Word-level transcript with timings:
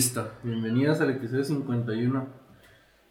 Listo. 0.00 0.32
Bienvenidos 0.42 0.98
al 1.02 1.10
episodio 1.10 1.44
51. 1.44 2.26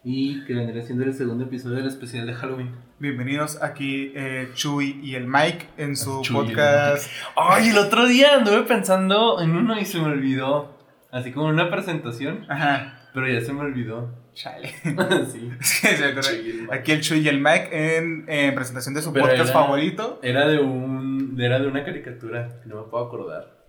Y 0.04 0.44
que 0.46 0.56
vendría 0.56 0.82
siendo 0.82 1.04
el 1.06 1.14
segundo 1.14 1.44
episodio 1.44 1.76
del 1.76 1.86
especial 1.86 2.26
de 2.26 2.34
Halloween. 2.34 2.72
Bienvenidos 2.98 3.62
aquí 3.62 4.12
eh, 4.16 4.50
Chuy 4.56 5.00
y 5.04 5.14
el 5.14 5.28
Mike 5.28 5.68
en 5.78 5.96
su 5.96 6.24
Chuy 6.24 6.36
y 6.36 6.40
el 6.40 6.46
podcast. 6.48 7.12
Ay, 7.36 7.70
el 7.70 7.78
otro 7.78 8.08
día 8.08 8.38
anduve 8.38 8.64
pensando 8.64 9.40
en 9.40 9.52
uno 9.56 9.80
y 9.80 9.86
se 9.86 10.00
me 10.00 10.06
olvidó. 10.06 10.80
Así 11.12 11.32
como 11.32 11.50
en 11.50 11.54
una 11.54 11.70
presentación. 11.70 12.48
Ajá, 12.50 13.08
Pero 13.14 13.28
ya 13.28 13.42
se 13.42 13.54
me 13.54 13.60
olvidó. 13.62 14.10
chale. 14.34 14.70
sí. 15.32 15.52
Sí. 15.62 15.88
Chuy 16.22 16.50
el. 16.50 16.68
Aquí 16.74 16.92
el 16.94 17.02
Chuy 17.02 17.20
y 17.20 17.28
el 17.28 17.40
Mike 17.40 17.70
en, 17.98 18.26
en 18.28 18.56
presentación 18.56 18.96
de 18.96 19.04
su 19.04 19.14
Pero 19.14 19.26
podcast 19.28 19.52
era- 19.52 19.60
favorito. 19.62 20.20
Era 20.24 20.48
de 20.48 20.58
un. 20.58 21.40
Era 21.40 21.60
de 21.60 21.68
una 21.68 21.86
caricatura. 21.86 22.50
No 22.66 22.78
me 22.78 22.90
puedo 22.90 23.06
acordar. 23.06 23.60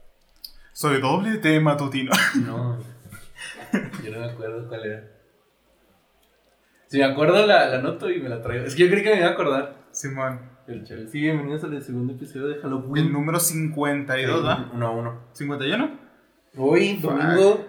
Soy 0.73 1.02
doble 1.02 1.37
T 1.37 1.60
matutino. 1.60 2.12
No. 2.46 2.78
Yo 4.05 4.10
no 4.12 4.20
me 4.20 4.27
acuerdo 4.33 4.69
cuál 4.69 4.84
era. 4.84 5.09
Si 6.87 6.98
me 6.98 7.05
acuerdo 7.05 7.47
la, 7.47 7.69
la 7.69 7.80
noto 7.80 8.10
y 8.10 8.20
me 8.20 8.29
la 8.29 8.43
traigo. 8.43 8.65
Es 8.65 8.74
que 8.74 8.84
yo 8.84 8.91
creí 8.91 9.05
que 9.05 9.10
me 9.10 9.19
iba 9.19 9.29
a 9.29 9.33
acordar. 9.33 9.77
Simón, 9.93 10.40
El 10.66 10.85
chale. 10.85 11.07
Sí, 11.09 11.21
bienvenidos 11.21 11.62
al 11.62 11.80
segundo 11.82 12.15
episodio 12.15 12.49
de 12.49 12.54
el 12.54 12.62
Halloween. 12.62 13.12
número 13.12 13.38
52, 13.38 14.43
¿da? 14.45 14.71
Uno 14.74 14.87
a 14.87 14.90
uno. 14.90 15.21
¿51? 15.35 15.99
Hoy, 16.57 16.96
domingo 16.96 17.65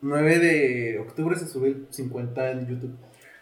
9 0.00 0.38
de 0.40 0.98
octubre, 0.98 1.36
se 1.36 1.46
sube 1.46 1.68
el 1.68 1.86
50 1.88 2.50
en 2.50 2.66
YouTube. 2.66 2.96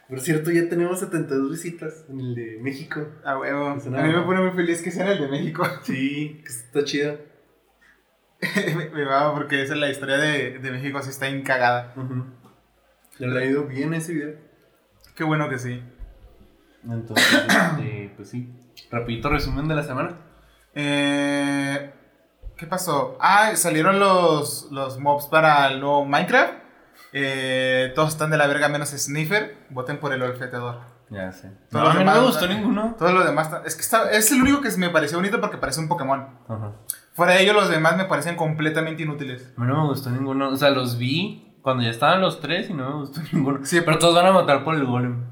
Por 0.07 0.19
cierto, 0.19 0.51
ya 0.51 0.69
tenemos 0.69 0.99
72 0.99 1.49
visitas 1.49 2.05
en 2.09 2.19
el 2.19 2.35
de 2.35 2.59
México. 2.61 3.03
A 3.23 3.39
huevo. 3.39 3.69
A 3.69 3.75
mí 3.75 4.13
me 4.13 4.21
pone 4.21 4.41
muy 4.41 4.51
feliz 4.51 4.83
que 4.83 4.91
sea 4.91 5.13
el 5.13 5.19
de 5.19 5.27
México. 5.29 5.65
Sí, 5.81 6.41
que 6.43 6.49
está 6.49 6.83
chido. 6.83 7.17
me, 8.93 9.03
va 9.05 9.33
porque 9.33 9.61
esa 9.61 9.73
es 9.73 9.79
la 9.79 9.89
historia 9.89 10.17
de, 10.17 10.59
de 10.59 10.71
México, 10.71 10.97
así 10.97 11.09
está 11.09 11.27
encagada. 11.27 11.93
Ya 13.19 13.27
le 13.27 13.39
ha 13.39 13.45
ido 13.45 13.65
bien 13.65 13.93
ese 13.93 14.13
video. 14.13 14.35
Qué 15.15 15.23
bueno 15.23 15.49
que 15.49 15.59
sí. 15.59 15.83
Entonces, 16.83 17.25
este, 17.47 18.13
pues 18.15 18.29
sí. 18.29 18.49
Rapidito 18.91 19.29
resumen 19.29 19.67
de 19.67 19.75
la 19.75 19.83
semana. 19.83 20.17
Eh, 20.73 21.93
¿Qué 22.57 22.67
pasó? 22.67 23.17
Ah, 23.19 23.55
salieron 23.55 23.99
los, 23.99 24.67
los 24.71 24.99
mobs 24.99 25.27
para 25.27 25.67
el 25.67 25.79
nuevo 25.79 26.05
Minecraft. 26.05 26.53
Eh, 27.13 27.91
todos 27.95 28.09
están 28.09 28.31
de 28.31 28.37
la 28.37 28.47
verga 28.47 28.69
menos 28.69 28.89
Sniffer. 28.89 29.57
Voten 29.69 29.99
por 29.99 30.13
el 30.13 30.21
olfeteador. 30.23 30.81
Ya 31.09 31.31
sé. 31.31 31.51
Todos 31.69 31.85
No, 31.85 31.91
a 31.91 31.93
mí 31.93 32.03
no 32.03 32.13
me 32.13 32.21
gustó 32.21 32.47
ninguno. 32.47 32.95
Todos 32.97 33.13
los 33.13 33.25
demás. 33.25 33.49
Es 33.65 33.75
que 33.75 33.81
está- 33.81 34.09
es 34.11 34.31
el 34.31 34.41
único 34.41 34.61
que 34.61 34.71
me 34.77 34.89
pareció 34.89 35.17
bonito 35.19 35.39
porque 35.39 35.57
parece 35.57 35.79
un 35.79 35.87
Pokémon. 35.87 36.27
Ajá. 36.47 36.71
Fuera 37.13 37.33
de 37.33 37.43
ello, 37.43 37.53
los 37.53 37.69
demás 37.69 37.95
me 37.97 38.05
parecen 38.05 38.35
completamente 38.35 39.03
inútiles. 39.03 39.51
A 39.57 39.61
mí 39.61 39.67
no 39.67 39.83
me 39.83 39.87
gustó 39.89 40.09
ninguno. 40.09 40.49
O 40.49 40.57
sea, 40.57 40.71
los 40.71 40.97
vi 40.97 41.55
cuando 41.61 41.83
ya 41.83 41.89
estaban 41.91 42.21
los 42.21 42.39
tres 42.41 42.69
y 42.69 42.73
no 42.73 42.89
me 42.89 42.95
gustó 43.01 43.21
ninguno. 43.31 43.59
Sí, 43.65 43.81
pero 43.81 43.99
todos 43.99 44.15
van 44.15 44.25
a 44.25 44.31
matar 44.31 44.63
por 44.63 44.75
el 44.75 44.85
golem. 44.85 45.23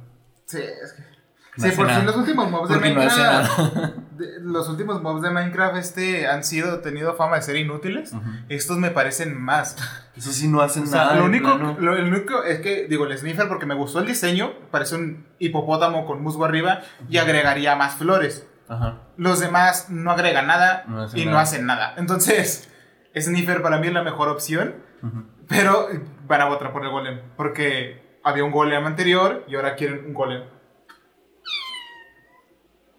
Sí, 0.45 0.57
es 0.59 0.93
que. 0.93 1.11
No 1.57 1.65
sí, 1.67 1.71
por 1.75 1.89
fin 1.89 2.05
los 2.05 2.15
últimos 2.15 2.49
mobs 2.49 2.69
de 2.69 2.75
no 2.75 2.81
Minecraft. 2.81 3.17
nada. 3.17 3.93
de- 4.17 4.39
los 4.41 4.69
últimos 4.69 5.01
mobs 5.01 5.21
de 5.21 5.31
Minecraft 5.31 5.75
este 5.75 6.25
han 6.27 6.45
sido 6.45 6.79
tenido 6.79 7.13
fama 7.15 7.35
de 7.35 7.41
ser 7.41 7.57
inútiles. 7.57 8.13
Estos 8.47 8.77
me 8.77 8.89
parecen 8.89 9.37
más. 9.37 9.75
Eso 10.15 10.31
sí 10.31 10.47
no 10.47 10.61
hacen 10.61 10.83
O 10.83 10.85
sea, 10.85 11.03
nada. 11.05 11.15
lo 11.17 11.25
único, 11.25 11.49
lo, 11.57 11.97
el 11.97 12.05
único 12.13 12.43
es 12.43 12.61
que, 12.61 12.87
digo, 12.87 13.05
el 13.05 13.17
sniffer 13.17 13.49
porque 13.49 13.65
me 13.65 13.75
gustó 13.75 13.99
el 13.99 14.05
diseño, 14.05 14.53
parece 14.71 14.95
un 14.95 15.25
hipopótamo 15.39 16.05
con 16.05 16.23
musgo 16.23 16.45
arriba 16.45 16.81
y 17.09 17.17
agregaría 17.17 17.75
más 17.75 17.95
flores. 17.95 18.47
Ajá. 18.71 19.01
Los 19.17 19.41
demás 19.41 19.89
no 19.89 20.11
agregan 20.11 20.47
nada 20.47 20.85
No 20.87 21.05
y 21.13 21.25
no 21.25 21.37
hacen 21.37 21.65
nada. 21.65 21.93
Entonces, 21.97 22.71
sniffer 23.19 23.61
para 23.61 23.79
mí 23.79 23.87
es 23.87 23.93
la 23.93 24.01
mejor 24.01 24.29
opción, 24.29 24.75
pero 25.49 25.89
van 26.25 26.39
a 26.39 26.45
votar 26.45 26.71
por 26.71 26.85
el 26.85 26.89
golem 26.89 27.19
porque 27.35 28.19
había 28.23 28.45
un 28.45 28.51
golem 28.51 28.85
anterior 28.85 29.43
y 29.49 29.55
ahora 29.55 29.75
quieren 29.75 30.05
un 30.05 30.13
golem. 30.13 30.43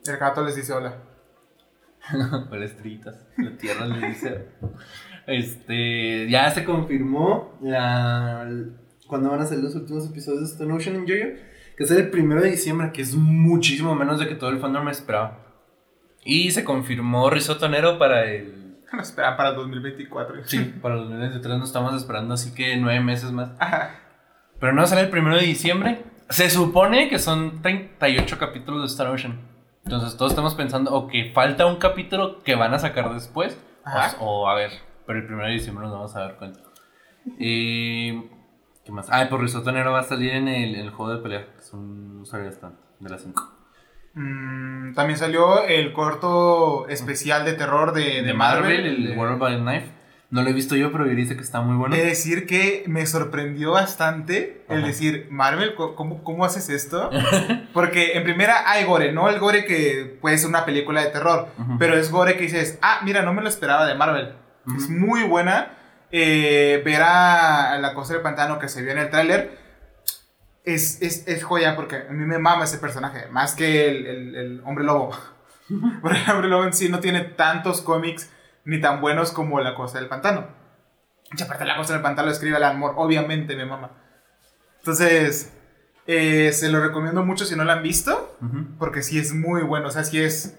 El 0.06 0.16
gato 0.18 0.44
les 0.44 0.56
dice 0.56 0.74
hola. 0.74 0.94
Con 2.10 2.60
las 2.60 2.72
estrellitas. 2.72 3.16
La 3.38 3.56
tierra 3.56 3.86
le 3.86 4.08
dice. 4.08 4.48
Este. 5.26 6.28
Ya 6.28 6.50
se 6.50 6.64
confirmó 6.64 7.56
la. 7.62 8.46
Cuando 9.06 9.30
van 9.30 9.40
a 9.40 9.46
salir 9.46 9.64
los 9.64 9.74
últimos 9.74 10.10
episodios 10.10 10.40
de 10.40 10.46
Stone 10.48 10.74
Ocean 10.74 10.96
en 10.96 11.02
Jojo. 11.02 11.40
Que 11.76 11.84
es 11.84 11.90
el 11.92 12.10
primero 12.10 12.42
de 12.42 12.50
diciembre, 12.50 12.90
que 12.92 13.00
es 13.00 13.14
muchísimo 13.14 13.94
menos 13.94 14.18
de 14.20 14.28
que 14.28 14.34
todo 14.34 14.50
el 14.50 14.58
fandom 14.58 14.84
me 14.84 14.90
esperaba. 14.90 15.51
Y 16.24 16.50
se 16.52 16.64
confirmó 16.64 17.30
Risotto 17.30 17.68
Nero 17.68 17.98
para 17.98 18.24
el. 18.24 18.60
No 18.92 19.00
esperan 19.00 19.38
para 19.38 19.50
el 19.50 19.56
2024. 19.56 20.44
Sí, 20.44 20.58
para 20.82 20.96
el 20.96 21.00
2023 21.02 21.58
nos 21.58 21.68
estamos 21.68 21.94
esperando, 21.94 22.34
así 22.34 22.54
que 22.54 22.76
nueve 22.76 23.00
meses 23.00 23.32
más. 23.32 23.50
Ajá. 23.58 23.94
Pero 24.60 24.74
no 24.74 24.86
sale 24.86 25.00
el 25.00 25.08
primero 25.08 25.36
de 25.36 25.46
diciembre. 25.46 26.04
Se 26.28 26.50
supone 26.50 27.08
que 27.08 27.18
son 27.18 27.62
38 27.62 28.38
capítulos 28.38 28.82
de 28.82 28.86
Star 28.88 29.06
Ocean. 29.06 29.40
Entonces 29.84 30.16
todos 30.18 30.32
estamos 30.32 30.54
pensando, 30.54 30.92
o 30.92 31.08
que 31.08 31.32
falta 31.32 31.64
un 31.64 31.76
capítulo 31.76 32.42
que 32.42 32.54
van 32.54 32.74
a 32.74 32.78
sacar 32.78 33.12
después. 33.14 33.58
Ajá. 33.82 34.14
O, 34.20 34.42
o 34.42 34.48
a 34.48 34.54
ver, 34.54 34.72
pero 35.06 35.18
el 35.20 35.24
primero 35.24 35.48
de 35.48 35.54
diciembre 35.54 35.84
nos 35.86 35.94
vamos 35.94 36.14
a 36.14 36.20
dar 36.20 36.36
cuenta. 36.36 36.60
Eh, 37.38 38.28
¿Qué 38.84 38.92
más? 38.92 39.08
Ah, 39.10 39.26
por 39.30 39.40
Risotto 39.40 39.72
Nero 39.72 39.92
va 39.92 40.00
a 40.00 40.04
salir 40.04 40.32
en 40.32 40.48
el, 40.48 40.74
en 40.74 40.80
el 40.80 40.90
juego 40.90 41.14
de 41.14 41.22
pelea. 41.22 41.46
Que 41.54 41.60
es 41.60 41.72
un 41.72 42.20
usuario 42.20 42.50
de 42.50 43.10
las 43.10 43.22
5. 43.22 43.61
Mm, 44.14 44.94
también 44.94 45.18
salió 45.18 45.64
el 45.64 45.92
corto 45.92 46.86
especial 46.88 47.44
de 47.44 47.54
terror 47.54 47.92
de, 47.92 48.22
de, 48.22 48.34
Marvel, 48.34 48.86
el 48.86 49.06
de- 49.08 49.16
World 49.16 49.38
by 49.38 49.56
Knife. 49.58 49.86
No 50.30 50.42
lo 50.42 50.48
he 50.48 50.54
visto 50.54 50.76
yo, 50.76 50.90
pero 50.90 51.04
dice 51.04 51.36
que 51.36 51.42
está 51.42 51.60
muy 51.60 51.76
bueno. 51.76 51.94
De 51.94 52.06
decir 52.06 52.46
que 52.46 52.84
me 52.86 53.04
sorprendió 53.04 53.72
bastante 53.72 54.64
el 54.70 54.82
decir, 54.82 55.26
Marvel, 55.30 55.74
¿cómo, 55.74 56.24
¿cómo 56.24 56.46
haces 56.46 56.70
esto? 56.70 57.10
Porque 57.74 58.12
en 58.16 58.24
primera 58.24 58.70
hay 58.70 58.84
gore, 58.84 59.12
no 59.12 59.28
el 59.28 59.38
gore 59.38 59.66
que 59.66 60.16
puede 60.22 60.38
ser 60.38 60.48
una 60.48 60.64
película 60.64 61.02
de 61.02 61.10
terror, 61.10 61.48
pero 61.78 61.96
es 61.98 62.10
gore 62.10 62.36
que 62.38 62.44
dices, 62.44 62.78
ah, 62.80 63.00
mira, 63.04 63.20
no 63.20 63.34
me 63.34 63.42
lo 63.42 63.48
esperaba 63.50 63.86
de 63.86 63.94
Marvel. 63.94 64.32
Es 64.74 64.88
muy 64.88 65.22
buena. 65.24 65.72
Eh, 66.14 66.82
ver 66.84 67.00
a 67.02 67.78
la 67.78 67.94
cosa 67.94 68.12
del 68.12 68.20
pantano 68.22 68.58
que 68.58 68.68
se 68.68 68.82
vio 68.82 68.92
en 68.92 68.98
el 68.98 69.08
tráiler 69.08 69.58
es, 70.64 71.00
es, 71.02 71.26
es 71.26 71.42
joya 71.44 71.74
porque 71.76 71.96
a 72.08 72.12
mí 72.12 72.24
me 72.24 72.38
mama 72.38 72.64
ese 72.64 72.78
personaje, 72.78 73.26
más 73.28 73.54
que 73.54 73.88
el, 73.88 74.06
el- 74.06 74.34
el 74.36 74.60
hombre 74.64 74.84
lobo. 74.84 75.10
Porque 76.02 76.18
el 76.26 76.30
hombre 76.30 76.48
lobo 76.48 76.64
en 76.64 76.72
sí 76.74 76.88
no 76.90 77.00
tiene 77.00 77.20
tantos 77.20 77.80
cómics 77.80 78.30
ni 78.64 78.80
tan 78.80 79.00
buenos 79.00 79.32
como 79.32 79.58
la 79.60 79.74
cosa 79.74 79.98
del 79.98 80.08
pantano. 80.08 80.46
Y 81.36 81.40
aparte 81.42 81.64
la 81.64 81.76
cosa 81.76 81.94
del 81.94 82.02
pantano 82.02 82.26
lo 82.26 82.32
escribe 82.32 82.56
Alan 82.56 82.78
Moore, 82.78 82.94
obviamente 82.98 83.56
me 83.56 83.64
mama. 83.64 83.90
Entonces, 84.80 85.52
eh, 86.06 86.52
se 86.52 86.68
lo 86.68 86.80
recomiendo 86.82 87.24
mucho 87.24 87.44
si 87.44 87.56
no 87.56 87.64
lo 87.64 87.72
han 87.72 87.82
visto, 87.82 88.36
Ujú. 88.42 88.76
porque 88.78 89.02
sí 89.02 89.18
es 89.18 89.32
muy 89.32 89.62
bueno, 89.62 89.88
o 89.88 89.90
sea, 89.90 90.04
sí 90.04 90.20
es, 90.20 90.58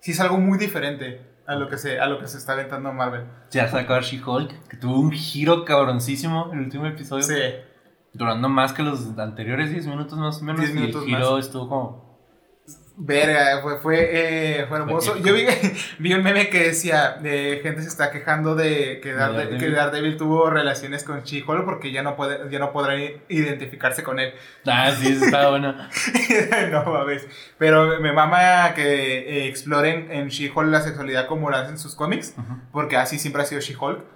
sí 0.00 0.12
es 0.12 0.20
algo 0.20 0.36
muy 0.38 0.58
diferente 0.58 1.22
a 1.46 1.54
lo 1.54 1.68
que 1.68 1.78
se, 1.78 1.98
a 1.98 2.06
lo 2.06 2.18
que 2.20 2.28
se 2.28 2.38
está 2.38 2.52
aventando 2.52 2.92
Marvel. 2.92 3.24
Ya 3.50 3.68
sacó 3.68 3.98
She-Hulk, 4.00 4.68
que 4.68 4.76
tuvo 4.76 5.00
un 5.00 5.10
giro 5.12 5.64
cabroncísimo 5.64 6.50
en 6.52 6.58
el 6.58 6.64
último 6.66 6.86
episodio. 6.86 7.22
Sí. 7.24 7.34
Durando 8.16 8.48
más 8.48 8.72
que 8.72 8.82
los 8.82 9.16
anteriores 9.18 9.70
10 9.70 9.86
minutos 9.86 10.18
más 10.18 10.40
o 10.40 10.44
menos. 10.44 10.60
10 10.60 10.70
y 10.70 10.74
minutos 10.74 11.02
el 11.02 11.08
giro 11.08 11.32
más. 11.36 11.44
estuvo 11.46 11.68
como. 11.68 12.06
Verga, 12.98 13.60
fue, 13.62 13.78
fue, 13.78 14.08
eh, 14.60 14.66
fue 14.70 14.78
hermoso. 14.78 15.18
Yo 15.18 15.34
vi, 15.34 15.44
vi 15.98 16.14
un 16.14 16.22
meme 16.22 16.48
que 16.48 16.68
decía, 16.68 17.18
de 17.20 17.60
gente 17.62 17.82
se 17.82 17.88
está 17.88 18.10
quejando 18.10 18.54
de 18.54 19.00
que, 19.02 19.14
Darede- 19.14 19.18
Daredevil. 19.36 19.58
que 19.58 19.70
Daredevil 19.70 20.16
tuvo 20.16 20.48
relaciones 20.48 21.04
con 21.04 21.22
She-Hulk 21.22 21.66
porque 21.66 21.92
ya 21.92 22.02
no, 22.02 22.16
puede, 22.16 22.50
ya 22.50 22.58
no 22.58 22.72
podrán 22.72 22.98
identificarse 23.28 24.02
con 24.02 24.18
él. 24.18 24.32
Ah, 24.66 24.90
sí, 24.98 25.08
eso 25.12 25.26
estaba 25.26 25.50
bueno. 25.50 25.74
no 26.72 26.84
mames. 26.86 27.26
Pero 27.58 28.00
me 28.00 28.12
mama 28.14 28.72
que 28.74 29.18
eh, 29.44 29.46
exploren 29.48 30.10
en 30.10 30.28
She-Hulk 30.28 30.70
la 30.70 30.80
sexualidad 30.80 31.26
como 31.26 31.50
lo 31.50 31.56
hacen 31.56 31.72
en 31.72 31.78
sus 31.78 31.94
cómics, 31.94 32.34
porque 32.72 32.96
así 32.96 33.18
siempre 33.18 33.42
ha 33.42 33.44
sido 33.44 33.60
She-Hulk. 33.60 34.15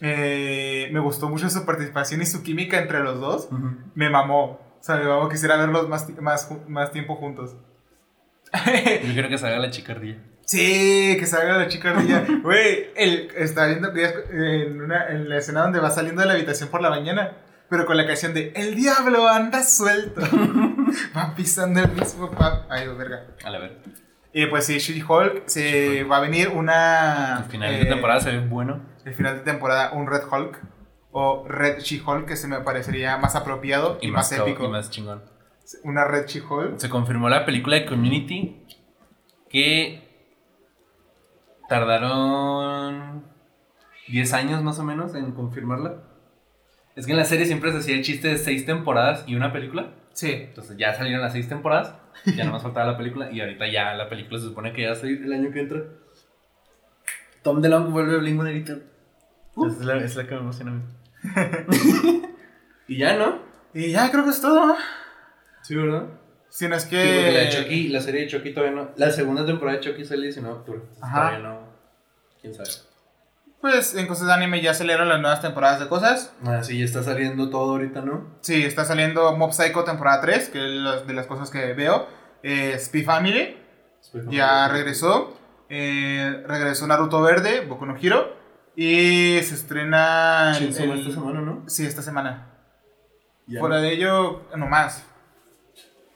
Eh, 0.00 0.88
me 0.92 1.00
gustó 1.00 1.28
mucho 1.28 1.48
su 1.50 1.64
participación 1.64 2.22
y 2.22 2.26
su 2.26 2.42
química 2.42 2.78
entre 2.78 3.00
los 3.00 3.20
dos. 3.20 3.48
Me 3.94 4.10
mamó. 4.10 4.44
O 4.44 4.78
sea, 4.80 4.96
me 4.96 5.04
mamó. 5.04 5.28
Quisiera 5.28 5.56
verlos 5.56 5.88
más, 5.88 6.08
más, 6.20 6.50
más 6.68 6.92
tiempo 6.92 7.16
juntos. 7.16 7.56
Yo 8.52 9.12
quiero 9.12 9.28
que 9.28 9.38
salga 9.38 9.58
la 9.58 9.70
chicardilla. 9.70 10.18
Sí, 10.46 11.16
que 11.18 11.26
salga 11.26 11.58
la 11.58 11.68
chica 11.68 11.90
ardilla. 11.90 12.24
Güey, 12.42 12.90
él 12.94 13.28
está 13.36 13.66
viendo 13.66 13.92
en, 13.96 14.80
una, 14.80 15.08
en 15.08 15.28
la 15.28 15.38
escena 15.38 15.62
donde 15.62 15.80
va 15.80 15.90
saliendo 15.90 16.20
de 16.22 16.28
la 16.28 16.34
habitación 16.34 16.68
por 16.68 16.80
la 16.80 16.88
mañana, 16.88 17.32
pero 17.68 17.84
con 17.84 17.96
la 17.96 18.06
canción 18.06 18.32
de 18.32 18.52
El 18.54 18.76
diablo 18.76 19.28
anda 19.28 19.64
suelto. 19.64 20.20
va 21.16 21.34
pisando 21.34 21.80
el 21.80 21.90
mismo 21.90 22.30
pap. 22.30 22.70
Ay, 22.70 22.86
verga. 22.96 23.26
A 23.44 23.50
la 23.50 23.58
ver. 23.58 23.82
Y 24.38 24.44
pues 24.48 24.66
sí, 24.66 24.76
She-Hulk, 24.76 25.44
se 25.46 26.04
va 26.04 26.18
a 26.18 26.20
venir 26.20 26.48
una. 26.48 27.38
Al 27.38 27.44
final 27.44 27.74
eh, 27.74 27.78
de 27.78 27.84
temporada 27.86 28.20
se 28.20 28.32
ve 28.32 28.46
bueno. 28.46 28.82
El 29.06 29.14
final 29.14 29.38
de 29.38 29.40
temporada, 29.40 29.92
un 29.92 30.06
Red 30.06 30.24
Hulk. 30.30 30.60
O 31.10 31.46
Red 31.48 31.78
She-Hulk, 31.78 32.26
que 32.26 32.36
se 32.36 32.46
me 32.46 32.60
parecería 32.60 33.16
más 33.16 33.34
apropiado 33.34 33.96
y, 34.02 34.10
más, 34.10 34.30
épico. 34.32 34.66
Y 34.66 34.68
más 34.68 34.90
chingón. 34.90 35.22
Una 35.84 36.04
Red 36.04 36.26
She-Hulk. 36.26 36.76
Se 36.76 36.90
confirmó 36.90 37.30
la 37.30 37.46
película 37.46 37.76
de 37.76 37.86
Community 37.86 38.62
que 39.48 40.06
tardaron 41.70 43.24
10 44.08 44.32
años 44.34 44.62
más 44.62 44.78
o 44.78 44.84
menos 44.84 45.14
en 45.14 45.32
confirmarla. 45.32 46.02
Es 46.94 47.06
que 47.06 47.12
en 47.12 47.18
la 47.18 47.24
serie 47.24 47.46
siempre 47.46 47.72
se 47.72 47.78
hacía 47.78 47.94
el 47.94 48.04
chiste 48.04 48.28
de 48.28 48.36
seis 48.36 48.66
temporadas 48.66 49.24
y 49.26 49.34
una 49.34 49.50
película. 49.50 49.94
Sí. 50.12 50.30
Entonces 50.30 50.76
ya 50.76 50.92
salieron 50.92 51.22
las 51.22 51.32
seis 51.32 51.48
temporadas, 51.48 51.94
ya 52.24 52.44
no 52.44 52.52
más 52.52 52.62
faltaba 52.62 52.92
la 52.92 52.98
película 52.98 53.30
y 53.30 53.40
ahorita 53.40 53.66
ya 53.68 53.94
la 53.94 54.08
película 54.08 54.38
se 54.38 54.46
supone 54.46 54.72
que 54.72 54.82
ya 54.82 54.88
va 54.88 54.94
a 54.94 54.98
salir 54.98 55.22
el 55.22 55.32
año 55.32 55.52
que 55.52 55.60
entra. 55.60 55.82
Tom 57.42 57.60
DeLonge 57.60 57.90
vuelve 57.90 58.18
Blink 58.18 58.40
182. 58.40 58.82
Uh. 59.54 59.66
Esa 59.66 59.80
es 59.80 59.86
la, 59.86 59.96
es 59.98 60.16
la 60.16 60.26
que 60.26 60.34
me 60.34 60.40
emociona 60.40 60.72
a 60.72 60.74
mí. 60.74 60.82
y 62.88 62.98
ya, 62.98 63.16
¿no? 63.16 63.40
Y 63.72 63.90
ya 63.92 64.10
creo 64.10 64.24
que 64.24 64.30
es 64.30 64.40
todo. 64.40 64.76
Sí, 65.62 65.74
¿verdad? 65.74 66.06
Si 66.48 66.68
no 66.68 66.76
es 66.76 66.84
que. 66.86 67.32
la 67.32 67.40
de 67.40 67.48
Chucky, 67.50 67.88
la 67.88 68.00
serie 68.00 68.22
de 68.22 68.28
Chucky 68.28 68.52
todavía 68.52 68.74
no. 68.74 68.90
La 68.96 69.10
segunda 69.10 69.44
temporada 69.44 69.78
de 69.78 69.84
Chucky 69.84 70.04
sale 70.04 70.16
el 70.16 70.22
19 70.32 70.54
de 70.54 70.60
octubre. 70.60 70.80
Ajá. 71.00 71.28
Todavía 71.28 71.48
no. 71.48 71.60
¿Quién 72.40 72.54
sabe? 72.54 72.70
Pues 73.68 73.96
en 73.96 74.06
cosas 74.06 74.28
de 74.28 74.32
anime 74.32 74.60
ya 74.62 74.74
salieron 74.74 75.08
las 75.08 75.20
nuevas 75.20 75.42
temporadas 75.42 75.80
de 75.80 75.88
cosas. 75.88 76.32
Ah, 76.44 76.62
sí, 76.62 76.78
ya 76.78 76.84
está 76.84 77.02
saliendo 77.02 77.50
todo 77.50 77.72
ahorita, 77.72 78.00
¿no? 78.00 78.36
Sí, 78.40 78.62
está 78.64 78.84
saliendo 78.84 79.36
Mob 79.36 79.52
Psycho 79.52 79.82
temporada 79.82 80.20
3, 80.20 80.50
que 80.50 80.58
es 80.98 81.06
de 81.06 81.12
las 81.14 81.26
cosas 81.26 81.50
que 81.50 81.72
veo. 81.74 82.06
Eh, 82.44 82.76
Spy 82.78 83.02
Family 83.02 83.56
ya 84.28 84.68
regresó. 84.68 85.36
Eh, 85.68 86.44
regresó 86.46 86.86
Naruto 86.86 87.20
Verde, 87.22 87.62
Boku 87.62 87.86
no 87.86 87.96
Hero. 88.00 88.36
Y 88.76 89.40
se 89.42 89.54
estrena. 89.56 90.56
el- 90.56 90.68
esta 90.68 91.10
semana, 91.12 91.40
¿no? 91.40 91.64
Sí, 91.66 91.84
esta 91.84 92.02
semana. 92.02 92.46
Ya. 93.48 93.58
Fuera 93.58 93.78
de 93.78 93.92
ello, 93.92 94.42
no 94.54 94.68
más. 94.68 95.04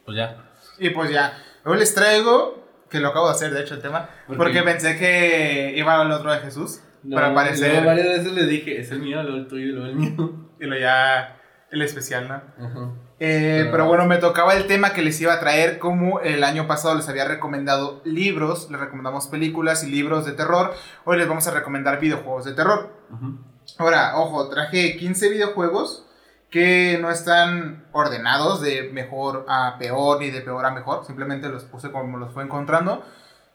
Pues 0.05 0.17
ya. 0.17 0.37
Y 0.79 0.91
pues 0.91 1.11
ya. 1.11 1.37
Luego 1.65 1.81
les 1.81 1.93
traigo, 1.97 2.65
que 2.89 3.01
lo 3.01 3.09
acabo 3.09 3.27
de 3.27 3.33
hacer, 3.33 3.53
de 3.53 3.63
hecho, 3.63 3.75
el 3.75 3.83
tema. 3.83 4.09
¿Por 4.29 4.37
porque 4.37 4.53
qué? 4.53 4.63
pensé 4.63 4.97
que 4.97 5.73
iba 5.77 6.01
al 6.01 6.13
otro 6.13 6.31
de 6.31 6.39
Jesús. 6.39 6.81
No, 7.03 7.15
para 7.17 7.29
y 7.29 7.33
aparecer. 7.33 7.71
luego 7.73 7.87
varias 7.87 8.07
veces 8.09 8.33
le 8.33 8.47
dije, 8.47 8.81
es 8.81 8.91
el 8.91 9.01
mío, 9.01 9.23
luego 9.23 9.39
el 9.39 9.49
tuyo 9.49 9.65
y 9.67 9.73
luego 9.73 9.87
el 9.87 9.97
mío. 9.97 10.47
Y 10.61 10.67
lo 10.67 10.79
ya. 10.79 11.37
El 11.71 11.83
especial, 11.83 12.27
¿no? 12.29 12.35
Ajá. 12.35 12.91
Eh, 13.21 13.59
Pero- 13.61 13.71
pero 13.71 13.87
bueno, 13.87 14.05
me 14.07 14.17
tocaba 14.17 14.55
el 14.55 14.67
tema 14.67 14.93
que 14.93 15.03
les 15.03 15.21
iba 15.21 15.33
a 15.35 15.41
traer, 15.41 15.79
como 15.79 16.21
el 16.21 16.43
año 16.43 16.67
pasado 16.67 16.95
les 16.97 17.09
había 17.09 17.27
recomendado 17.27 18.01
libros, 18.05 18.69
les 18.71 18.81
recomendamos 18.81 19.29
películas 19.29 19.85
y 19.85 19.91
libros 19.91 20.27
de 20.27 20.33
terror, 20.33 20.75
hoy 21.05 21.17
les 21.17 21.29
vamos 21.29 21.47
a 21.47 21.53
recomendar 21.53 22.01
videojuegos 22.01 22.45
de 22.45 22.55
terror. 22.55 22.91
Ahora, 23.79 24.19
ojo, 24.19 24.49
traje 24.49 24.97
15 24.97 25.31
videojuegos 25.31 26.07
que 26.51 26.99
no 27.01 27.11
están 27.11 27.87
ordenados 27.93 28.61
de 28.61 28.91
mejor 28.93 29.47
a 29.49 29.77
peor 29.79 30.19
ni 30.21 30.31
de 30.31 30.41
peor 30.41 30.67
a 30.67 30.73
mejor, 30.73 31.05
simplemente 31.07 31.49
los 31.49 31.65
puse 31.65 31.93
como 31.93 32.19
los 32.19 32.35
fue 32.35 32.43
encontrando. 32.43 33.05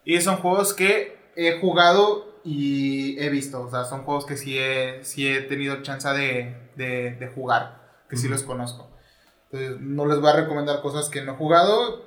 Y 0.05 0.21
son 0.21 0.37
juegos 0.37 0.73
que 0.73 1.17
he 1.35 1.59
jugado 1.59 2.33
y 2.45 3.19
he 3.19 3.29
visto, 3.29 3.63
o 3.63 3.71
sea, 3.71 3.85
son 3.85 4.03
juegos 4.05 4.25
que 4.27 4.37
sí 4.37 4.59
he, 4.59 5.03
sí 5.05 5.27
he 5.27 5.41
tenido 5.43 5.83
chance 5.83 6.09
de, 6.09 6.55
de, 6.77 7.15
de 7.15 7.27
jugar, 7.29 7.81
que 8.09 8.17
sí 8.17 8.27
Ujú. 8.27 8.29
los 8.29 8.43
conozco. 8.43 8.89
Entonces, 9.51 9.81
no 9.81 10.05
les 10.07 10.19
voy 10.21 10.31
a 10.31 10.35
recomendar 10.37 10.81
cosas 10.81 11.09
que 11.09 11.23
no 11.23 11.33
he 11.33 11.37
jugado, 11.37 12.05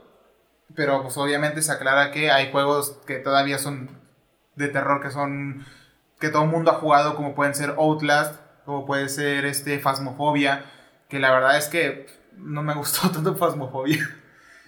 pero 0.74 1.02
pues 1.02 1.16
obviamente 1.16 1.62
se 1.62 1.72
aclara 1.72 2.10
que 2.12 2.30
hay 2.30 2.52
juegos 2.52 2.92
que 3.06 3.18
todavía 3.18 3.58
son 3.58 3.90
de 4.56 4.68
terror, 4.68 5.02
que 5.02 5.10
son 5.10 5.66
que 6.20 6.30
todo 6.30 6.44
el 6.44 6.50
mundo 6.50 6.70
ha 6.72 6.74
jugado, 6.74 7.16
como 7.16 7.34
pueden 7.34 7.54
ser 7.54 7.70
Outlast, 7.78 8.40
como 8.66 8.86
puede 8.86 9.08
ser 9.08 9.46
este 9.46 9.78
Phasmophobia, 9.80 10.64
que 11.08 11.20
la 11.20 11.32
verdad 11.32 11.58
es 11.58 11.68
que 11.68 12.06
no 12.36 12.62
me 12.62 12.74
gustó 12.74 13.10
tanto 13.12 13.36
Phasmophobia. 13.36 14.06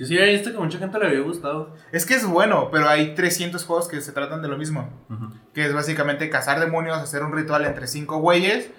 Yo 0.00 0.06
sí 0.06 0.19
había 0.19 0.32
visto 0.32 0.50
que 0.50 0.56
a 0.56 0.61
mucha 0.61 0.79
gente 0.79 0.99
le 0.99 1.08
había 1.08 1.20
gustado. 1.20 1.75
Es 1.93 2.06
que 2.06 2.14
es 2.14 2.25
bueno, 2.25 2.70
pero 2.73 2.88
hay 2.88 3.14
300 3.14 3.62
juegos 3.67 3.87
que 3.87 4.00
se 4.00 4.12
tratan 4.12 4.41
de 4.41 4.49
lo 4.49 4.56
mismo, 4.56 4.88
que 5.52 5.67
es 5.67 5.75
básicamente 5.75 6.31
cazar 6.31 6.58
demonios, 6.58 6.97
hacer 6.97 7.23
un 7.23 7.32
ritual 7.32 7.67
entre 7.67 7.87
5 7.87 8.17
güeyes. 8.19 8.70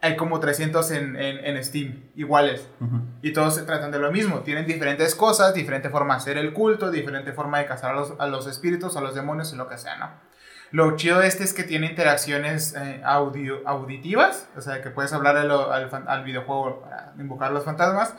Hay 0.00 0.16
como 0.16 0.40
300 0.40 0.90
en, 0.90 1.14
en, 1.14 1.46
en 1.46 1.62
Steam, 1.64 2.10
iguales. 2.16 2.68
Y 3.22 3.32
todos 3.32 3.54
se 3.54 3.62
tratan 3.62 3.92
de 3.92 4.00
lo 4.00 4.10
mismo. 4.10 4.40
Tienen 4.40 4.66
diferentes 4.66 5.14
cosas, 5.14 5.54
diferente 5.54 5.88
forma 5.88 6.14
de 6.14 6.18
hacer 6.18 6.36
el 6.36 6.52
culto, 6.52 6.90
diferente 6.90 7.32
forma 7.32 7.60
de 7.60 7.66
cazar 7.66 7.92
a 7.92 7.94
los, 7.94 8.14
a 8.18 8.26
los 8.26 8.48
espíritus, 8.48 8.96
a 8.96 9.00
los 9.00 9.14
demonios 9.14 9.52
y 9.52 9.56
lo 9.56 9.68
que 9.68 9.78
sea, 9.78 9.96
¿no? 9.98 10.10
Lo 10.72 10.96
chido 10.96 11.20
de 11.20 11.28
este 11.28 11.44
es 11.44 11.54
que 11.54 11.62
tiene 11.62 11.86
interacciones 11.86 12.74
eh, 12.74 13.00
audio, 13.04 13.62
auditivas, 13.66 14.48
o 14.56 14.60
sea, 14.60 14.82
que 14.82 14.90
puedes 14.90 15.12
hablar 15.12 15.36
al, 15.36 15.48
al, 15.48 16.04
al 16.08 16.24
videojuego 16.24 16.80
para 16.80 17.14
invocar 17.20 17.52
los 17.52 17.64
fantasmas 17.64 18.16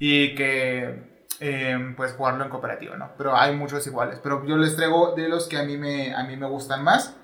y 0.00 0.34
que 0.34 1.13
eh, 1.40 1.94
puedes 1.96 2.14
jugarlo 2.14 2.44
en 2.44 2.50
cooperativo, 2.50 2.96
¿no? 2.96 3.12
Pero 3.16 3.36
hay 3.36 3.54
muchos 3.56 3.86
iguales. 3.86 4.20
Pero 4.22 4.44
yo 4.46 4.56
les 4.56 4.76
traigo 4.76 5.14
de 5.14 5.28
los 5.28 5.48
que 5.48 5.58
a 5.58 5.64
mí 5.64 5.76
me, 5.76 6.14
a 6.14 6.24
mí 6.24 6.36
me 6.36 6.46
gustan 6.46 6.84
más. 6.84 7.16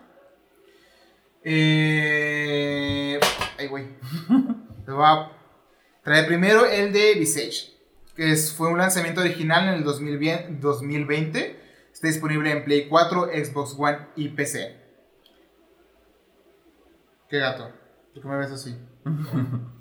Eh, 1.42 3.18
ay, 3.58 3.66
güey. 3.68 3.86
Te 4.84 4.92
voy 4.92 5.04
a 5.04 5.30
primero 6.26 6.66
el 6.66 6.92
de 6.92 7.14
Visage, 7.14 7.72
que 8.16 8.34
fue 8.36 8.68
un 8.68 8.78
lanzamiento 8.78 9.20
original 9.20 9.68
en 9.68 9.74
el 9.74 9.84
2020, 9.84 10.56
2020. 10.60 11.60
Está 11.92 12.08
disponible 12.08 12.50
en 12.50 12.64
Play 12.64 12.88
4, 12.88 13.26
Xbox 13.26 13.76
One 13.78 13.98
y 14.16 14.28
PC. 14.30 14.76
¿Qué 17.28 17.38
gato? 17.38 17.70
¿Por 18.12 18.22
qué 18.22 18.28
me 18.28 18.36
ves 18.36 18.50
así? 18.50 18.76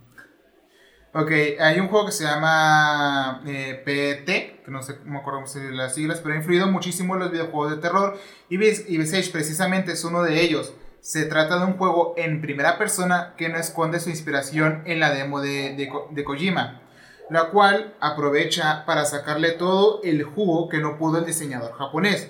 ok, 1.14 1.32
hay 1.60 1.80
un 1.80 1.88
juego 1.88 2.08
que 2.08 2.12
se 2.12 2.24
llama 2.24 3.42
eh, 3.46 3.82
PT, 3.84 4.62
que 4.66 4.72
no 4.72 4.82
sé 4.82 4.98
cómo 4.98 5.24
llaman 5.26 5.78
las 5.78 5.96
siglas, 5.96 6.20
pero 6.22 6.36
ha 6.36 6.38
influido 6.38 6.68
muchísimo 6.68 7.16
en 7.16 7.22
los 7.22 7.32
videojuegos 7.32 7.72
de 7.72 7.78
terror. 7.82 8.18
Y 8.50 8.58
Vis- 8.58 8.86
y 8.88 8.98
Visage 8.98 9.32
precisamente 9.32 9.92
es 9.94 10.04
uno 10.04 10.22
de 10.24 10.42
ellos. 10.42 10.74
Se 11.02 11.26
trata 11.26 11.60
de 11.60 11.66
un 11.66 11.78
juego 11.78 12.14
en 12.18 12.42
primera 12.42 12.78
persona 12.78 13.34
que 13.38 13.50
no 13.50 13.58
esconde 13.58 14.00
su 14.00 14.10
inspiración 14.10 14.84
en 14.86 15.00
la 15.00 15.12
demo 15.14 15.40
de, 15.42 15.76
de 15.76 15.90
de 16.12 16.24
Kojima, 16.24 16.82
la 17.30 17.46
cual 17.52 17.96
aprovecha 18.02 18.86
para 18.86 19.06
sacarle 19.06 19.52
todo 19.52 20.02
el 20.04 20.24
jugo 20.24 20.68
que 20.68 20.80
no 20.80 20.98
pudo 20.98 21.20
el 21.20 21.26
diseñador 21.26 21.72
japonés. 21.74 22.30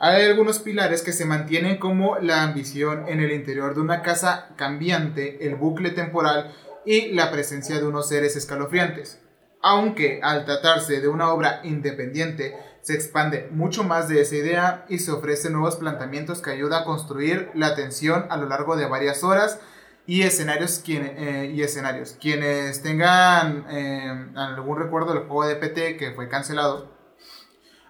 Hay 0.00 0.24
algunos 0.24 0.58
pilares 0.60 1.02
que 1.02 1.12
se 1.12 1.26
mantienen 1.26 1.76
como 1.76 2.18
la 2.18 2.42
ambición 2.42 3.04
en 3.06 3.20
el 3.20 3.32
interior 3.32 3.74
de 3.74 3.82
una 3.82 4.00
casa 4.02 4.48
cambiante, 4.56 5.46
el 5.46 5.56
bucle 5.56 5.90
temporal 5.90 6.52
y 6.84 7.12
la 7.12 7.30
presencia 7.30 7.78
de 7.78 7.86
unos 7.86 8.08
seres 8.08 8.36
escalofriantes. 8.36 9.20
Aunque 9.62 10.20
al 10.22 10.44
tratarse 10.46 11.00
de 11.00 11.08
una 11.08 11.32
obra 11.32 11.60
independiente, 11.64 12.56
se 12.80 12.94
expande 12.94 13.48
mucho 13.50 13.84
más 13.84 14.08
de 14.08 14.20
esa 14.22 14.36
idea 14.36 14.86
y 14.88 14.98
se 14.98 15.12
ofrecen 15.12 15.52
nuevos 15.52 15.76
planteamientos 15.76 16.40
que 16.40 16.50
ayudan 16.50 16.82
a 16.82 16.84
construir 16.84 17.50
la 17.54 17.74
tensión 17.74 18.26
a 18.30 18.36
lo 18.38 18.48
largo 18.48 18.76
de 18.76 18.86
varias 18.86 19.22
horas 19.22 19.60
y 20.06 20.22
escenarios, 20.22 20.82
eh, 20.88 21.52
y 21.54 21.62
escenarios. 21.62 22.16
Quienes 22.20 22.82
tengan 22.82 23.66
eh, 23.70 24.32
algún 24.34 24.78
recuerdo 24.78 25.12
del 25.12 25.24
juego 25.24 25.46
de 25.46 25.56
PT 25.56 25.96
que 25.98 26.12
fue 26.12 26.28
cancelado, 26.28 26.90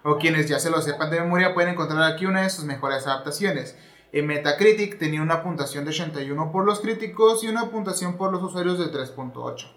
o 0.03 0.17
quienes 0.17 0.47
ya 0.49 0.59
se 0.59 0.69
lo 0.69 0.81
sepan 0.81 1.09
de 1.09 1.21
memoria, 1.21 1.53
pueden 1.53 1.73
encontrar 1.73 2.03
aquí 2.03 2.25
una 2.25 2.41
de 2.41 2.49
sus 2.49 2.65
mejores 2.65 3.07
adaptaciones. 3.07 3.77
En 4.13 4.27
Metacritic 4.27 4.97
tenía 4.97 5.21
una 5.21 5.41
puntuación 5.41 5.85
de 5.85 5.91
81 5.91 6.51
por 6.51 6.65
los 6.65 6.81
críticos 6.81 7.43
y 7.43 7.47
una 7.47 7.69
puntuación 7.69 8.17
por 8.17 8.31
los 8.31 8.43
usuarios 8.43 8.77
de 8.77 8.85
3.8. 8.85 9.71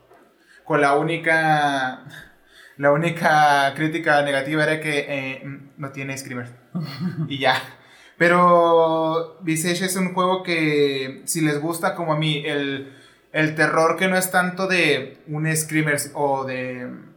Con 0.64 0.80
la 0.80 0.94
única 0.94 2.04
la 2.76 2.90
única 2.90 3.72
crítica 3.76 4.22
negativa 4.22 4.64
era 4.64 4.80
que 4.80 5.06
eh, 5.08 5.60
no 5.76 5.90
tiene 5.92 6.18
screamers. 6.18 6.50
y 7.28 7.38
ya. 7.38 7.62
Pero 8.18 9.38
Visage 9.42 9.84
es 9.84 9.96
un 9.96 10.14
juego 10.14 10.42
que 10.42 11.22
si 11.24 11.40
les 11.40 11.60
gusta 11.60 11.94
como 11.94 12.14
a 12.14 12.18
mí 12.18 12.42
el, 12.44 12.92
el 13.32 13.54
terror 13.54 13.96
que 13.96 14.08
no 14.08 14.16
es 14.16 14.30
tanto 14.30 14.66
de 14.66 15.22
un 15.28 15.54
screamer 15.54 15.98
o 16.14 16.44
de 16.44 17.14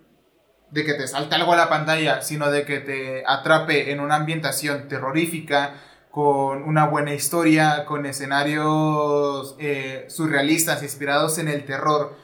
de 0.72 0.84
que 0.84 0.94
te 0.94 1.08
salte 1.08 1.36
algo 1.36 1.54
a 1.54 1.58
la 1.58 1.70
pantalla, 1.70 2.22
sino 2.22 2.52
de 2.52 2.66
que 2.66 2.80
te 2.80 3.24
atrape 3.26 3.92
en 3.92 4.00
una 4.00 4.16
ambientación 4.16 4.88
terrorífica, 4.88 5.76
con 6.18 6.64
una 6.64 6.88
buena 6.88 7.14
historia, 7.14 7.86
con 7.86 8.08
escenarios 8.08 9.56
eh, 9.60 10.06
surrealistas, 10.10 10.82
inspirados 10.82 11.38
en 11.38 11.48
el 11.48 11.64
terror, 11.64 12.16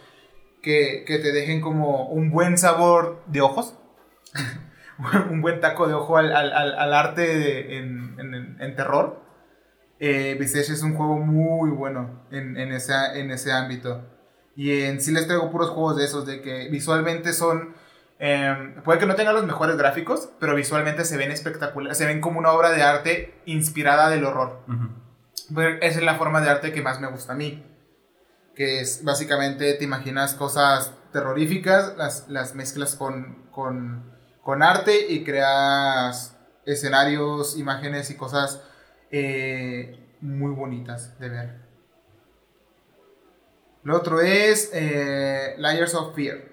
que, 0.64 1.04
que 1.06 1.20
te 1.20 1.32
dejen 1.32 1.62
como 1.62 2.08
un 2.08 2.32
buen 2.32 2.58
sabor 2.58 3.22
de 3.28 3.42
ojos, 3.42 3.76
un 5.30 5.42
buen 5.42 5.60
taco 5.62 5.88
de 5.88 5.94
ojo 5.94 6.18
al, 6.18 6.36
al- 6.36 6.54
al- 6.54 6.94
arte 6.94 7.78
en, 7.78 8.16
en- 8.20 8.58
en 8.60 8.76
terror. 8.76 9.22
Eh, 10.00 10.36
Visage 10.40 10.74
es 10.74 10.82
un 10.82 10.96
juego 10.96 11.18
muy 11.20 11.70
bueno 11.70 12.26
en, 12.32 12.58
en, 12.58 12.72
esa, 12.72 13.16
en 13.16 13.30
ese 13.30 13.52
ámbito. 13.52 14.02
Y 14.56 14.82
en 14.82 15.02
sí 15.02 15.12
les 15.12 15.28
traigo 15.28 15.52
puros 15.52 15.70
juegos 15.70 15.98
de 15.98 16.06
esos, 16.06 16.26
de 16.26 16.42
que 16.42 16.68
visualmente 16.70 17.34
son... 17.34 17.76
eh, 18.26 18.76
puede 18.86 19.00
que 19.00 19.06
no 19.06 19.16
tengan 19.16 19.36
los 19.36 19.46
mejores 19.46 19.76
gráficos, 19.76 20.30
pero 20.40 20.56
visualmente 20.56 21.04
se 21.04 21.18
ven 21.18 21.30
espectaculares, 21.30 21.98
se 21.98 22.06
ven 22.06 22.22
como 22.22 22.40
una 22.40 22.54
obra 22.54 22.70
de 22.70 22.82
arte 22.82 23.42
inspirada 23.46 24.10
del 24.10 24.24
horror. 24.24 24.62
Pero 25.54 25.76
esa 25.82 26.00
es 26.00 26.06
la 26.06 26.16
forma 26.16 26.40
de 26.40 26.50
arte 26.50 26.72
que 26.72 26.82
más 26.82 27.02
me 27.02 27.08
gusta 27.08 27.34
a 27.34 27.36
mí. 27.36 27.70
Que 28.56 28.80
es 28.80 29.04
básicamente 29.04 29.74
te 29.74 29.84
imaginas 29.84 30.36
cosas 30.36 30.94
terroríficas, 31.12 31.98
las, 31.98 32.30
las 32.30 32.56
mezclas 32.56 32.96
con, 32.96 33.50
con, 33.52 34.10
con 34.42 34.64
arte 34.64 35.12
y 35.12 35.26
creas 35.26 36.38
escenarios, 36.66 37.58
imágenes 37.58 38.10
y 38.10 38.16
cosas 38.16 38.64
eh, 39.12 40.00
muy 40.22 40.54
bonitas 40.54 41.20
de 41.20 41.28
ver. 41.28 41.62
Lo 43.84 43.98
otro 43.98 44.22
es 44.22 44.72
eh, 44.74 45.56
Layers 45.58 45.94
of 45.94 46.16
Fear. 46.16 46.53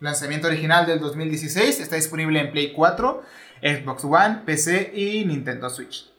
Lanzamiento 0.00 0.46
original 0.48 0.86
del 0.86 1.00
2016. 1.00 1.80
Está 1.80 1.96
disponible 1.96 2.40
en 2.40 2.50
Play 2.52 2.72
4, 2.72 3.22
Xbox 3.62 4.04
One, 4.04 4.42
PC 4.44 4.92
y 4.94 5.24
Nintendo 5.24 5.68
Switch. 5.70 6.10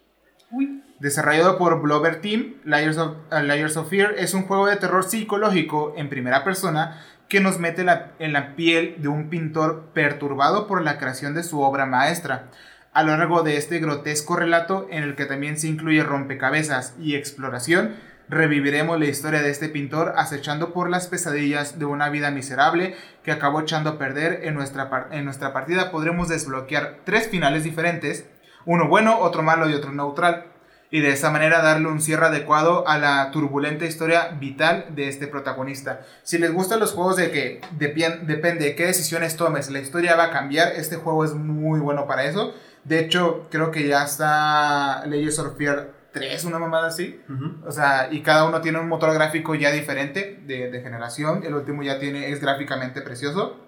Desarrollado 0.99 1.57
por 1.57 1.81
Blover 1.81 2.19
Team, 2.21 2.55
Layers 2.65 2.97
of, 2.97 3.15
uh, 3.31 3.39
Layers 3.43 3.77
of 3.77 3.89
Fear 3.89 4.15
es 4.17 4.33
un 4.33 4.43
juego 4.43 4.67
de 4.67 4.75
terror 4.75 5.03
psicológico 5.03 5.93
en 5.95 6.09
primera 6.09 6.43
persona 6.43 7.01
que 7.29 7.39
nos 7.39 7.59
mete 7.59 7.83
la- 7.83 8.11
en 8.19 8.33
la 8.33 8.55
piel 8.55 8.95
de 8.97 9.07
un 9.07 9.29
pintor 9.29 9.91
perturbado 9.93 10.67
por 10.67 10.83
la 10.83 10.97
creación 10.97 11.35
de 11.35 11.43
su 11.43 11.61
obra 11.61 11.85
maestra. 11.85 12.49
A 12.91 13.03
lo 13.03 13.15
largo 13.15 13.43
de 13.43 13.55
este 13.55 13.79
grotesco 13.79 14.35
relato, 14.35 14.87
en 14.89 15.03
el 15.03 15.15
que 15.15 15.25
también 15.25 15.57
se 15.57 15.67
incluye 15.67 16.03
rompecabezas 16.03 16.95
y 16.99 17.15
exploración, 17.15 17.95
reviviremos 18.29 18.99
la 18.99 19.05
historia 19.05 19.41
de 19.41 19.49
este 19.49 19.69
pintor 19.69 20.13
acechando 20.15 20.71
por 20.71 20.89
las 20.89 21.07
pesadillas 21.07 21.79
de 21.79 21.85
una 21.85 22.09
vida 22.09 22.31
miserable 22.31 22.95
que 23.23 23.31
acabó 23.31 23.61
echando 23.61 23.91
a 23.91 23.97
perder 23.97 24.41
en 24.43 24.53
nuestra, 24.53 25.07
en 25.11 25.25
nuestra 25.25 25.51
partida. 25.51 25.91
Podremos 25.91 26.29
desbloquear 26.29 26.99
tres 27.03 27.27
finales 27.27 27.63
diferentes, 27.63 28.25
uno 28.65 28.87
bueno, 28.87 29.19
otro 29.19 29.41
malo 29.41 29.69
y 29.69 29.73
otro 29.73 29.91
neutral, 29.91 30.45
y 30.91 31.01
de 31.01 31.11
esa 31.11 31.29
manera 31.29 31.61
darle 31.61 31.87
un 31.87 32.01
cierre 32.01 32.27
adecuado 32.27 32.87
a 32.87 32.97
la 32.97 33.29
turbulenta 33.31 33.85
historia 33.85 34.29
vital 34.39 34.87
de 34.89 35.07
este 35.07 35.27
protagonista. 35.27 36.01
Si 36.23 36.39
les 36.39 36.51
gustan 36.51 36.79
los 36.79 36.93
juegos 36.93 37.15
de 37.17 37.31
que 37.31 37.61
depende 37.71 38.65
de 38.65 38.75
qué 38.75 38.87
decisiones 38.87 39.35
tomes, 39.35 39.69
la 39.69 39.79
historia 39.79 40.15
va 40.15 40.25
a 40.25 40.31
cambiar, 40.31 40.73
este 40.73 40.95
juego 40.95 41.25
es 41.25 41.33
muy 41.33 41.79
bueno 41.79 42.07
para 42.07 42.23
eso. 42.25 42.55
De 42.85 42.99
hecho, 42.99 43.47
creo 43.51 43.71
que 43.71 43.87
ya 43.87 44.03
está 44.03 45.05
Legends 45.05 45.37
of 45.39 45.57
Fear 45.57 45.98
3, 46.11 46.45
una 46.45 46.59
mamada 46.59 46.87
así. 46.87 47.21
O 47.65 47.71
sea, 47.71 48.09
y 48.11 48.21
cada 48.21 48.45
uno 48.45 48.61
tiene 48.61 48.79
un 48.79 48.87
motor 48.87 49.13
gráfico 49.13 49.55
ya 49.55 49.71
diferente 49.71 50.41
de, 50.45 50.69
de 50.71 50.81
generación. 50.81 51.43
El 51.43 51.55
último 51.55 51.83
ya 51.83 51.99
tiene, 51.99 52.31
es 52.31 52.41
gráficamente 52.41 53.01
precioso. 53.01 53.65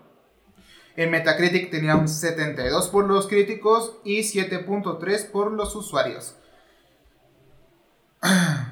En 0.95 1.09
Metacritic 1.09 1.71
tenía 1.71 1.95
un 1.95 2.07
72 2.07 2.89
por 2.89 3.07
los 3.07 3.27
críticos 3.27 3.97
y 4.03 4.19
7.3 4.19 5.31
por 5.31 5.51
los 5.51 5.75
usuarios. 5.75 6.35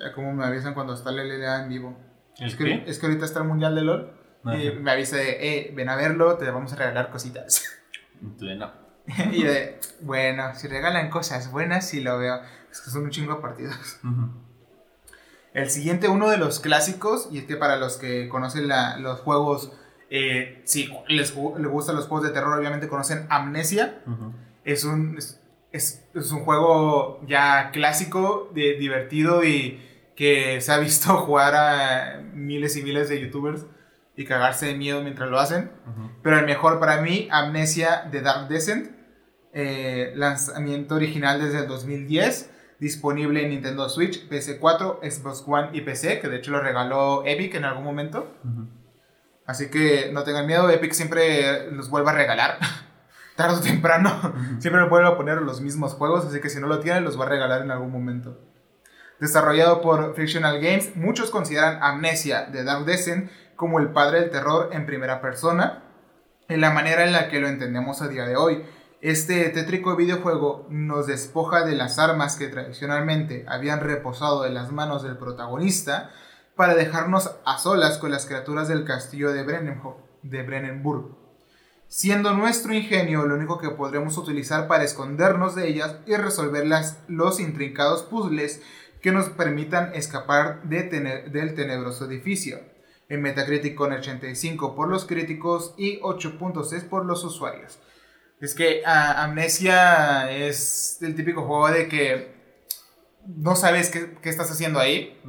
Ya 0.00 0.14
como 0.14 0.32
me 0.32 0.46
avisan 0.46 0.72
cuando 0.72 0.94
está 0.94 1.10
la 1.10 1.22
LLA 1.24 1.64
en 1.64 1.68
vivo. 1.68 1.98
¿El 2.38 2.46
Es 2.46 2.56
que, 2.56 2.84
es 2.86 2.98
que 2.98 3.06
ahorita 3.06 3.26
está 3.26 3.40
el 3.40 3.48
Mundial 3.48 3.74
de 3.74 3.82
LOL. 3.82 4.12
Y 4.44 4.70
me 4.70 4.90
avisa 4.92 5.16
de, 5.16 5.58
eh, 5.58 5.72
ven 5.74 5.90
a 5.90 5.96
verlo, 5.96 6.38
te 6.38 6.50
vamos 6.50 6.72
a 6.72 6.76
regalar 6.76 7.10
cositas. 7.10 7.76
Entonces, 8.22 8.58
no. 8.58 8.70
y 9.32 9.42
yo 9.42 9.50
de, 9.52 9.78
bueno, 10.02 10.54
si 10.54 10.68
regalan 10.68 11.10
cosas 11.10 11.50
buenas, 11.50 11.88
sí 11.88 12.00
lo 12.00 12.18
veo. 12.18 12.40
Es 12.70 12.80
que 12.80 12.90
son 12.90 13.04
un 13.04 13.10
chingo 13.10 13.34
de 13.36 13.40
partidos. 13.40 13.98
El 15.52 15.68
siguiente, 15.70 16.08
uno 16.08 16.28
de 16.30 16.36
los 16.38 16.60
clásicos, 16.60 17.28
y 17.32 17.38
es 17.38 17.44
que 17.44 17.56
para 17.56 17.76
los 17.76 17.96
que 17.96 18.28
conocen 18.28 18.68
la- 18.68 18.96
los 18.98 19.20
juegos, 19.20 19.72
eh, 20.08 20.62
si 20.64 20.88
les, 21.08 21.34
les 21.34 21.68
gustan 21.68 21.96
los 21.96 22.06
juegos 22.06 22.22
de 22.28 22.32
terror, 22.32 22.56
obviamente 22.58 22.86
conocen 22.88 23.26
Amnesia. 23.30 24.00
Es 24.64 24.84
un, 24.84 25.16
es, 25.18 25.40
es- 25.72 26.04
es 26.14 26.30
un 26.30 26.44
juego 26.44 27.20
ya 27.26 27.70
clásico, 27.72 28.48
de, 28.54 28.74
divertido 28.74 29.42
y 29.44 29.84
que 30.14 30.60
se 30.60 30.70
ha 30.72 30.78
visto 30.78 31.16
jugar 31.26 31.54
a 31.56 32.22
miles 32.32 32.76
y 32.76 32.82
miles 32.82 33.08
de 33.08 33.20
youtubers 33.20 33.64
y 34.20 34.26
cagarse 34.26 34.66
de 34.66 34.74
miedo 34.74 35.02
mientras 35.02 35.30
lo 35.30 35.38
hacen. 35.40 35.70
Pero 36.22 36.38
el 36.38 36.44
mejor 36.44 36.78
para 36.78 37.00
mí, 37.00 37.26
Amnesia 37.30 38.06
de 38.10 38.20
Dark 38.20 38.48
Descent. 38.48 38.90
eh, 39.52 40.12
lanzamiento 40.14 40.94
original 40.94 41.40
desde 41.40 41.60
el 41.60 41.66
2010. 41.66 42.50
Disponible 42.78 43.42
en 43.42 43.50
Nintendo 43.50 43.88
Switch, 43.88 44.28
PS4, 44.28 45.00
Xbox 45.02 45.42
One 45.46 45.70
y 45.72 45.80
PC. 45.80 46.20
Que 46.20 46.28
de 46.28 46.36
hecho 46.36 46.50
lo 46.50 46.60
regaló 46.60 47.24
Epic 47.26 47.54
en 47.54 47.64
algún 47.64 47.84
momento. 47.84 48.36
Así 49.46 49.70
que 49.70 50.10
no 50.12 50.22
tengan 50.22 50.46
miedo. 50.46 50.68
Epic 50.70 50.92
siempre 50.92 51.70
los 51.72 51.88
vuelve 51.90 52.10
a 52.10 52.14
regalar. 52.14 52.58
Tarde 53.36 53.56
o 53.56 53.60
temprano. 53.60 54.34
Siempre 54.58 54.86
vuelve 54.88 55.08
a 55.08 55.16
poner 55.16 55.40
los 55.40 55.60
mismos 55.62 55.94
juegos. 55.94 56.26
Así 56.26 56.40
que 56.40 56.50
si 56.50 56.60
no 56.60 56.66
lo 56.66 56.80
tienen, 56.80 57.04
los 57.04 57.18
va 57.18 57.24
a 57.24 57.28
regalar 57.28 57.62
en 57.62 57.70
algún 57.70 57.90
momento. 57.90 58.38
Desarrollado 59.18 59.82
por 59.82 60.14
Frictional 60.14 60.60
Games, 60.60 60.96
muchos 60.96 61.30
consideran 61.30 61.82
Amnesia 61.82 62.46
de 62.46 62.64
Dark 62.64 62.86
Descent 62.86 63.30
como 63.60 63.78
el 63.78 63.90
padre 63.90 64.22
del 64.22 64.30
terror 64.30 64.70
en 64.72 64.86
primera 64.86 65.20
persona, 65.20 65.82
en 66.48 66.62
la 66.62 66.70
manera 66.70 67.04
en 67.04 67.12
la 67.12 67.28
que 67.28 67.40
lo 67.40 67.46
entendemos 67.46 68.00
a 68.00 68.08
día 68.08 68.24
de 68.24 68.34
hoy. 68.34 68.64
Este 69.02 69.50
tétrico 69.50 69.96
videojuego 69.96 70.66
nos 70.70 71.06
despoja 71.06 71.66
de 71.66 71.74
las 71.74 71.98
armas 71.98 72.36
que 72.36 72.48
tradicionalmente 72.48 73.44
habían 73.46 73.80
reposado 73.80 74.46
en 74.46 74.54
las 74.54 74.72
manos 74.72 75.02
del 75.02 75.18
protagonista 75.18 76.10
para 76.56 76.74
dejarnos 76.74 77.32
a 77.44 77.58
solas 77.58 77.98
con 77.98 78.10
las 78.10 78.24
criaturas 78.24 78.66
del 78.66 78.86
castillo 78.86 79.30
de, 79.30 79.44
de 80.22 80.42
Brennenburg, 80.42 81.18
siendo 81.86 82.32
nuestro 82.32 82.72
ingenio 82.72 83.26
lo 83.26 83.34
único 83.34 83.58
que 83.58 83.68
podremos 83.68 84.16
utilizar 84.16 84.68
para 84.68 84.84
escondernos 84.84 85.54
de 85.54 85.68
ellas 85.68 85.96
y 86.06 86.14
resolver 86.14 86.64
los 87.08 87.40
intrincados 87.40 88.04
puzzles 88.04 88.62
que 89.02 89.12
nos 89.12 89.28
permitan 89.28 89.92
escapar 89.94 90.62
del 90.62 91.54
tenebroso 91.54 92.06
edificio. 92.06 92.58
En 93.10 93.20
Metacritic 93.20 93.74
con 93.74 93.92
85 93.92 94.74
por 94.74 94.88
los 94.88 95.04
críticos 95.04 95.74
y 95.76 96.00
8.6 96.00 96.88
por 96.88 97.04
los 97.04 97.22
usuarios. 97.24 97.78
Es 98.40 98.54
que 98.54 98.82
ah, 98.86 99.22
Amnesia 99.24 100.32
es 100.32 100.98
el 101.02 101.14
típico 101.14 101.42
juego 101.42 101.70
de 101.70 101.88
que 101.88 102.40
no 103.26 103.54
sabes 103.54 103.90
qué, 103.90 104.16
qué 104.22 104.30
estás 104.30 104.50
haciendo 104.50 104.78
ahí 104.80 105.20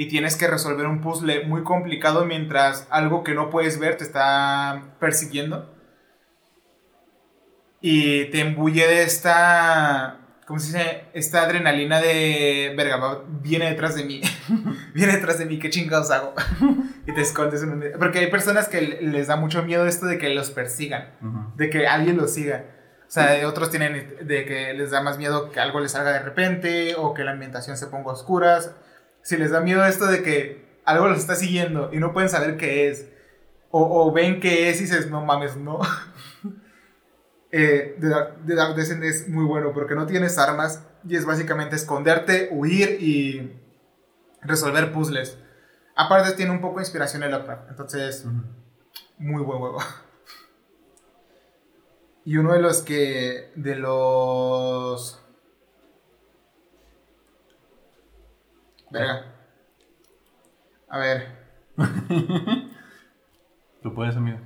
y 0.00 0.06
tienes 0.06 0.36
que 0.36 0.46
resolver 0.46 0.86
un 0.86 1.00
puzzle 1.00 1.44
muy 1.44 1.64
complicado 1.64 2.24
mientras 2.24 2.86
algo 2.88 3.24
que 3.24 3.34
no 3.34 3.50
puedes 3.50 3.80
ver 3.80 3.96
te 3.96 4.04
está 4.04 4.94
persiguiendo. 5.00 5.74
Y 7.80 8.26
te 8.26 8.40
embulle 8.40 8.86
de 8.86 9.02
esta. 9.02 10.27
¿Cómo 10.48 10.58
se 10.58 10.66
dice? 10.78 11.04
Esta 11.12 11.42
adrenalina 11.42 12.00
de. 12.00 12.72
Verga, 12.76 13.20
viene 13.28 13.68
detrás 13.68 13.94
de 13.94 14.04
mí. 14.04 14.22
viene 14.94 15.12
detrás 15.12 15.38
de 15.38 15.44
mí, 15.44 15.58
¿qué 15.58 15.68
chingados 15.70 16.10
hago? 16.10 16.32
y 17.06 17.12
te 17.12 17.20
escondes 17.20 17.62
en 17.62 17.68
un. 17.70 17.84
Porque 17.98 18.18
hay 18.20 18.30
personas 18.30 18.66
que 18.68 18.80
le- 18.80 19.02
les 19.02 19.26
da 19.26 19.36
mucho 19.36 19.62
miedo 19.62 19.86
esto 19.86 20.06
de 20.06 20.16
que 20.18 20.30
los 20.30 20.50
persigan, 20.50 21.10
Ujú. 21.22 21.52
de 21.56 21.68
que 21.68 21.86
alguien 21.86 22.16
los 22.16 22.32
siga. 22.32 22.64
O 23.06 23.10
sea, 23.10 23.46
otros 23.46 23.70
tienen 23.70 24.16
de 24.22 24.44
que 24.46 24.72
les 24.74 24.90
da 24.90 25.02
más 25.02 25.18
miedo 25.18 25.50
que 25.50 25.60
algo 25.60 25.80
les 25.80 25.92
salga 25.92 26.12
de 26.12 26.18
repente 26.20 26.94
o 26.96 27.14
que 27.14 27.24
la 27.24 27.30
ambientación 27.32 27.76
se 27.76 27.86
ponga 27.86 28.10
a 28.10 28.14
oscuras. 28.14 28.72
Si 29.22 29.36
les 29.36 29.50
da 29.50 29.60
miedo 29.60 29.84
esto 29.86 30.06
de 30.06 30.22
que 30.22 30.80
algo 30.86 31.08
los 31.08 31.18
está 31.18 31.34
siguiendo 31.34 31.90
y 31.92 31.98
no 31.98 32.12
pueden 32.14 32.28
saber 32.30 32.56
qué 32.56 32.88
es, 32.88 33.06
o, 33.70 33.82
o 34.08 34.12
ven 34.12 34.40
qué 34.40 34.70
es 34.70 34.78
y 34.80 34.84
dices, 34.84 35.10
no 35.10 35.22
mames, 35.24 35.56
no. 35.56 35.78
eh, 37.50 37.96
Dark, 37.98 38.44
The 38.46 38.54
Dark 38.54 38.74
Descent 38.76 39.02
es 39.04 39.28
muy 39.28 39.44
bueno 39.44 39.72
porque 39.72 39.94
no 39.94 40.06
tienes 40.06 40.38
armas 40.38 40.82
y 41.06 41.16
es 41.16 41.24
básicamente 41.24 41.76
esconderte, 41.76 42.48
huir 42.50 42.98
y 43.00 43.52
resolver 44.42 44.92
puzzles. 44.92 45.38
Aparte 45.96 46.32
tiene 46.32 46.52
un 46.52 46.60
poco 46.60 46.76
de 46.76 46.82
inspiración 46.82 47.22
en 47.22 47.32
Lovecraft, 47.32 47.70
entonces 47.70 48.24
muy 49.18 49.42
buen 49.42 49.58
juego. 49.58 49.78
Y 52.24 52.36
uno 52.36 52.52
de 52.52 52.60
los 52.60 52.82
que. 52.82 53.52
De 53.56 53.74
los. 53.74 55.18
Verga. 58.90 59.34
A 60.88 60.98
ver. 60.98 61.26
Tú 63.82 63.94
puedes, 63.94 64.14
amigo. 64.16 64.38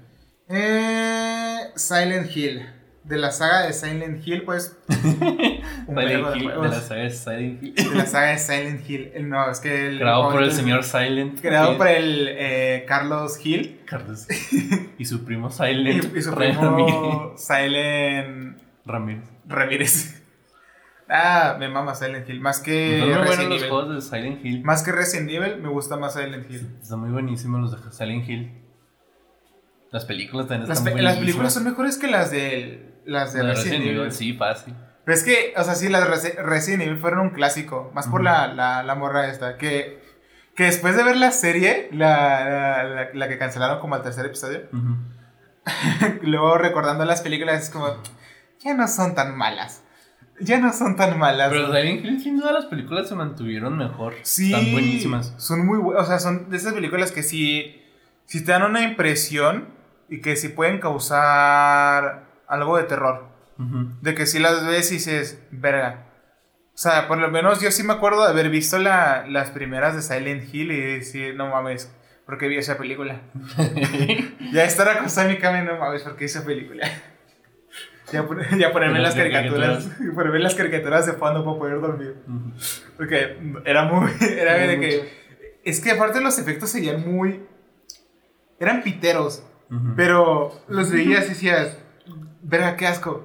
Eh, 0.48 1.72
Silent 1.74 2.36
Hill. 2.36 2.71
De 3.04 3.18
la 3.18 3.32
saga 3.32 3.62
de 3.66 3.72
Silent 3.72 4.26
Hill, 4.26 4.42
pues. 4.44 4.76
un 4.88 4.96
Silent 5.04 5.98
de 5.98 6.14
Hill, 6.14 6.22
de 6.22 6.40
juegos. 6.54 6.70
la 6.70 6.80
saga 6.80 7.02
de 7.02 7.10
Silent 7.10 7.62
Hill. 7.62 7.74
De 7.74 7.94
la 7.96 8.06
saga 8.06 8.26
de 8.30 8.38
Silent 8.38 8.88
Hill. 8.90 9.12
No, 9.28 9.50
es 9.50 9.58
que 9.60 9.88
el. 9.88 9.98
Creado 9.98 10.30
por 10.30 10.42
el 10.42 10.52
señor 10.52 10.84
Silent. 10.84 11.40
Creado 11.40 11.72
Hill. 11.72 11.78
por 11.78 11.88
el 11.88 12.28
eh, 12.30 12.84
Carlos 12.86 13.44
Hill. 13.44 13.80
Carlos. 13.86 14.26
Y 14.98 15.04
su 15.04 15.24
primo 15.24 15.48
Y, 15.48 15.52
Silent. 15.52 16.16
y 16.16 16.22
su 16.22 16.30
Ramírez. 16.30 16.56
primo 16.58 17.34
Silent 17.36 18.58
Ramírez. 18.86 19.24
Ramírez. 19.46 20.18
Ah, 21.14 21.56
me 21.58 21.68
mama 21.68 21.94
Silent 21.94 22.26
Hill. 22.26 22.40
Más 22.40 22.60
que 22.60 22.98
Son 23.00 23.08
muy 23.08 23.16
buenos 23.18 23.28
Resident 23.36 23.50
los 23.60 23.68
juegos 23.68 23.94
de 23.96 24.00
Silent 24.00 24.44
Hill. 24.46 24.62
Más 24.64 24.82
que 24.82 24.92
Resident 24.92 25.28
Evil, 25.30 25.56
me 25.60 25.68
gusta 25.68 25.96
más 25.98 26.14
Silent 26.14 26.50
Hill. 26.50 26.78
Están 26.80 27.00
muy 27.00 27.10
buenísimos 27.10 27.60
los 27.60 27.84
de 27.84 27.92
Silent 27.92 28.26
Hill. 28.26 28.62
Las 29.90 30.06
películas 30.06 30.46
también 30.46 30.70
Las, 30.70 30.78
están 30.78 30.94
pe- 30.94 31.02
las 31.02 31.18
películas 31.18 31.52
son 31.52 31.64
mejores 31.64 31.98
que 31.98 32.06
las 32.06 32.30
de, 32.30 32.91
las 33.04 33.32
de 33.32 33.42
Las 33.44 33.58
Resident, 33.64 33.84
Evil. 33.86 34.12
Sí, 34.12 34.32
fácil. 34.34 34.74
Pero 35.04 35.16
es 35.18 35.24
que, 35.24 35.52
o 35.56 35.64
sea, 35.64 35.74
sí, 35.74 35.88
las 35.88 36.02
de 36.04 36.10
Resi- 36.14 36.36
Resident 36.42 36.82
Evil 36.82 36.98
fueron 36.98 37.20
un 37.20 37.30
clásico. 37.30 37.90
Más 37.94 38.06
por 38.08 38.22
la, 38.22 38.46
la, 38.48 38.82
la 38.82 38.94
morra 38.94 39.28
esta. 39.28 39.56
Que, 39.58 40.00
que 40.54 40.64
después 40.64 40.96
de 40.96 41.02
ver 41.02 41.16
la 41.16 41.32
serie, 41.32 41.88
la, 41.92 42.84
la, 42.84 43.08
la- 43.12 43.28
que 43.28 43.38
cancelaron 43.38 43.80
como 43.80 43.94
al 43.96 44.02
tercer 44.02 44.26
episodio, 44.26 44.60
luego 46.22 46.58
recordando 46.58 47.04
las 47.04 47.20
películas, 47.22 47.62
es 47.64 47.70
como, 47.70 47.96
ya 48.60 48.74
no 48.74 48.86
son 48.88 49.14
tan 49.14 49.36
malas. 49.36 49.82
ya 50.40 50.58
no 50.58 50.72
son 50.72 50.96
tan 50.96 51.18
malas. 51.18 51.50
Pero 51.50 51.66
Silent 51.66 52.04
Hill, 52.04 52.20
sin 52.20 52.38
duda, 52.38 52.52
las 52.52 52.66
películas 52.66 53.08
se 53.08 53.14
mantuvieron 53.14 53.76
mejor. 53.76 54.14
Sí. 54.22 54.52
Están 54.52 54.72
buenísimas. 54.72 55.34
Son 55.38 55.64
muy 55.66 55.78
buenas. 55.78 56.04
O 56.04 56.06
sea, 56.06 56.18
son 56.18 56.48
de 56.50 56.56
esas 56.56 56.74
películas 56.74 57.12
que 57.12 57.22
sí, 57.22 57.82
sí 58.26 58.44
te 58.44 58.52
dan 58.52 58.62
una 58.62 58.82
impresión 58.82 59.68
y 60.08 60.20
que 60.20 60.36
sí 60.36 60.48
pueden 60.48 60.78
causar 60.78 62.26
algo 62.52 62.76
de 62.76 62.84
terror. 62.84 63.24
Ujú. 63.58 63.90
De 64.00 64.14
que 64.14 64.26
si 64.26 64.38
las 64.38 64.66
ves 64.66 64.90
y 64.90 64.94
dices, 64.94 65.40
verga. 65.50 66.06
O 66.74 66.78
sea, 66.78 67.06
por 67.08 67.18
lo 67.18 67.28
menos 67.30 67.60
yo 67.60 67.70
sí 67.70 67.82
me 67.82 67.92
acuerdo 67.92 68.24
de 68.24 68.30
haber 68.30 68.48
visto 68.48 68.78
la- 68.78 69.26
las 69.28 69.50
primeras 69.50 69.94
de 69.94 70.02
Silent 70.02 70.52
Hill 70.54 70.72
y 70.72 70.80
decir, 70.80 71.34
no 71.34 71.48
mames, 71.50 71.94
¿por 72.24 72.38
qué 72.38 72.48
vi 72.48 72.56
esa 72.56 72.78
película? 72.78 73.20
ya 74.52 74.64
estar 74.64 74.88
acostado 74.88 75.28
en 75.28 75.34
mi 75.34 75.40
cama 75.40 75.60
no 75.62 75.76
mames, 75.78 76.02
¿por 76.02 76.16
qué 76.16 76.24
esa 76.24 76.44
película? 76.44 76.88
ya, 78.12 78.26
ya 78.58 78.72
ponerme 78.72 78.98
Las 79.00 79.14
caricaturas, 79.14 79.88
ponerme 80.14 80.38
las 80.38 80.54
caricaturas 80.54 81.06
de 81.06 81.12
fondo 81.12 81.44
para 81.44 81.58
poder 81.58 81.80
dormir. 81.80 82.16
Ujú. 82.26 82.52
Porque 82.96 83.36
era 83.64 83.84
muy. 83.84 84.10
Era 84.20 84.54
de 84.54 84.76
Mucho. 84.76 84.88
que. 84.88 85.22
Es 85.64 85.80
que 85.80 85.90
aparte 85.92 86.20
los 86.20 86.38
efectos 86.38 86.70
serían 86.70 87.00
muy. 87.10 87.44
Eran 88.58 88.82
piteros. 88.82 89.42
Ujú. 89.70 89.92
Pero 89.96 90.52
los 90.68 90.90
veías 90.90 91.26
y 91.26 91.30
decías. 91.30 91.78
Verga, 92.42 92.76
qué 92.76 92.86
asco. 92.86 93.24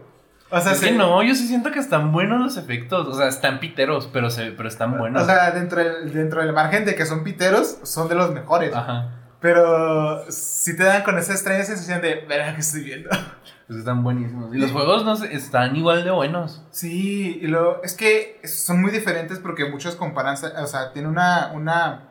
O 0.50 0.62
sea, 0.62 0.72
es 0.72 0.80
se- 0.80 0.86
que 0.88 0.92
no, 0.94 1.22
yo 1.24 1.36
sí 1.36 1.46
siento 1.48 1.72
que 1.72 1.80
están 1.80 2.12
buenos 2.14 2.40
los 2.40 2.58
efectos. 2.58 3.08
O 3.08 3.14
sea, 3.14 3.28
están 3.28 3.60
piteros, 3.60 4.10
pero, 4.14 4.30
se, 4.30 4.52
pero 4.52 4.70
están 4.70 4.98
buenos. 4.98 5.24
O 5.24 5.26
sea, 5.26 5.52
dentro 5.52 5.84
del, 5.84 6.14
dentro 6.14 6.42
del 6.42 6.54
margen 6.54 6.86
de 6.86 6.96
que 6.96 7.06
son 7.06 7.24
piteros, 7.24 7.80
son 7.84 8.08
de 8.08 8.16
los 8.16 8.32
mejores. 8.32 8.74
Ajá. 8.74 9.10
Pero 9.42 10.24
si 10.32 10.76
te 10.76 10.84
dan 10.84 11.04
con 11.04 11.18
esa 11.18 11.34
extraña 11.34 11.64
sensación 11.64 12.02
de. 12.02 12.26
Verga, 12.28 12.54
que 12.56 12.62
estoy 12.62 12.84
viendo. 12.84 13.10
Pues 13.68 13.80
están 13.80 14.02
buenísimos. 14.02 14.56
Y 14.56 14.60
los 14.60 14.72
juegos 14.72 15.04
no 15.04 15.22
están 15.26 15.76
igual 15.76 16.06
de 16.06 16.12
buenos. 16.12 16.64
Sí, 16.72 17.38
y 17.42 17.48
lo, 17.48 17.84
es 17.84 17.96
que 17.96 18.40
son 18.46 18.82
muy 18.82 18.92
diferentes 18.92 19.40
porque 19.40 19.66
muchos 19.70 19.98
comparan, 19.98 20.36
o 20.36 20.68
sea, 20.68 20.94
tiene 20.94 21.10
una, 21.10 21.52
una, 21.54 22.04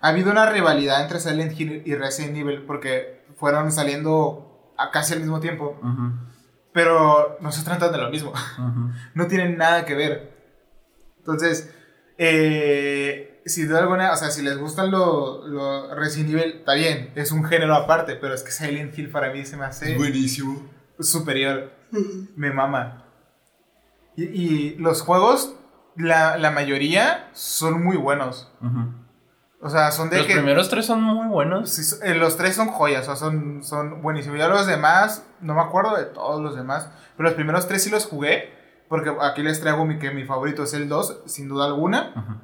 ha 0.00 0.08
habido 0.08 0.30
una 0.30 0.46
rivalidad 0.48 1.02
entre 1.02 1.18
Silent 1.18 1.58
Hill 1.58 1.82
y 1.84 1.96
Resident 1.96 2.36
Evil 2.36 2.62
porque 2.64 3.24
fueron 3.36 3.72
saliendo 3.72 4.72
a 4.78 4.92
casi 4.92 5.14
al 5.14 5.18
mismo 5.18 5.40
tiempo, 5.40 5.76
Ujú, 5.82 6.12
pero 6.74 7.38
no 7.40 7.50
se 7.52 7.64
tratan 7.64 7.92
de 7.92 7.98
lo 7.98 8.10
mismo, 8.10 8.32
no 9.14 9.26
tienen 9.28 9.56
nada 9.56 9.86
que 9.86 9.94
ver. 9.94 10.34
Entonces, 11.18 11.72
eh, 12.18 13.40
si 13.46 13.64
de 13.64 13.78
alguna, 13.78 14.12
o 14.12 14.16
sea, 14.16 14.30
si 14.30 14.42
les 14.42 14.58
gustan 14.58 14.90
los 14.90 15.48
lo 15.48 15.94
Resident 15.94 16.30
Evil, 16.30 16.54
está 16.58 16.74
bien, 16.74 17.12
es 17.14 17.32
un 17.32 17.44
género 17.44 17.74
aparte, 17.74 18.16
pero 18.16 18.34
es 18.34 18.42
que 18.42 18.50
Silent 18.50 18.98
Hill 18.98 19.10
para 19.10 19.32
mí 19.32 19.46
se 19.46 19.56
me 19.56 19.64
hace 19.64 19.96
buenísimo. 19.96 20.60
superior. 21.00 21.72
Me 22.36 22.50
mama. 22.52 23.04
Y, 24.16 24.24
y 24.24 24.74
los 24.76 25.00
juegos, 25.02 25.54
la, 25.96 26.36
la 26.38 26.50
mayoría 26.50 27.30
son 27.34 27.82
muy 27.82 27.96
buenos. 27.96 28.52
O 29.64 29.70
sea, 29.70 29.90
son 29.92 30.10
de 30.10 30.18
Los 30.18 30.26
que. 30.26 30.34
primeros 30.34 30.68
tres 30.68 30.84
son 30.84 31.02
muy 31.02 31.26
buenos. 31.26 31.70
sí, 31.70 31.96
eh, 32.02 32.14
los 32.14 32.36
tres 32.36 32.54
son 32.54 32.68
joyas, 32.68 33.04
o 33.04 33.06
sea, 33.06 33.16
son, 33.16 33.64
son 33.64 34.02
buenísimos. 34.02 34.38
Ya 34.38 34.46
los 34.46 34.66
demás, 34.66 35.26
no 35.40 35.54
me 35.54 35.62
acuerdo 35.62 35.96
de 35.96 36.04
todos 36.04 36.42
los 36.42 36.54
demás, 36.54 36.90
pero 37.16 37.30
los 37.30 37.34
primeros 37.34 37.66
tres 37.66 37.82
sí 37.82 37.88
los 37.88 38.04
jugué. 38.04 38.52
Porque 38.90 39.10
aquí 39.22 39.42
les 39.42 39.62
traigo 39.62 39.86
mi, 39.86 39.98
que 39.98 40.10
mi 40.10 40.24
favorito 40.24 40.64
es 40.64 40.74
el 40.74 40.86
2, 40.90 41.22
sin 41.24 41.48
duda 41.48 41.64
alguna. 41.64 42.42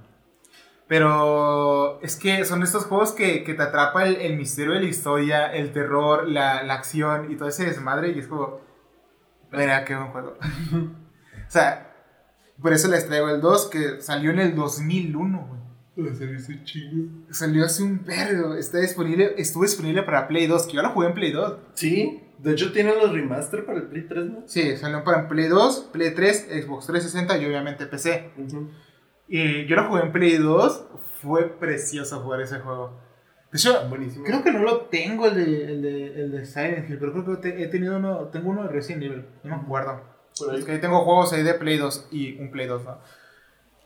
Pero 0.89 2.01
es 2.01 2.17
que 2.17 2.47
son 2.47 2.63
estos 2.63 2.87
juegos 2.87 3.13
que, 3.13 3.45
que 3.45 3.53
te 3.53 3.63
atrapa 3.65 4.07
el, 4.07 4.17
el 4.17 4.39
misterio 4.39 4.73
de 4.73 4.81
la 4.81 4.87
historia, 4.87 5.53
el 5.53 5.75
terror, 5.75 6.27
la, 6.27 6.63
la 6.63 6.73
acción 6.73 7.31
y 7.31 7.37
todo 7.37 7.51
ese 7.51 7.67
desmadre. 7.67 8.13
Y 8.13 8.21
es 8.21 8.29
como, 8.29 8.61
mira, 9.53 9.85
qué 9.85 9.95
buen 9.95 10.09
juego. 10.09 10.39
o 10.73 11.51
sea, 11.51 11.93
por 12.63 12.73
eso 12.73 12.89
les 12.89 13.07
traigo 13.07 13.29
el 13.29 13.43
2 13.43 13.69
que 13.69 14.01
salió 14.01 14.31
en 14.31 14.39
el 14.39 14.57
2001, 14.57 15.47
güey. 15.47 15.70
Salió 17.31 17.65
hace 17.65 17.83
un 17.83 17.99
perro. 18.01 18.55
Está 18.55 18.79
disponible, 18.81 19.35
estuvo 19.39 19.63
disponible 19.63 20.03
para 20.03 20.27
Play 20.29 20.47
2, 20.47 20.67
que 20.67 20.73
yo 20.75 20.83
lo 20.83 20.91
jugué 20.91 21.09
en 21.09 21.15
Play 21.15 21.33
2. 21.33 21.57
Sí, 21.75 22.21
de 22.39 22.53
hecho 22.53 22.73
tienen 22.73 22.95
los 22.99 23.13
remaster 23.13 23.65
para 23.67 23.79
el 23.79 23.85
Play 23.89 24.07
3, 24.09 24.25
¿no? 24.27 24.43
Sí, 24.47 24.77
salió 24.77 25.05
para 25.05 25.29
Play 25.29 25.49
2, 25.49 25.91
Play 25.93 26.15
3, 26.15 26.49
Xbox 26.63 26.87
360 26.87 27.39
y 27.39 27.47
obviamente 27.47 27.87
PC. 27.87 28.31
Y 29.29 29.67
yo 29.67 29.77
lo 29.77 29.89
jugué 29.89 30.03
en 30.03 30.13
Play 30.13 30.37
2. 30.39 30.85
Fue 31.23 31.49
precioso 31.49 32.21
jugar 32.21 32.41
ese 32.41 32.59
juego. 32.61 32.99
De 33.53 33.59
hecho, 33.59 33.89
Buenísimo. 33.89 34.25
creo 34.25 34.43
que 34.43 34.53
no 34.53 34.61
lo 34.61 34.83
tengo 34.83 35.27
el 35.27 35.35
de, 35.35 35.65
el 35.73 35.83
de, 35.83 36.07
el 36.23 36.31
de 36.31 36.47
Silent 36.47 36.89
Hill, 36.89 36.99
pero 36.99 37.13
creo 37.13 37.25
que 37.25 37.37
te- 37.51 37.63
he 37.63 37.67
tenido 37.67 37.97
uno, 37.97 38.29
tengo 38.29 38.51
uno 38.51 38.63
de 38.63 38.69
Resident 38.69 39.03
Evil, 39.03 39.25
no 39.43 39.57
me 39.57 39.63
acuerdo. 39.63 40.01
Por 40.39 40.51
ahí. 40.53 40.61
Es 40.61 40.65
que 40.65 40.73
ahí 40.73 40.81
tengo 40.81 41.05
juegos 41.05 41.33
ahí 41.33 41.43
de 41.43 41.55
Play 41.55 41.77
2 41.77 42.09
y 42.13 42.39
un 42.39 42.51
Play 42.53 42.69
2, 42.69 42.85
¿no? 42.85 42.99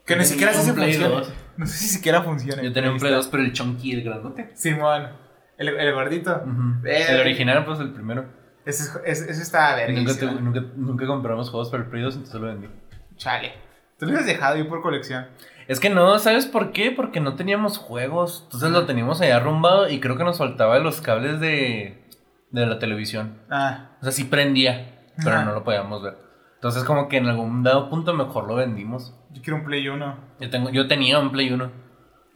Que 0.07 0.17
ni 0.17 0.25
siquiera 0.25 0.53
sé 0.53 0.63
si 0.63 0.73
funciona. 0.73 1.09
2. 1.09 1.33
No 1.57 1.67
sé 1.67 1.77
si 1.77 1.89
siquiera 1.89 2.23
funciona. 2.23 2.63
Yo 2.63 2.73
tenía 2.73 2.91
un 2.91 2.99
Play 2.99 3.13
está. 3.13 3.17
2, 3.19 3.29
pero 3.29 3.43
el 3.43 3.53
chunky, 3.53 3.93
el 3.93 4.03
grandote. 4.03 4.51
Simón, 4.55 5.09
el, 5.57 5.69
el 5.69 5.93
gordito. 5.95 6.43
Eh. 6.85 7.07
El 7.11 7.21
original, 7.21 7.65
pues 7.65 7.81
el 7.81 7.93
primero. 7.93 8.27
Ese, 8.67 8.83
es- 8.85 9.01
ese, 9.05 9.31
ese 9.31 9.43
está 9.43 9.71
Nunca, 9.73 9.87
verguísima. 9.87 10.33
tuve- 10.33 10.41
nunca, 10.41 10.61
nunca 10.77 11.07
compramos 11.07 11.51
juegos 11.51 11.71
para 11.71 11.83
el 11.85 11.89
Play 11.91 12.03
2, 12.03 12.15
entonces 12.17 12.41
lo 12.41 12.47
vendí. 12.49 12.69
Chale. 13.17 13.53
Tú 13.99 14.07
lo 14.07 14.19
has 14.19 14.27
dejado 14.27 14.57
ahí 14.57 14.65
por 14.65 14.83
colección. 14.83 15.27
Es 15.69 15.81
que 15.81 15.89
no, 15.89 16.19
¿sabes 16.19 16.45
por 16.47 16.73
qué? 16.73 16.91
Porque 16.91 17.21
no 17.21 17.37
teníamos 17.37 17.79
juegos. 17.79 18.43
Entonces 18.45 18.71
lo 18.71 18.85
teníamos 18.87 19.21
allá 19.21 19.37
arrumbado 19.37 19.89
y 19.89 20.01
creo 20.01 20.17
que 20.19 20.25
nos 20.25 20.37
faltaba 20.39 20.79
los 20.81 21.01
cables 21.01 21.41
de, 21.41 22.05
de 22.51 22.67
la 22.67 22.79
televisión. 22.79 23.39
Ah, 23.49 23.93
O 24.01 24.05
sea, 24.05 24.13
sí 24.13 24.25
prendía, 24.25 25.07
pero 25.23 25.43
no 25.45 25.53
lo 25.55 25.63
podíamos 25.65 26.03
ver. 26.03 26.17
Entonces 26.65 26.85
como 26.85 27.09
que 27.11 27.19
en 27.19 27.27
algún 27.27 27.63
dado 27.63 27.91
punto 27.91 28.15
mejor 28.15 28.49
lo 28.49 28.55
vendimos. 28.55 29.15
yo 29.35 29.43
quiero 29.43 29.59
un 29.59 29.67
Play 29.67 29.87
1. 29.87 30.17
Yo, 30.41 30.49
tengo, 30.49 30.71
yo 30.71 30.89
tenía 30.89 31.19
un 31.19 31.31
Play 31.31 31.53
1 31.53 31.71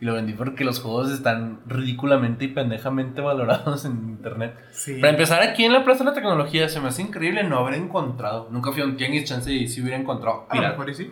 y 0.03 0.05
lo 0.05 0.13
vendí 0.13 0.35
porque 0.35 0.65
los 0.65 0.83
juegos 0.83 1.11
están 1.11 1.61
ridículamente 1.65 2.45
y 2.45 2.49
pendejamente 2.49 3.23
valorados 3.23 3.87
en 3.87 3.93
internet. 3.93 4.55
Sí. 4.71 5.01
Para 5.01 5.13
empezar, 5.13 5.43
aquí 5.43 5.65
en 5.65 5.73
la 5.73 5.83
Plaza 5.83 6.05
de 6.05 6.11
la 6.11 6.15
Tecnología 6.15 6.69
se 6.69 6.79
me 6.79 6.89
hace 6.89 7.01
increíble 7.01 7.43
no 7.43 7.57
haber 7.57 7.77
encontrado. 7.77 8.49
Nunca 8.51 8.71
fui 8.71 8.83
a 8.83 8.85
un 8.85 8.99
tianguis 8.99 9.25
chance 9.25 9.51
y 9.51 9.67
si 9.67 9.81
hubiera 9.81 9.97
encontrado 9.97 10.45
A 10.51 10.57
lo 10.57 10.61
mejor 10.61 10.95
sí. 10.95 11.11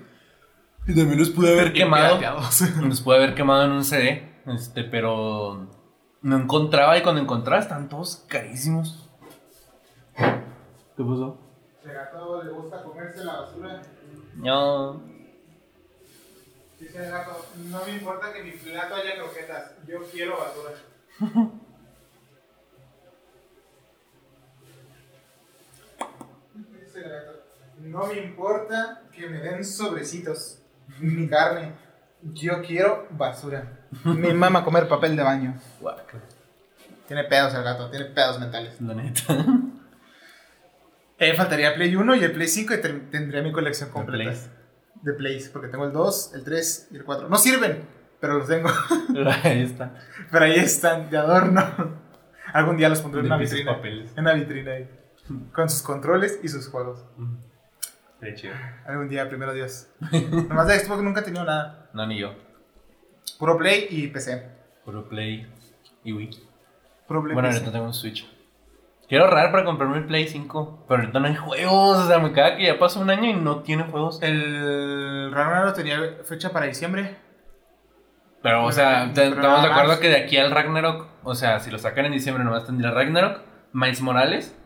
Y 0.87 0.95
también 0.95 1.19
los 1.19 1.31
pude 1.31 1.55
haber 1.59 1.73
quemado. 1.73 2.21
Los 2.83 3.01
pude 3.01 3.17
haber 3.17 3.35
quemado 3.35 3.65
en 3.65 3.71
un 3.71 3.83
CD, 3.83 4.43
este, 4.47 4.85
pero 4.85 5.71
no 6.21 6.37
encontraba 6.37 6.99
y 6.99 7.03
cuando 7.03 7.23
encontraba 7.23 7.63
están 7.63 7.89
todos 7.89 8.27
carísimos. 8.29 9.09
¿Qué 10.19 11.03
pasó? 11.03 11.46
¿El 11.87 11.95
gato 11.95 12.43
le 12.43 12.51
gusta 12.51 12.83
comerse 12.83 13.23
la 13.25 13.43
basura? 13.43 13.81
No. 14.35 15.01
Dice 16.81 17.05
el 17.05 17.11
gato, 17.11 17.47
no 17.71 17.85
me 17.85 17.93
importa 17.93 18.33
que 18.33 18.43
mi 18.43 18.51
plato 18.51 18.97
haya 18.97 19.15
croquetas, 19.15 19.71
yo 19.87 20.03
quiero 20.11 20.37
basura. 20.37 20.73
Dice 26.55 26.99
el 26.99 27.09
gato, 27.09 27.45
no 27.79 28.07
me 28.09 28.19
importa 28.19 29.03
que 29.15 29.29
me 29.29 29.39
den 29.39 29.65
sobrecitos, 29.65 30.59
ni 30.99 31.29
carne, 31.29 31.73
yo 32.21 32.63
quiero 32.63 33.07
basura. 33.11 33.87
Mi 34.05 34.33
mamá 34.33 34.65
comer 34.65 34.89
papel 34.89 35.15
de 35.17 35.23
baño. 35.23 35.55
Tiene 37.07 37.23
pedos 37.25 37.55
el 37.55 37.63
gato, 37.63 37.89
tiene 37.91 38.07
pedos 38.07 38.41
mentales. 38.41 38.81
la 38.81 38.95
neta. 38.95 39.23
Eh, 41.19 41.35
faltaría 41.35 41.75
Play 41.75 41.95
1 41.97 42.15
y 42.17 42.25
el 42.25 42.33
Play 42.33 42.49
5 42.49 42.75
y 42.75 42.81
ten- 42.81 43.11
tendría 43.11 43.43
mi 43.43 43.53
colección 43.53 43.91
completa. 43.91 44.25
Plays. 44.25 44.51
De 45.03 45.13
Plays, 45.15 45.49
porque 45.49 45.69
tengo 45.69 45.85
el 45.87 45.93
2, 45.93 46.33
el 46.35 46.45
3 46.45 46.89
y 46.91 46.97
el 46.97 47.05
4. 47.05 47.29
No 47.29 47.37
sirven, 47.37 47.83
pero 48.21 48.35
los 48.39 48.49
tengo. 48.49 48.69
Ahí 49.45 49.63
está. 49.63 49.95
Pero 50.31 50.45
ahí 50.45 50.57
están, 50.57 51.09
de 51.11 51.17
adorno. 51.19 51.63
Algún 52.53 52.77
día 52.77 52.89
los 52.89 53.01
pondré 53.03 53.21
en 53.21 53.27
una 53.27 53.37
vitrina. 53.37 53.77
papeles. 53.77 54.13
En 54.17 54.21
una 54.21 54.35
vitrina 54.35 54.73
ahí. 54.73 54.89
Con 55.53 55.69
sus 55.69 55.83
controles 55.83 56.39
y 56.43 56.49
sus 56.49 56.69
juegos. 56.69 57.05
Qué 58.21 58.35
chido. 58.35 58.55
Algún 58.87 59.09
día, 59.09 59.29
primero 59.29 59.53
Dios. 59.53 59.89
Nomás 60.49 60.69
de 60.69 60.79
Xbox 60.79 61.03
nunca 61.03 61.21
he 61.21 61.25
tenido 61.25 61.45
nada. 61.45 61.91
No, 61.93 62.07
ni 62.07 62.19
yo. 62.19 62.35
Puro 63.39 63.57
Play 63.59 63.87
y 63.91 64.09
PC. 64.09 64.43
Puro 64.85 65.09
Play 65.09 65.47
y 66.05 66.13
Wii. 66.13 66.31
Puro 67.07 67.23
Play 67.23 67.35
Bueno, 67.35 67.49
ahorita 67.49 67.71
tengo 67.73 67.85
un 67.85 67.95
Switch. 67.95 68.27
Quiero 69.09 69.25
ahorrar 69.25 69.53
para 69.53 69.65
comprarme 69.65 69.99
el 69.99 70.07
Play 70.07 70.27
5, 70.27 70.85
pero 70.89 71.01
ahorita 71.01 71.21
no 71.21 71.27
hay 71.29 71.37
juegos. 71.37 71.99
O 71.99 72.07
sea, 72.09 72.19
me 72.19 72.33
caga 72.33 72.57
que 72.57 72.65
ya 72.67 72.79
pasó 72.79 73.01
un 73.01 73.11
año 73.11 73.31
y 73.31 73.35
no 73.35 73.61
tiene 73.61 73.85
juegos. 73.85 74.21
El 74.23 75.31
Ragnarok 75.33 75.77
tenía 75.77 75.99
fecha 76.25 76.51
para 76.51 76.67
diciembre. 76.67 77.17
Pero, 78.43 78.65
o 78.65 78.73
sea, 78.73 79.11
Pero 79.15 79.29
estamos 79.37 79.63
de 79.63 79.69
acuerdo 79.69 80.01
que 80.01 80.09
de 80.09 80.17
aquí 80.19 80.37
al 80.39 80.51
Ragnarok, 80.51 81.07
o 81.23 81.35
sea, 81.35 81.61
si 81.61 81.71
lo 81.71 81.79
sacan 81.79 82.07
en 82.07 82.13
diciembre, 82.13 82.45
nomás 82.45 82.67
tendría 82.67 82.91
Ragnarok, 82.91 83.41
Miles 83.73 84.01
Morales 84.01 84.57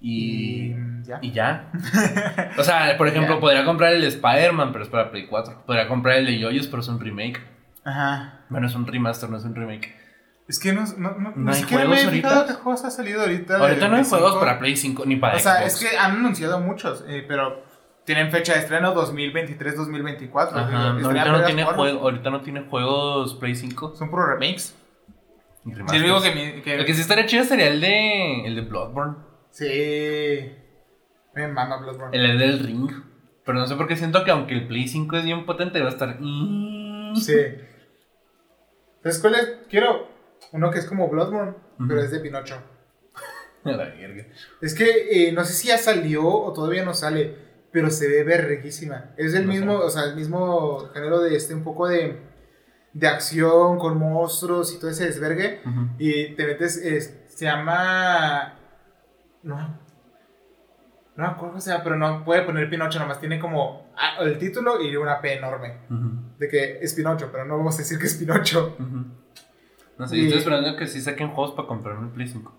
y. 0.00 0.72
Y 0.72 1.06
ya. 1.06 1.18
Y 1.20 1.30
ya. 1.32 1.70
O 2.58 2.62
sea, 2.62 2.96
por 2.96 3.06
ejemplo, 3.08 3.34
Ya. 3.34 3.40
podría 3.40 3.64
comprar 3.64 3.92
el 3.92 4.00
de 4.00 4.08
Spider-Man, 4.08 4.72
pero 4.72 4.84
es 4.84 4.90
para 4.90 5.10
Play 5.10 5.26
4. 5.26 5.62
Podría 5.66 5.86
comprar 5.86 6.16
el 6.16 6.26
de 6.26 6.38
Yoyos, 6.38 6.66
pero 6.66 6.80
es 6.80 6.88
un 6.88 6.98
remake. 7.00 7.40
Ajá. 7.84 8.40
Bueno, 8.48 8.66
es 8.66 8.74
un 8.74 8.86
remaster, 8.86 9.28
no 9.30 9.36
es 9.36 9.44
un 9.44 9.54
remake. 9.54 9.94
Es 10.46 10.58
que 10.58 10.72
no, 10.74 10.84
no, 10.98 11.12
no, 11.12 11.30
¿No 11.30 11.36
ni 11.36 11.48
hay 11.50 11.54
siquiera 11.60 11.86
juegos 11.86 12.04
me 12.04 12.10
he 12.10 12.12
fijado 12.16 12.34
ahorita? 12.40 12.54
qué 12.56 12.62
juegos 12.62 12.84
ha 12.84 12.90
salido 12.90 13.20
ahorita. 13.22 13.56
Ahorita 13.56 13.88
no 13.88 13.96
hay 13.96 14.04
juegos 14.04 14.30
5. 14.32 14.40
para 14.40 14.58
Play 14.58 14.76
5 14.76 15.02
ni 15.06 15.16
para 15.16 15.36
O 15.36 15.38
sea, 15.40 15.56
Xbox. 15.60 15.82
es 15.82 15.90
que 15.90 15.96
han 15.96 16.10
anunciado 16.16 16.60
muchos, 16.60 17.04
eh, 17.08 17.24
pero 17.26 17.62
Tienen 18.04 18.30
fecha 18.30 18.52
de 18.52 18.58
estreno 18.58 18.92
2023-2024. 18.94 20.48
Ajá, 20.52 20.96
Estaría 20.98 21.22
ahorita, 21.22 21.24
no 21.38 21.44
tiene 21.46 21.64
juego, 21.64 22.00
ahorita 22.00 22.28
no 22.30 22.40
tiene 22.42 22.60
juegos 22.68 23.34
Play 23.36 23.54
5. 23.54 23.94
Son 23.96 24.10
puro 24.10 24.26
remakes. 24.26 24.76
ni 25.64 25.74
Sí, 25.88 25.96
único 25.98 26.20
que, 26.20 26.30
mi- 26.34 26.60
que- 26.62 26.74
El 26.74 26.84
que 26.84 26.92
sí 26.92 27.00
estaría 27.00 27.24
chido 27.24 27.44
sería 27.44 27.68
el 27.68 27.80
de, 27.80 28.44
el 28.46 28.54
de 28.56 28.60
Bloodborne. 28.60 29.14
Sí. 29.48 30.52
Me 31.34 31.48
mama 31.48 31.78
Bloodborne. 31.78 32.14
El 32.14 32.38
del 32.38 32.58
Ring. 32.58 32.90
Pero 33.46 33.58
no 33.58 33.66
sé 33.66 33.74
por 33.76 33.86
qué 33.88 33.96
siento 33.96 34.22
que 34.24 34.30
aunque 34.32 34.52
el 34.52 34.66
Play 34.66 34.86
5 34.86 35.16
es 35.16 35.24
bien 35.24 35.46
potente, 35.46 35.80
va 35.80 35.86
a 35.86 35.92
estar. 35.92 36.18
Sí. 37.14 37.32
¿Sabes 39.02 39.18
cuál 39.18 39.34
es? 39.36 39.58
Quiero 39.70 40.08
uno 40.52 40.70
que 40.70 40.78
es 40.78 40.86
como 40.86 41.08
Bloodborne, 41.08 41.54
pero 41.78 41.94
Ujú. 41.94 42.04
es 42.04 42.10
de 42.10 42.20
Pinocho. 42.20 42.56
a 43.64 43.70
la 43.70 43.84
verga. 43.84 44.26
Es 44.60 44.74
que 44.74 45.28
eh, 45.28 45.32
no 45.32 45.44
sé 45.44 45.52
si 45.52 45.68
ya 45.68 45.78
salió 45.78 46.26
o 46.26 46.52
todavía 46.52 46.84
no 46.84 46.94
sale, 46.94 47.36
pero 47.72 47.90
se 47.90 48.08
ve 48.08 48.22
verguísima. 48.24 49.12
Es 49.16 49.34
el 49.34 49.46
No 49.46 49.52
mismo, 49.52 49.78
sé. 49.78 49.84
o 49.84 49.90
sea, 49.90 50.04
el 50.04 50.16
mismo 50.16 50.88
género 50.92 51.20
de 51.20 51.34
este, 51.36 51.54
un 51.54 51.64
poco 51.64 51.88
de, 51.88 52.20
de 52.92 53.08
acción 53.08 53.78
con 53.78 53.98
monstruos 53.98 54.72
y 54.74 54.78
todo 54.78 54.90
ese 54.90 55.06
desvergue. 55.06 55.60
Y 55.98 56.34
te 56.34 56.46
metes, 56.46 56.76
es- 56.76 57.20
se 57.28 57.46
llama... 57.46 58.58
No. 59.42 59.56
No 61.16 61.22
me 61.22 61.30
acuerdo 61.30 61.48
cómo 61.52 61.60
se 61.60 61.70
llama, 61.70 61.84
pero 61.84 61.96
no 61.96 62.24
puede 62.24 62.42
poner 62.42 62.68
Pinocho, 62.70 62.98
nomás 62.98 63.20
tiene 63.20 63.38
como 63.40 63.92
ah, 63.96 64.16
el 64.22 64.36
título 64.38 64.80
y 64.82 64.94
una 64.96 65.20
P 65.20 65.34
enorme. 65.34 65.78
De 66.38 66.48
que 66.48 66.78
es 66.80 66.92
Pinocho, 66.94 67.28
pero 67.32 67.44
no 67.44 67.56
vamos 67.56 67.74
a 67.76 67.78
decir 67.78 67.98
que 67.98 68.06
es 68.06 68.14
Pinocho. 68.14 68.76
No 69.98 70.06
sé, 70.08 70.16
yo 70.16 70.24
estoy 70.24 70.38
esperando 70.38 70.76
que 70.76 70.86
sí 70.86 71.00
saquen 71.00 71.30
juegos 71.30 71.54
para 71.54 71.68
comprar 71.68 71.96
un 71.98 72.10
Play 72.10 72.26
5. 72.26 72.52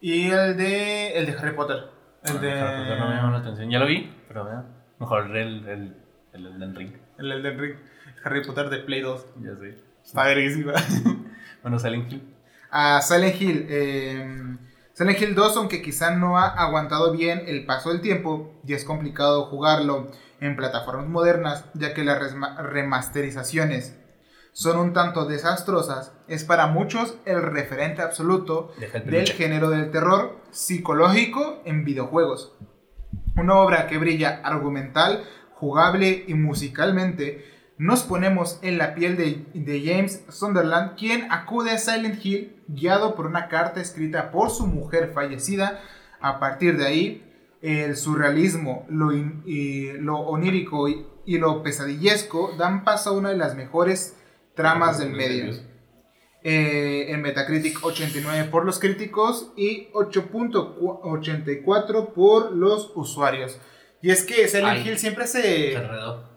Y 0.00 0.30
el 0.30 0.56
de, 0.56 1.12
el 1.18 1.26
de 1.26 1.32
Harry 1.32 1.54
Potter. 1.56 1.90
El 2.24 2.40
de... 2.40 2.52
Ah, 2.52 2.84
pues 2.86 2.98
no 3.00 3.08
me 3.08 3.14
llama 3.16 3.32
la 3.32 3.38
atención. 3.38 3.70
Ya 3.70 3.78
lo 3.78 3.86
vi, 3.86 4.12
pero 4.28 4.44
vea. 4.44 4.64
Mejor 5.00 5.36
el, 5.36 5.68
el, 5.68 5.96
el 6.32 6.46
Elden 6.46 6.74
Ring. 6.76 6.92
El 7.18 7.32
Elden 7.32 7.58
Ring. 7.58 7.74
Harry 8.24 8.44
Potter 8.44 8.68
de 8.70 8.78
Play 8.78 9.00
2. 9.00 9.26
Ya 9.42 9.56
sé. 9.56 9.78
Está 10.04 10.24
verguísima. 10.24 10.72
Bueno, 11.62 11.80
Silent 11.80 12.12
Hill. 12.12 12.22
A 12.70 13.00
Silent 13.02 13.40
Hill. 13.42 13.66
eh, 13.68 14.56
Silent 14.94 15.20
Hill 15.20 15.34
2, 15.34 15.56
aunque 15.56 15.82
quizá 15.82 16.14
no 16.14 16.38
ha 16.38 16.46
aguantado 16.46 17.12
bien 17.12 17.42
el 17.46 17.66
paso 17.66 17.90
del 17.90 18.00
tiempo 18.00 18.60
y 18.64 18.74
es 18.74 18.84
complicado 18.84 19.46
jugarlo 19.46 20.10
en 20.40 20.54
plataformas 20.54 21.08
modernas, 21.08 21.64
ya 21.74 21.94
que 21.94 22.04
las 22.04 22.32
remasterizaciones 22.58 23.98
son 24.58 24.76
un 24.80 24.92
tanto 24.92 25.24
desastrosas, 25.24 26.12
es 26.26 26.42
para 26.42 26.66
muchos 26.66 27.14
el 27.26 27.40
referente 27.42 28.02
absoluto 28.02 28.72
el 28.80 28.90
del 29.04 29.28
género 29.36 29.70
del 29.70 29.92
terror 29.92 30.36
psicológico 30.50 31.62
en 31.64 31.84
videojuegos. 31.84 32.56
Una 33.36 33.54
obra 33.54 33.86
que 33.86 33.98
brilla 33.98 34.40
argumental, 34.42 35.22
jugable 35.54 36.24
y 36.26 36.34
musicalmente. 36.34 37.44
Nos 37.78 38.02
ponemos 38.02 38.58
en 38.62 38.78
la 38.78 38.96
piel 38.96 39.16
de, 39.16 39.46
de 39.54 39.80
James 39.86 40.24
Sunderland, 40.28 40.96
quien 40.98 41.30
acude 41.30 41.70
a 41.70 41.78
Silent 41.78 42.18
Hill 42.26 42.56
guiado 42.66 43.14
por 43.14 43.26
una 43.26 43.46
carta 43.46 43.80
escrita 43.80 44.32
por 44.32 44.50
su 44.50 44.66
mujer 44.66 45.12
fallecida. 45.14 45.80
A 46.20 46.40
partir 46.40 46.76
de 46.76 46.84
ahí, 46.84 47.32
el 47.62 47.96
surrealismo, 47.96 48.86
lo, 48.88 49.12
in- 49.12 49.40
y 49.46 49.92
lo 49.92 50.18
onírico 50.18 50.88
y, 50.88 51.06
y 51.26 51.38
lo 51.38 51.62
pesadillesco 51.62 52.56
dan 52.58 52.82
paso 52.82 53.10
a 53.10 53.12
una 53.12 53.28
de 53.28 53.36
las 53.36 53.54
mejores 53.54 54.16
tramas 54.58 54.98
del 54.98 55.10
medio. 55.10 55.54
Eh, 56.44 57.06
en 57.12 57.20
Metacritic 57.22 57.84
89 57.84 58.48
por 58.50 58.64
los 58.64 58.78
críticos 58.78 59.52
y 59.56 59.88
8.84 59.92 62.12
por 62.12 62.52
los 62.54 62.92
usuarios. 62.94 63.58
Y 64.02 64.10
es 64.10 64.24
que 64.24 64.46
Silent 64.46 64.78
Ay. 64.80 64.88
Hill 64.88 64.98
siempre 64.98 65.26
Se 65.26 65.42
se... 65.42 65.74
enredó. 65.74 66.28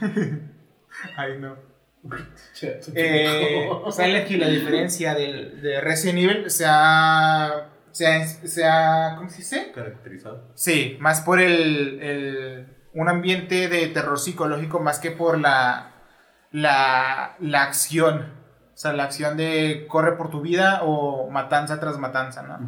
Ay, 1.16 1.38
no. 1.38 1.56
Eh, 2.94 3.68
Silent 3.90 4.30
Hill, 4.30 4.42
a 4.42 4.48
diferencia 4.48 5.14
del, 5.14 5.60
de 5.60 5.80
Resident 5.80 6.18
Evil, 6.18 6.50
se 6.50 6.64
ha... 6.66 7.66
Se 7.92 8.06
ha, 8.06 8.24
se 8.24 8.64
ha- 8.64 9.14
¿Cómo 9.18 9.28
se 9.28 9.38
dice? 9.38 9.72
Caracterizado. 9.74 10.52
Sí, 10.54 10.96
más 11.00 11.20
por 11.22 11.40
el, 11.40 12.00
el- 12.00 12.66
un 12.94 13.08
ambiente 13.08 13.68
de 13.68 13.88
terror 13.88 14.16
psicológico 14.18 14.78
más 14.80 14.98
que 15.00 15.10
por 15.10 15.38
la, 15.40 15.89
la, 16.50 17.36
la 17.40 17.62
acción. 17.62 18.32
O 18.74 18.76
sea, 18.80 18.92
la 18.94 19.04
acción 19.04 19.36
de 19.36 19.86
corre 19.88 20.12
por 20.16 20.30
tu 20.30 20.40
vida 20.40 20.80
o 20.84 21.30
matanza 21.30 21.78
tras 21.80 21.98
matanza, 21.98 22.42
¿no? 22.42 22.58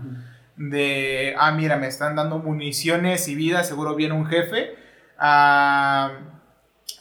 De, 0.57 1.35
ah, 1.39 1.53
mira, 1.53 1.77
me 1.77 1.87
están 1.87 2.15
dando 2.15 2.39
municiones 2.39 3.27
y 3.29 3.35
vida, 3.35 3.65
seguro 3.65 3.95
viene 3.97 4.15
un 4.15 4.27
jefe. 4.27 4.75
A, 5.19 6.11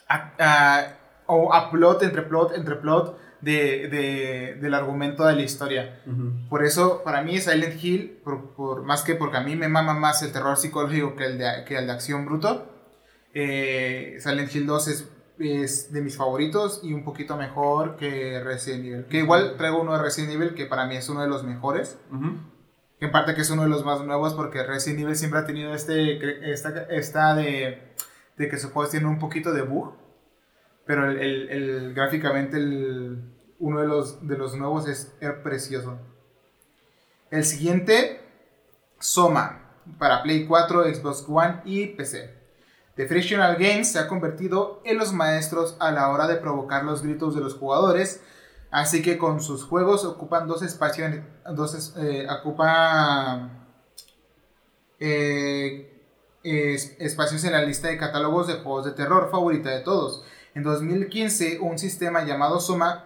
a- 0.08 0.32
a- 0.40 0.88
o 1.28 1.54
a 1.54 1.72
plot 1.72 2.04
entre 2.04 2.22
plot 2.24 2.54
entre 2.56 2.76
plot 2.76 3.18
de, 3.42 3.88
de- 3.90 4.58
del 4.62 4.74
argumento 4.74 5.26
de 5.26 5.36
la 5.36 5.42
historia. 5.42 6.00
Por 6.50 6.64
eso, 6.64 7.02
para 7.04 7.22
mí, 7.22 7.40
Silent 7.40 7.84
Hill, 7.84 8.22
por, 8.24 8.54
por- 8.54 8.84
más 8.84 9.04
que 9.04 9.16
porque 9.16 9.38
a 9.38 9.42
mí 9.42 9.56
me 9.56 9.68
mama 9.68 9.94
más 9.94 10.22
el 10.24 10.32
terror 10.32 10.58
psicológico 10.58 11.16
que 11.16 11.26
el 11.26 11.38
de, 11.38 11.64
que 11.66 11.78
el 11.78 11.88
de 11.88 11.94
acción 11.94 12.26
bruto, 12.26 12.70
eh, 13.34 14.18
Silent 14.20 14.54
Hill 14.54 14.66
2 14.68 14.88
es, 14.90 15.10
es 15.44 15.92
de 15.92 16.02
mis 16.02 16.16
favoritos 16.18 16.82
y 16.84 16.94
un 16.94 17.04
poquito 17.04 17.36
mejor 17.38 17.96
que 17.98 18.40
Resident 18.44 18.86
Evil. 18.86 19.06
Que 19.06 19.20
igual 19.20 19.56
traigo 19.58 19.82
uno 19.82 19.94
de 19.94 20.02
Resident 20.04 20.34
Evil 20.34 20.54
que 20.56 20.66
para 20.66 20.86
mí 20.86 20.96
es 20.96 21.08
uno 21.10 21.22
de 21.22 21.28
los 21.28 21.44
mejores. 21.44 21.98
Que 23.00 23.06
en 23.06 23.12
parte 23.12 23.34
que 23.34 23.42
es 23.42 23.50
uno 23.50 23.64
de 23.64 23.70
los 23.70 23.84
más 23.84 24.02
nuevos 24.02 24.34
porque 24.36 24.64
Resident 24.64 25.02
Evil 25.02 25.16
siempre 25.16 25.40
ha 25.40 25.46
tenido 25.46 25.74
este, 25.74 26.52
esta, 26.52 26.84
esta 26.90 27.34
de, 27.36 27.82
de 28.38 28.48
que 28.50 28.58
sus 28.58 28.72
juegos 28.72 28.92
tienen 28.92 29.10
un 29.10 29.20
poquito 29.20 29.52
de 29.54 29.62
bug. 29.64 29.94
Pero 30.86 31.10
el, 31.10 31.18
el- 31.20 31.50
el- 31.50 31.94
gráficamente 31.94 32.58
el, 32.58 33.22
uno 33.60 33.80
de 33.82 33.88
los, 33.88 34.28
de 34.28 34.38
los 34.38 34.56
nuevos 34.56 34.88
es, 34.88 35.16
es 35.20 35.32
precioso. 35.44 35.98
El 37.30 37.46
siguiente, 37.46 38.20
Soma, 39.00 39.62
para 39.98 40.22
Play 40.22 40.46
4, 40.46 40.84
Xbox 40.94 41.26
One 41.28 41.62
y 41.66 41.88
PC. 41.88 42.41
The 43.02 43.08
Frictional 43.08 43.56
Games 43.58 43.92
se 43.92 43.98
ha 43.98 44.08
convertido 44.08 44.80
en 44.84 45.00
los 45.00 45.12
maestros 45.12 45.76
a 45.80 45.90
la 45.92 46.10
hora 46.10 46.28
de 46.28 46.36
provocar 46.36 46.84
los 46.84 47.02
gritos 47.02 47.34
de 47.34 47.42
los 47.42 47.56
jugadores, 47.56 48.22
así 48.70 49.02
que 49.02 49.18
con 49.18 49.42
sus 49.42 49.64
juegos 49.64 50.06
ocupan 50.06 50.48
dos 50.48 50.62
espacios, 50.62 51.16
dos, 51.52 51.96
eh, 51.98 52.28
ocupa 52.30 53.50
eh, 55.00 56.00
es- 56.44 56.96
espacios 57.00 57.44
en 57.44 57.54
la 57.54 57.64
lista 57.64 57.88
de 57.88 57.98
catálogos 57.98 58.46
de 58.46 58.60
juegos 58.60 58.86
de 58.86 58.92
terror 58.92 59.30
favorita 59.32 59.72
de 59.72 59.80
todos. 59.80 60.24
En 60.54 60.62
2015, 60.62 61.58
un 61.60 61.80
sistema 61.80 62.24
llamado 62.24 62.60
Soma, 62.60 63.06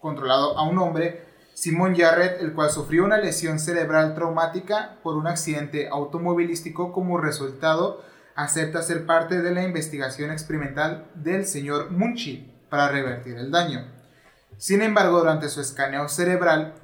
controlado 0.00 0.58
a 0.58 0.64
un 0.64 0.80
hombre, 0.80 1.22
Simon 1.54 1.94
Jarrett, 1.96 2.40
el 2.42 2.54
cual 2.54 2.70
sufrió 2.70 3.04
una 3.04 3.18
lesión 3.18 3.60
cerebral 3.60 4.16
traumática 4.16 4.96
por 5.04 5.14
un 5.14 5.28
accidente 5.28 5.88
automovilístico 5.88 6.92
como 6.92 7.18
resultado, 7.18 8.02
acepta 8.38 8.82
ser 8.82 9.04
parte 9.04 9.42
de 9.42 9.50
la 9.50 9.64
investigación 9.64 10.30
experimental 10.30 11.10
del 11.16 11.44
señor 11.44 11.90
Munchi 11.90 12.54
para 12.70 12.86
revertir 12.86 13.36
el 13.36 13.50
daño. 13.50 13.84
Sin 14.56 14.80
embargo, 14.80 15.18
durante 15.18 15.48
su 15.48 15.60
escaneo 15.60 16.08
cerebral, 16.08 16.74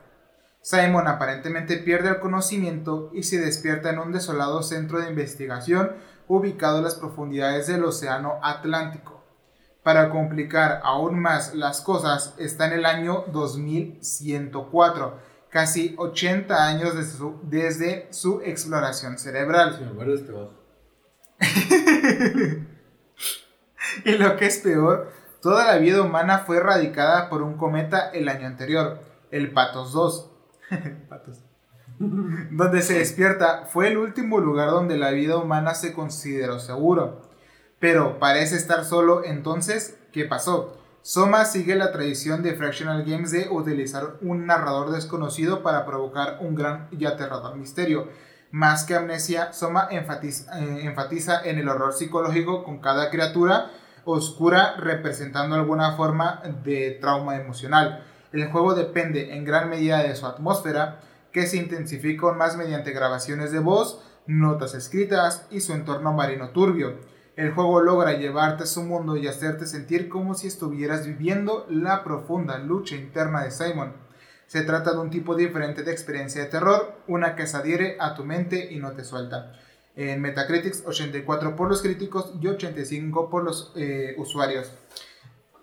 Simon 0.62 1.06
aparentemente 1.06 1.76
pierde 1.76 2.08
el 2.08 2.18
conocimiento 2.18 3.12
y 3.14 3.22
se 3.22 3.38
despierta 3.38 3.90
en 3.90 4.00
un 4.00 4.10
desolado 4.10 4.64
centro 4.64 4.98
de 4.98 5.08
investigación 5.08 5.92
ubicado 6.26 6.78
en 6.78 6.84
las 6.84 6.96
profundidades 6.96 7.68
del 7.68 7.84
Océano 7.84 8.40
Atlántico. 8.42 9.22
Para 9.84 10.10
complicar 10.10 10.80
aún 10.82 11.20
más 11.20 11.54
las 11.54 11.80
cosas, 11.80 12.34
está 12.36 12.66
en 12.66 12.72
el 12.72 12.84
año 12.84 13.26
2104, 13.28 15.18
casi 15.50 15.94
80 15.98 16.66
años 16.66 16.94
desde 17.44 18.12
su, 18.12 18.40
exploración 18.40 19.18
cerebral 19.18 19.78
me 19.80 19.92
muero 19.92 20.16
este 20.16 20.32
bajo. 20.32 20.64
Y 24.04 24.12
lo 24.12 24.36
que 24.36 24.46
es 24.46 24.58
peor, 24.58 25.10
toda 25.40 25.66
la 25.66 25.78
vida 25.78 26.02
humana 26.02 26.40
fue 26.40 26.56
erradicada 26.56 27.28
por 27.28 27.42
un 27.42 27.56
cometa 27.56 28.10
el 28.10 28.28
año 28.28 28.46
anterior, 28.46 29.00
el 29.30 29.52
Patos 29.52 29.92
2. 29.92 30.30
Patos. 31.08 31.40
donde 31.98 32.82
se 32.82 32.98
despierta 32.98 33.66
fue 33.66 33.88
el 33.88 33.98
último 33.98 34.40
lugar 34.40 34.70
donde 34.70 34.96
la 34.96 35.10
vida 35.10 35.36
humana 35.36 35.74
se 35.74 35.92
consideró 35.92 36.58
seguro. 36.58 37.22
Pero 37.78 38.18
parece 38.18 38.56
estar 38.56 38.84
solo, 38.84 39.24
entonces, 39.24 39.98
¿qué 40.12 40.24
pasó? 40.24 40.78
Soma 41.02 41.44
sigue 41.44 41.74
la 41.76 41.92
tradición 41.92 42.42
de 42.42 42.54
Fractional 42.54 43.04
Games 43.04 43.30
de 43.30 43.48
utilizar 43.50 44.16
un 44.22 44.46
narrador 44.46 44.90
desconocido 44.90 45.62
para 45.62 45.84
provocar 45.84 46.38
un 46.40 46.54
gran 46.54 46.88
y 46.90 47.04
aterrador 47.04 47.56
misterio. 47.56 48.08
Más 48.54 48.84
que 48.84 48.94
amnesia, 48.94 49.52
Soma 49.52 49.88
enfatiza, 49.90 50.60
eh, 50.60 50.84
enfatiza 50.84 51.42
en 51.42 51.58
el 51.58 51.68
horror 51.68 51.92
psicológico 51.92 52.62
con 52.62 52.78
cada 52.78 53.10
criatura 53.10 53.72
oscura 54.04 54.76
representando 54.76 55.56
alguna 55.56 55.96
forma 55.96 56.40
de 56.62 56.92
trauma 57.00 57.34
emocional. 57.34 58.04
El 58.30 58.46
juego 58.52 58.76
depende 58.76 59.34
en 59.36 59.44
gran 59.44 59.68
medida 59.68 60.04
de 60.04 60.14
su 60.14 60.24
atmósfera, 60.26 61.00
que 61.32 61.48
se 61.48 61.56
intensifica 61.56 62.30
más 62.30 62.56
mediante 62.56 62.92
grabaciones 62.92 63.50
de 63.50 63.58
voz, 63.58 64.00
notas 64.28 64.74
escritas 64.74 65.48
y 65.50 65.58
su 65.58 65.72
entorno 65.72 66.12
marino 66.12 66.50
turbio. 66.50 67.00
El 67.34 67.50
juego 67.54 67.80
logra 67.80 68.12
llevarte 68.12 68.62
a 68.62 68.66
su 68.66 68.84
mundo 68.84 69.16
y 69.16 69.26
hacerte 69.26 69.66
sentir 69.66 70.08
como 70.08 70.34
si 70.34 70.46
estuvieras 70.46 71.04
viviendo 71.04 71.66
la 71.68 72.04
profunda 72.04 72.58
lucha 72.58 72.94
interna 72.94 73.42
de 73.42 73.50
Simon. 73.50 74.03
Se 74.54 74.62
trata 74.62 74.92
de 74.92 75.00
un 75.00 75.10
tipo 75.10 75.34
diferente 75.34 75.82
de 75.82 75.90
experiencia 75.90 76.44
de 76.44 76.48
terror, 76.48 77.00
una 77.08 77.34
que 77.34 77.44
se 77.48 77.56
adhiere 77.56 77.96
a 77.98 78.14
tu 78.14 78.22
mente 78.22 78.68
y 78.70 78.78
no 78.78 78.92
te 78.92 79.02
suelta. 79.02 79.52
En 79.96 80.20
Metacritics 80.20 80.84
84 80.86 81.56
por 81.56 81.68
los 81.68 81.82
críticos 81.82 82.30
y 82.40 82.46
85 82.46 83.30
por 83.30 83.42
los 83.42 83.72
eh, 83.74 84.14
usuarios. 84.16 84.70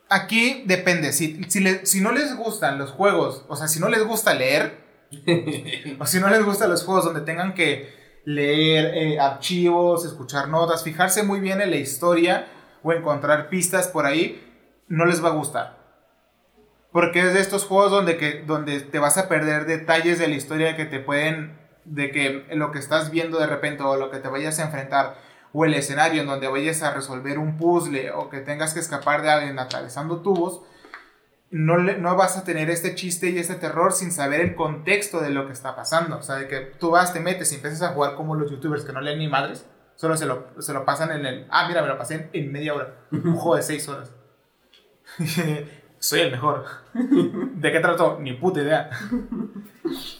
Aquí 0.09 0.65
depende, 0.65 1.13
si, 1.13 1.41
si, 1.45 2.01
no 2.01 2.11
les 2.11 2.35
gustan 2.35 2.77
los 2.77 2.91
juegos, 2.91 3.45
o 3.47 3.55
sea, 3.55 3.69
si 3.69 3.79
no 3.79 3.87
les 3.87 4.03
gusta 4.03 4.33
leer, 4.33 4.83
o 5.97 6.05
si 6.05 6.19
no 6.19 6.27
les 6.27 6.43
gustan 6.43 6.69
los 6.69 6.83
juegos 6.83 7.05
donde 7.05 7.21
tengan 7.21 7.53
que 7.53 7.95
leer 8.25 8.93
eh, 8.93 9.19
archivos, 9.21 10.03
escuchar 10.03 10.49
notas, 10.49 10.83
fijarse 10.83 11.23
muy 11.23 11.39
bien 11.39 11.61
en 11.61 11.71
la 11.71 11.77
historia 11.77 12.45
o 12.83 12.91
encontrar 12.91 13.47
pistas 13.47 13.87
por 13.87 14.05
ahí, 14.05 14.45
no 14.89 15.05
les 15.05 15.23
va 15.23 15.29
a 15.29 15.35
gustar. 15.35 15.80
Porque 16.91 17.21
es 17.21 17.33
de 17.33 17.39
estos 17.39 17.65
juegos 17.65 17.91
donde, 17.91 18.17
que, 18.17 18.43
donde 18.45 18.81
te 18.81 18.99
vas 18.99 19.17
a 19.17 19.29
perder 19.29 19.65
detalles 19.65 20.19
de 20.19 20.27
la 20.27 20.35
historia 20.35 20.75
que 20.75 20.85
te 20.85 20.99
pueden, 20.99 21.57
de 21.85 22.11
que 22.11 22.45
lo 22.53 22.71
que 22.71 22.79
estás 22.79 23.11
viendo 23.11 23.39
de 23.39 23.47
repente 23.47 23.83
o 23.83 23.95
lo 23.95 24.11
que 24.11 24.19
te 24.19 24.27
vayas 24.27 24.59
a 24.59 24.65
enfrentar 24.65 25.15
o 25.53 25.65
el 25.65 25.73
escenario 25.73 26.21
en 26.21 26.27
donde 26.27 26.47
vayas 26.47 26.81
a 26.83 26.93
resolver 26.93 27.37
un 27.37 27.57
puzzle 27.57 28.11
o 28.11 28.29
que 28.29 28.39
tengas 28.39 28.73
que 28.73 28.79
escapar 28.79 29.21
de 29.21 29.29
alguien 29.29 29.59
atravesando 29.59 30.21
tubos, 30.21 30.61
no, 31.49 31.77
no 31.77 32.15
vas 32.15 32.37
a 32.37 32.45
tener 32.45 32.69
este 32.69 32.95
chiste 32.95 33.29
y 33.29 33.37
este 33.37 33.55
terror 33.55 33.91
sin 33.91 34.11
saber 34.11 34.39
el 34.39 34.55
contexto 34.55 35.19
de 35.19 35.31
lo 35.31 35.47
que 35.47 35.53
está 35.53 35.75
pasando. 35.75 36.17
O 36.17 36.21
sea, 36.21 36.35
de 36.35 36.47
que 36.47 36.59
tú 36.59 36.91
vas, 36.91 37.13
te 37.13 37.19
metes 37.19 37.51
y 37.51 37.55
empiezas 37.55 37.81
a 37.81 37.89
jugar 37.89 38.15
como 38.15 38.35
los 38.35 38.49
youtubers 38.49 38.85
que 38.85 38.93
no 38.93 39.01
leen 39.01 39.19
ni 39.19 39.27
madres, 39.27 39.65
solo 39.95 40.15
se 40.15 40.25
lo, 40.25 40.47
se 40.59 40.73
lo 40.73 40.85
pasan 40.85 41.11
en 41.11 41.25
el... 41.25 41.47
Ah, 41.49 41.67
mira, 41.67 41.81
me 41.81 41.89
lo 41.89 41.97
pasé 41.97 42.29
en, 42.31 42.51
media 42.51 42.73
hora. 42.73 42.95
Un 43.11 43.35
juego 43.35 43.57
de 43.57 43.63
seis 43.63 43.87
horas. 43.89 44.13
Soy 46.01 46.21
el 46.21 46.31
mejor. 46.31 46.65
¿De 46.95 47.71
qué 47.71 47.79
trato? 47.79 48.17
Ni 48.19 48.33
puta 48.33 48.59
idea. 48.59 48.89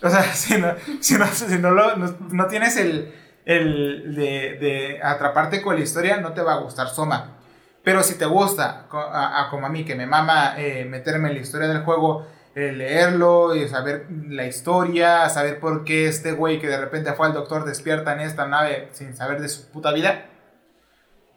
O 0.04 0.10
sea, 0.10 0.22
si 0.34 0.58
no, 0.60 0.76
si 1.00 1.16
no, 1.16 1.26
si 1.26 1.58
no, 1.58 1.72
lo, 1.72 1.98
no, 1.98 2.46
tienes 2.46 2.78
el, 2.78 3.12
el 3.46 4.14
de, 4.14 4.60
de 4.60 5.00
atraparte 5.02 5.60
con 5.64 5.76
la 5.76 5.82
historia, 5.82 6.18
no 6.18 6.34
te 6.34 6.44
va 6.44 6.54
a 6.54 6.60
gustar 6.60 6.88
Soma. 6.88 7.38
Pero 7.84 8.04
si 8.04 8.16
te 8.16 8.28
gusta, 8.28 8.86
a, 8.92 9.48
como 9.50 9.66
a 9.66 9.70
mí, 9.70 9.84
que 9.84 9.96
me 9.96 10.06
mama 10.06 10.54
eh, 10.60 10.86
meterme 10.86 11.30
en 11.30 11.36
la 11.36 11.42
historia 11.42 11.68
del 11.68 11.84
juego, 11.84 12.28
eh, 12.54 12.72
leerlo 12.72 13.56
y 13.56 13.68
saber 13.68 14.06
la 14.28 14.46
historia, 14.46 15.28
saber 15.30 15.60
por 15.60 15.84
qué 15.84 16.08
este 16.08 16.34
güey 16.34 16.60
que 16.60 16.68
de 16.68 16.80
repente 16.80 17.14
fue 17.14 17.26
al 17.26 17.34
doctor 17.34 17.66
despierta 17.66 18.14
en 18.14 18.20
esta 18.20 18.46
nave 18.46 18.90
sin 18.92 19.16
saber 19.16 19.42
de 19.42 19.50
su 19.50 19.68
puta 19.72 19.92
vida, 19.92 20.28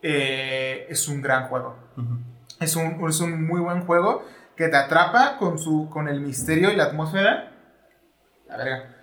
eh, 0.02 0.86
es 0.90 1.08
un 1.08 1.22
gran 1.22 1.48
juego. 1.48 1.78
Es, 2.64 2.76
un, 2.76 3.08
es 3.08 3.20
un 3.20 3.46
muy 3.46 3.60
buen 3.60 3.86
juego 3.86 4.24
que 4.56 4.68
te 4.68 4.76
atrapa 4.76 5.36
con, 5.38 5.58
su, 5.58 5.88
con 5.90 6.08
el 6.08 6.20
misterio 6.20 6.70
y 6.70 6.76
la 6.76 6.84
atmósfera. 6.84 7.52
La 8.48 8.56
verga. 8.56 8.96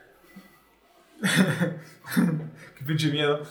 Qué 2.77 2.85
pinche 2.85 3.11
miedo. 3.11 3.41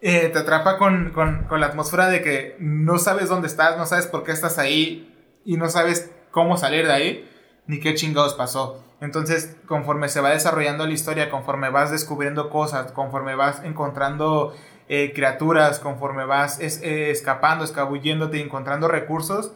Eh, 0.00 0.28
te 0.28 0.38
atrapa 0.38 0.76
con, 0.76 1.10
con, 1.10 1.44
con, 1.44 1.60
la 1.60 1.66
atmósfera 1.66 2.08
de 2.08 2.22
que 2.22 2.56
no 2.58 2.98
sabes 2.98 3.28
dónde 3.28 3.46
estás, 3.46 3.78
no 3.78 3.86
sabes 3.86 4.06
por 4.06 4.22
qué 4.22 4.32
estás 4.32 4.58
ahí 4.58 5.40
y 5.46 5.56
no 5.56 5.70
sabes 5.70 6.12
cómo 6.30 6.58
salir 6.58 6.86
de 6.86 6.92
ahí, 6.92 7.30
ni 7.66 7.80
qué 7.80 7.94
chingados 7.94 8.34
pasó. 8.34 8.84
Entonces, 9.00 9.56
conforme 9.66 10.08
se 10.08 10.20
va 10.20 10.30
desarrollando 10.30 10.86
la 10.86 10.92
historia, 10.92 11.30
conforme 11.30 11.70
vas 11.70 11.90
descubriendo 11.90 12.50
cosas, 12.50 12.92
conforme 12.92 13.34
vas 13.34 13.62
encontrando 13.64 14.54
eh, 14.88 15.12
criaturas, 15.14 15.78
conforme 15.78 16.24
vas 16.24 16.60
eh, 16.60 17.10
escapando, 17.10 17.64
escabulléndote 17.64 18.38
y 18.38 18.42
encontrando 18.42 18.88
recursos, 18.88 19.52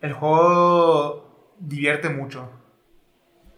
el 0.00 0.12
juego 0.12 1.54
divierte 1.58 2.08
mucho. 2.08 2.50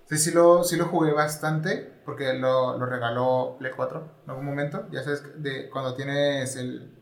Sí, 0.06 0.16
sí 0.16 0.32
lo, 0.32 0.64
sí 0.64 0.76
lo 0.76 0.86
jugué 0.86 1.12
bastante 1.12 2.00
porque 2.04 2.32
lo, 2.32 2.78
lo 2.78 2.86
regaló 2.86 3.56
Play 3.58 3.72
4 3.76 4.08
en 4.24 4.30
algún 4.30 4.46
momento. 4.46 4.86
Ya 4.90 5.02
sabes, 5.02 5.22
de, 5.42 5.68
cuando 5.68 5.94
tienes 5.94 6.56
el, 6.56 6.98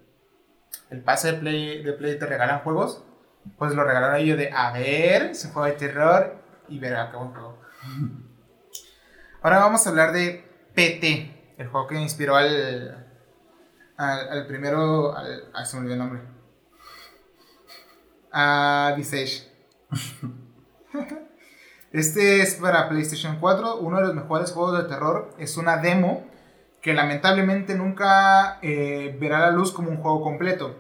el 0.91 1.03
pase 1.03 1.33
de 1.33 1.39
Play, 1.39 1.83
de 1.83 1.93
Play 1.93 2.19
te 2.19 2.27
regalan 2.27 2.61
juegos, 2.61 3.05
pues 3.57 3.75
lo 3.75 3.85
regalaron 3.85 4.17
ellos 4.17 4.37
de, 4.37 4.51
a 4.53 4.73
ver, 4.73 5.23
es 5.31 5.45
un 5.45 5.53
juego 5.53 5.67
de 5.67 5.75
terror 5.75 6.37
y 6.69 6.79
verá 6.79 7.11
qué 7.11 7.17
buen 7.17 7.31
juego. 7.31 7.59
Ahora 9.43 9.61
vamos 9.61 9.87
a 9.87 9.91
hablar 9.91 10.13
de 10.13 10.45
PT, 10.75 11.55
el 11.57 11.69
juego 11.69 11.87
que 11.87 12.01
inspiró 12.01 12.35
al, 12.35 13.08
al, 13.99 14.29
al 14.31 14.47
primero, 14.47 15.15
al, 15.15 15.51
a, 15.53 15.65
se 15.67 15.77
me 15.77 15.81
olvidó 15.83 15.95
el 15.95 15.99
nombre, 15.99 16.23
a 18.33 18.95
Visage. 18.97 19.47
Este 21.91 22.43
es 22.43 22.57
para 22.57 22.87
PlayStation 22.89 23.39
4, 23.41 23.79
uno 23.79 23.97
de 23.97 24.09
los 24.09 24.15
mejores 24.15 24.53
juegos 24.53 24.83
de 24.83 24.89
terror. 24.89 25.35
Es 25.39 25.57
una 25.57 25.79
demo 25.79 26.27
que 26.83 26.93
lamentablemente 26.93 27.75
nunca 27.75 28.59
eh, 28.61 29.17
verá 29.19 29.41
la 29.41 29.51
luz 29.51 29.73
como 29.73 29.91
un 29.91 29.97
juego 29.97 30.23
completo. 30.23 30.77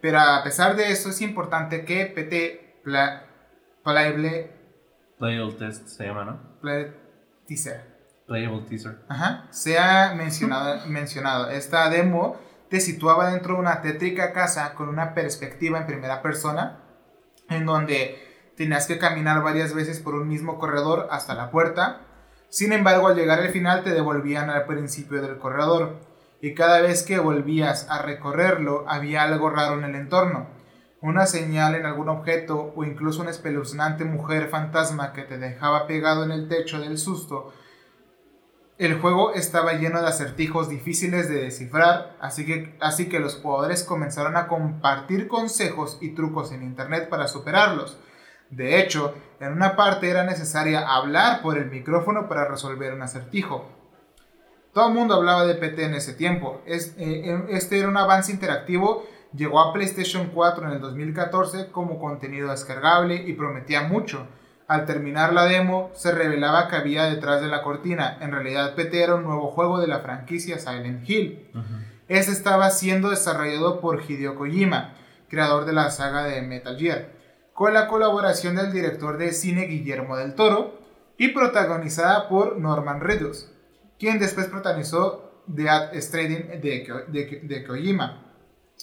Pero 0.00 0.18
a 0.18 0.42
pesar 0.42 0.74
de 0.74 0.90
eso 0.90 1.10
es 1.10 1.20
importante 1.20 1.84
que 1.84 2.06
PT 2.06 2.80
Playable... 3.84 4.50
Playable 5.16 5.54
Test 5.54 5.86
se 5.86 6.06
llama, 6.06 6.24
¿no? 6.24 6.60
Play 6.60 6.92
teaser. 7.46 7.93
Playable 8.26 8.62
Teaser. 8.68 8.98
Ajá. 9.08 9.46
Sea 9.50 10.14
mencionado, 10.16 10.86
mencionado. 10.86 11.50
Esta 11.50 11.88
demo 11.90 12.36
te 12.68 12.80
situaba 12.80 13.30
dentro 13.30 13.54
de 13.54 13.60
una 13.60 13.82
tétrica 13.82 14.32
casa 14.32 14.74
con 14.74 14.88
una 14.88 15.14
perspectiva 15.14 15.78
en 15.78 15.86
primera 15.86 16.22
persona 16.22 16.80
en 17.48 17.66
donde 17.66 18.52
tenías 18.56 18.86
que 18.86 18.98
caminar 18.98 19.42
varias 19.42 19.74
veces 19.74 20.00
por 20.00 20.14
un 20.14 20.28
mismo 20.28 20.58
corredor 20.58 21.08
hasta 21.10 21.34
la 21.34 21.50
puerta. 21.50 22.00
Sin 22.48 22.72
embargo, 22.72 23.08
al 23.08 23.16
llegar 23.16 23.40
al 23.40 23.50
final 23.50 23.82
te 23.82 23.90
devolvían 23.90 24.50
al 24.50 24.66
principio 24.66 25.20
del 25.20 25.38
corredor, 25.38 25.98
y 26.40 26.54
cada 26.54 26.80
vez 26.80 27.02
que 27.02 27.18
volvías 27.18 27.88
a 27.90 28.02
recorrerlo 28.02 28.84
había 28.86 29.22
algo 29.22 29.50
raro 29.50 29.78
en 29.78 29.84
el 29.84 29.94
entorno. 29.94 30.48
Una 31.00 31.26
señal 31.26 31.74
en 31.74 31.86
algún 31.86 32.08
objeto 32.08 32.72
o 32.76 32.84
incluso 32.84 33.22
una 33.22 33.30
espeluznante 33.30 34.04
mujer 34.04 34.48
fantasma 34.48 35.12
que 35.12 35.22
te 35.22 35.38
dejaba 35.38 35.86
pegado 35.86 36.24
en 36.24 36.30
el 36.30 36.48
techo 36.48 36.80
del 36.80 36.98
susto. 36.98 37.52
El 38.76 39.00
juego 39.00 39.34
estaba 39.34 39.74
lleno 39.74 40.00
de 40.00 40.08
acertijos 40.08 40.68
difíciles 40.68 41.28
de 41.28 41.42
descifrar, 41.42 42.16
así 42.20 42.44
que, 42.44 42.76
así 42.80 43.08
que 43.08 43.20
los 43.20 43.36
jugadores 43.36 43.84
comenzaron 43.84 44.36
a 44.36 44.48
compartir 44.48 45.28
consejos 45.28 45.98
y 46.00 46.10
trucos 46.10 46.50
en 46.50 46.64
internet 46.64 47.08
para 47.08 47.28
superarlos. 47.28 47.96
De 48.50 48.80
hecho, 48.80 49.14
en 49.38 49.52
una 49.52 49.76
parte 49.76 50.10
era 50.10 50.24
necesaria 50.24 50.88
hablar 50.88 51.40
por 51.40 51.56
el 51.56 51.70
micrófono 51.70 52.28
para 52.28 52.48
resolver 52.48 52.92
un 52.92 53.02
acertijo. 53.02 53.68
Todo 54.72 54.88
el 54.88 54.94
mundo 54.94 55.14
hablaba 55.14 55.46
de 55.46 55.54
PT 55.54 55.84
en 55.84 55.94
ese 55.94 56.14
tiempo. 56.14 56.60
Eh, 56.66 57.46
este 57.50 57.78
era 57.78 57.88
un 57.88 57.96
avance 57.96 58.32
interactivo, 58.32 59.06
llegó 59.32 59.60
a 59.60 59.72
PlayStation 59.72 60.30
4 60.34 60.66
en 60.66 60.72
el 60.72 60.80
2014 60.80 61.70
como 61.70 62.00
contenido 62.00 62.50
descargable 62.50 63.14
y 63.14 63.34
prometía 63.34 63.82
mucho. 63.82 64.26
Al 64.74 64.86
terminar 64.86 65.32
la 65.32 65.44
demo, 65.44 65.90
se 65.94 66.12
revelaba 66.12 66.68
que 66.68 66.76
había 66.76 67.04
detrás 67.04 67.40
de 67.40 67.48
la 67.48 67.62
cortina. 67.62 68.18
En 68.20 68.32
realidad, 68.32 68.74
PT 68.74 69.02
era 69.02 69.14
un 69.14 69.24
nuevo 69.24 69.50
juego 69.50 69.80
de 69.80 69.86
la 69.86 70.00
franquicia 70.00 70.58
Silent 70.58 71.08
Hill. 71.08 71.48
Este 72.08 72.32
estaba 72.32 72.70
siendo 72.70 73.10
desarrollado 73.10 73.80
por 73.80 74.02
Hideo 74.02 74.34
Kojima, 74.34 74.94
creador 75.28 75.64
de 75.64 75.72
la 75.72 75.90
saga 75.90 76.24
de 76.24 76.42
Metal 76.42 76.76
Gear 76.78 77.14
con 77.54 77.72
la 77.72 77.86
colaboración 77.86 78.56
del 78.56 78.72
director 78.72 79.16
de 79.16 79.32
cine 79.32 79.66
Guillermo 79.66 80.16
del 80.16 80.34
Toro 80.34 80.80
y 81.16 81.28
protagonizada 81.28 82.28
por 82.28 82.58
Norman 82.58 83.00
Reedus, 83.00 83.48
quien 83.98 84.18
después 84.18 84.48
protagonizó 84.48 85.42
The 85.54 85.68
Ad 85.68 85.94
Stranding 85.94 86.60
de, 86.60 87.42
de, 87.42 87.64
Kojima. 87.64 88.24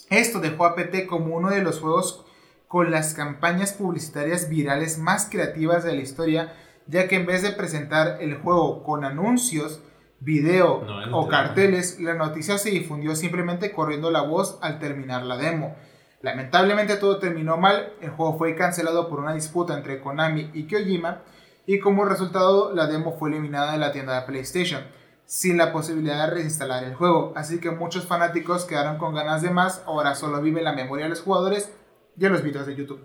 Esto 0.09 0.39
dejó 0.39 0.65
a 0.65 0.75
PT 0.75 1.05
como 1.05 1.35
uno 1.35 1.49
de 1.49 1.61
los 1.61 1.81
juegos 1.81 2.25
con 2.71 2.89
las 2.89 3.13
campañas 3.13 3.73
publicitarias 3.73 4.47
virales 4.47 4.97
más 4.97 5.27
creativas 5.29 5.83
de 5.83 5.93
la 5.93 6.01
historia, 6.01 6.53
ya 6.87 7.09
que 7.09 7.17
en 7.17 7.25
vez 7.25 7.41
de 7.41 7.51
presentar 7.51 8.19
el 8.21 8.35
juego 8.37 8.81
con 8.83 9.03
anuncios, 9.03 9.81
video 10.21 10.81
o 11.11 11.27
carteles, 11.27 11.99
la 11.99 12.13
noticia 12.13 12.57
se 12.57 12.69
difundió 12.69 13.13
simplemente 13.13 13.73
corriendo 13.73 14.09
la 14.09 14.21
voz 14.21 14.57
al 14.61 14.79
terminar 14.79 15.23
la 15.23 15.35
demo. 15.35 15.75
Lamentablemente 16.21 16.95
todo 16.95 17.19
terminó 17.19 17.57
mal, 17.57 17.91
el 17.99 18.11
juego 18.11 18.37
fue 18.37 18.55
cancelado 18.55 19.09
por 19.09 19.19
una 19.19 19.33
disputa 19.33 19.75
entre 19.77 19.99
Konami 19.99 20.51
y 20.53 20.63
Kojima 20.63 21.23
y 21.65 21.79
como 21.79 22.05
resultado 22.05 22.73
la 22.73 22.87
demo 22.87 23.17
fue 23.19 23.31
eliminada 23.31 23.73
de 23.73 23.79
la 23.79 23.91
tienda 23.91 24.17
de 24.17 24.25
PlayStation, 24.25 24.81
sin 25.25 25.57
la 25.57 25.73
posibilidad 25.73 26.25
de 26.25 26.35
reinstalar 26.35 26.85
el 26.85 26.95
juego, 26.95 27.33
así 27.35 27.59
que 27.59 27.71
muchos 27.71 28.05
fanáticos 28.05 28.63
quedaron 28.63 28.97
con 28.97 29.13
ganas 29.13 29.41
de 29.41 29.49
más, 29.49 29.83
ahora 29.85 30.15
solo 30.15 30.41
vive 30.41 30.61
la 30.61 30.71
memoria 30.71 31.03
de 31.03 31.09
los 31.09 31.21
jugadores 31.21 31.69
y 32.17 32.25
en 32.25 32.31
los 32.31 32.43
videos 32.43 32.67
de 32.67 32.75
YouTube. 32.75 33.01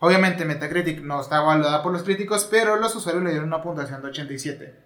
Obviamente 0.00 0.44
Metacritic 0.44 1.00
no 1.02 1.20
está 1.20 1.42
evaluada 1.42 1.82
por 1.82 1.92
los 1.92 2.02
críticos, 2.02 2.46
pero 2.50 2.76
los 2.76 2.94
usuarios 2.94 3.24
le 3.24 3.30
dieron 3.30 3.48
una 3.48 3.62
puntuación 3.62 4.02
de 4.02 4.08
87. 4.08 4.84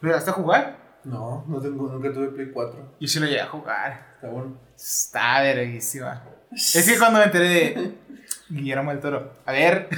¿Lo 0.00 0.16
a 0.16 0.20
jugar? 0.20 0.98
No, 1.04 1.44
no 1.48 1.60
tengo, 1.60 1.88
nunca 1.88 2.12
tuve 2.12 2.28
Play 2.28 2.50
4. 2.52 2.96
Yo 3.00 3.08
sí 3.08 3.20
lo 3.20 3.26
llegué 3.26 3.40
a 3.40 3.46
jugar. 3.46 4.14
Está 4.14 4.28
bueno. 4.28 4.58
Está 4.74 5.42
verguísima. 5.42 6.22
Es 6.52 6.84
que 6.88 6.98
cuando 6.98 7.18
me 7.18 7.26
enteré 7.26 7.48
de 7.48 7.98
Guillermo 8.48 8.90
del 8.90 9.00
Toro, 9.00 9.36
a 9.44 9.52
ver, 9.52 9.88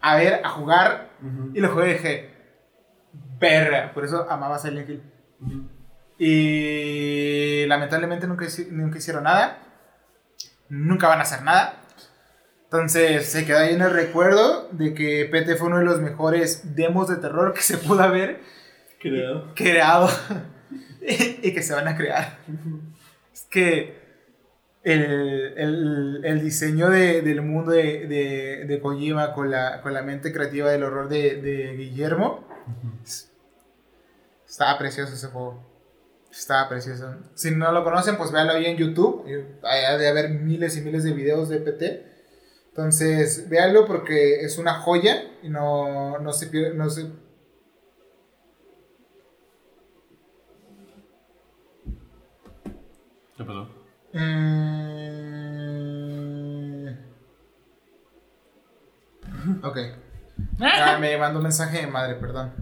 a 0.00 0.16
ver, 0.16 0.40
a 0.44 0.48
jugar, 0.50 1.10
y 1.52 1.60
lo 1.60 1.72
jugué 1.72 1.90
y 1.90 1.92
dije, 1.94 2.34
verga, 3.38 3.92
por 3.92 4.04
eso 4.04 4.28
amaba 4.28 4.58
Silent 4.58 4.88
Hill. 4.88 5.02
Y 6.18 7.66
lamentablemente 7.66 8.26
nunca, 8.26 8.46
nunca 8.70 8.98
hicieron 8.98 9.24
nada. 9.24 9.58
Nunca 10.68 11.08
van 11.08 11.18
a 11.18 11.22
hacer 11.22 11.42
nada. 11.42 11.80
Entonces 12.64 13.26
se 13.26 13.44
queda 13.46 13.60
ahí 13.60 13.74
en 13.74 13.82
el 13.82 13.90
recuerdo 13.90 14.68
de 14.72 14.94
que 14.94 15.26
PT 15.30 15.56
fue 15.56 15.68
uno 15.68 15.78
de 15.78 15.84
los 15.84 16.00
mejores 16.00 16.74
demos 16.74 17.08
de 17.08 17.16
terror 17.16 17.52
que 17.54 17.60
se 17.60 17.78
pudo 17.78 18.02
haber 18.02 18.40
Creo. 19.00 19.54
creado 19.54 20.08
y 21.42 21.52
que 21.52 21.62
se 21.62 21.74
van 21.74 21.86
a 21.86 21.96
crear. 21.96 22.38
Es 23.32 23.46
que 23.50 24.02
el, 24.82 25.02
el- 25.56 26.20
el 26.24 26.40
diseño 26.42 26.90
de- 26.90 27.22
del 27.22 27.42
mundo 27.42 27.70
de, 27.70 28.06
de, 28.08 28.64
de 28.66 28.80
Kojima 28.80 29.32
con 29.34 29.50
la, 29.50 29.80
con 29.82 29.94
la 29.94 30.02
mente 30.02 30.32
creativa 30.32 30.70
del 30.70 30.82
horror 30.82 31.08
de, 31.08 31.40
de 31.40 31.76
Guillermo 31.76 32.44
estaba 34.48 34.78
precioso 34.78 35.14
ese 35.14 35.28
juego. 35.28 35.62
Estaba 36.36 36.68
precioso. 36.68 37.14
Si 37.34 37.50
no 37.52 37.70
lo 37.72 37.84
conocen, 37.84 38.16
pues 38.16 38.32
véanlo 38.32 38.54
ahí 38.54 38.66
en 38.66 38.76
YouTube. 38.76 39.24
Hay 39.62 39.98
de 39.98 40.08
haber 40.08 40.30
miles 40.30 40.76
y 40.76 40.80
miles 40.80 41.04
de 41.04 41.12
videos 41.12 41.48
de 41.48 41.60
PT. 41.60 42.12
Entonces, 42.68 43.48
véanlo 43.48 43.86
porque 43.86 44.40
es 44.40 44.58
una 44.58 44.74
joya 44.74 45.22
y 45.42 45.48
no, 45.48 46.18
no 46.18 46.32
se 46.32 46.48
pierde. 46.48 46.74
No 46.74 46.90
se, 46.90 47.06
¿Qué 53.36 53.44
pasó? 53.44 53.68
Mm. 54.12 54.84
Ok. 59.62 59.78
Ah, 60.60 60.98
me 61.00 61.16
mandó 61.16 61.38
un 61.38 61.44
mensaje 61.44 61.78
de 61.78 61.86
madre, 61.86 62.16
perdón. 62.16 62.52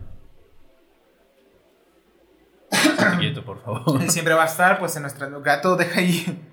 Estate 3.02 3.18
quieto, 3.18 3.44
por 3.44 3.62
favor. 3.62 4.10
Siempre 4.10 4.34
va 4.34 4.42
a 4.44 4.46
estar, 4.46 4.78
pues, 4.78 4.96
en 4.96 5.02
nuestro 5.02 5.40
gato, 5.40 5.76
deja 5.76 6.00
ahí. 6.00 6.48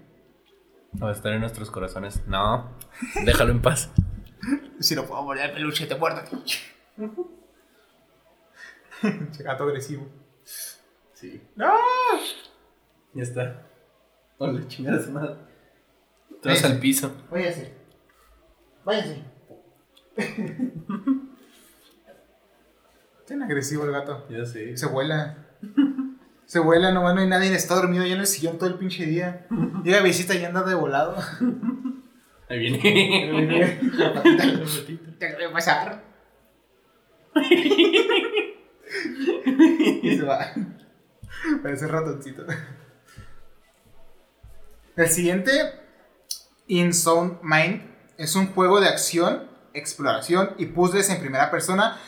Va 1.02 1.10
a 1.10 1.12
estar 1.12 1.32
en 1.34 1.42
nuestros 1.42 1.70
corazones. 1.70 2.26
No, 2.28 2.72
déjalo 3.24 3.52
en 3.52 3.62
paz. 3.62 3.90
Si 4.80 4.96
no 4.96 5.06
puedo 5.06 5.22
morir 5.24 5.44
el 5.44 5.52
peluche, 5.52 5.86
te 5.86 5.96
muerdo. 5.96 6.22
Che, 9.32 9.44
gato 9.44 9.64
agresivo. 9.64 10.08
Sí. 11.14 11.42
¡No! 11.56 11.74
Ya 13.14 13.24
está. 13.24 13.68
Hola, 14.38 14.68
chingada 14.68 15.02
su 15.04 15.12
madre. 15.12 15.36
Te 16.42 16.50
vas 16.50 16.64
al 16.64 16.80
piso. 16.80 17.14
Váyase. 17.30 17.74
Váyase. 18.86 19.24
Tan 23.28 23.44
agresivo 23.44 23.86
el 23.86 23.92
gato. 23.92 24.26
Ya 24.30 24.46
sé. 24.46 24.76
Se 24.78 24.88
vuela. 24.88 25.38
Se 26.50 26.58
vuela, 26.58 26.92
nomás 26.92 27.14
no 27.14 27.22
hay 27.22 27.28
nadie, 27.28 27.54
está 27.54 27.76
dormido 27.76 28.04
ya 28.04 28.16
en 28.16 28.22
el 28.22 28.26
sillón 28.26 28.58
todo 28.58 28.70
el 28.70 28.80
pinche 28.80 29.06
día. 29.06 29.46
Llega 29.84 30.02
visita 30.02 30.34
y 30.34 30.44
anda 30.44 30.64
de 30.64 30.74
volado. 30.74 31.16
Ahí 32.50 32.58
viene. 32.58 33.78
La 33.94 34.14
patita. 34.16 35.12
Te 35.20 35.28
acabo 35.28 35.44
de 35.44 35.50
pasar. 35.50 36.04
y 40.02 40.18
se 40.18 40.24
va. 40.24 40.40
Parece 41.62 41.86
un 41.86 41.92
ratoncito. 41.92 42.44
El 44.96 45.08
siguiente, 45.08 45.52
In 46.66 46.96
Zone 46.96 47.38
Mind, 47.44 47.84
es 48.18 48.36
un 48.36 48.48
juego 48.48 48.82
de 48.82 48.88
acción, 48.88 49.44
exploración 49.76 50.56
y 50.58 50.66
puzzles 50.66 51.12
en 51.12 51.20
primera 51.20 51.52
persona 51.52 52.00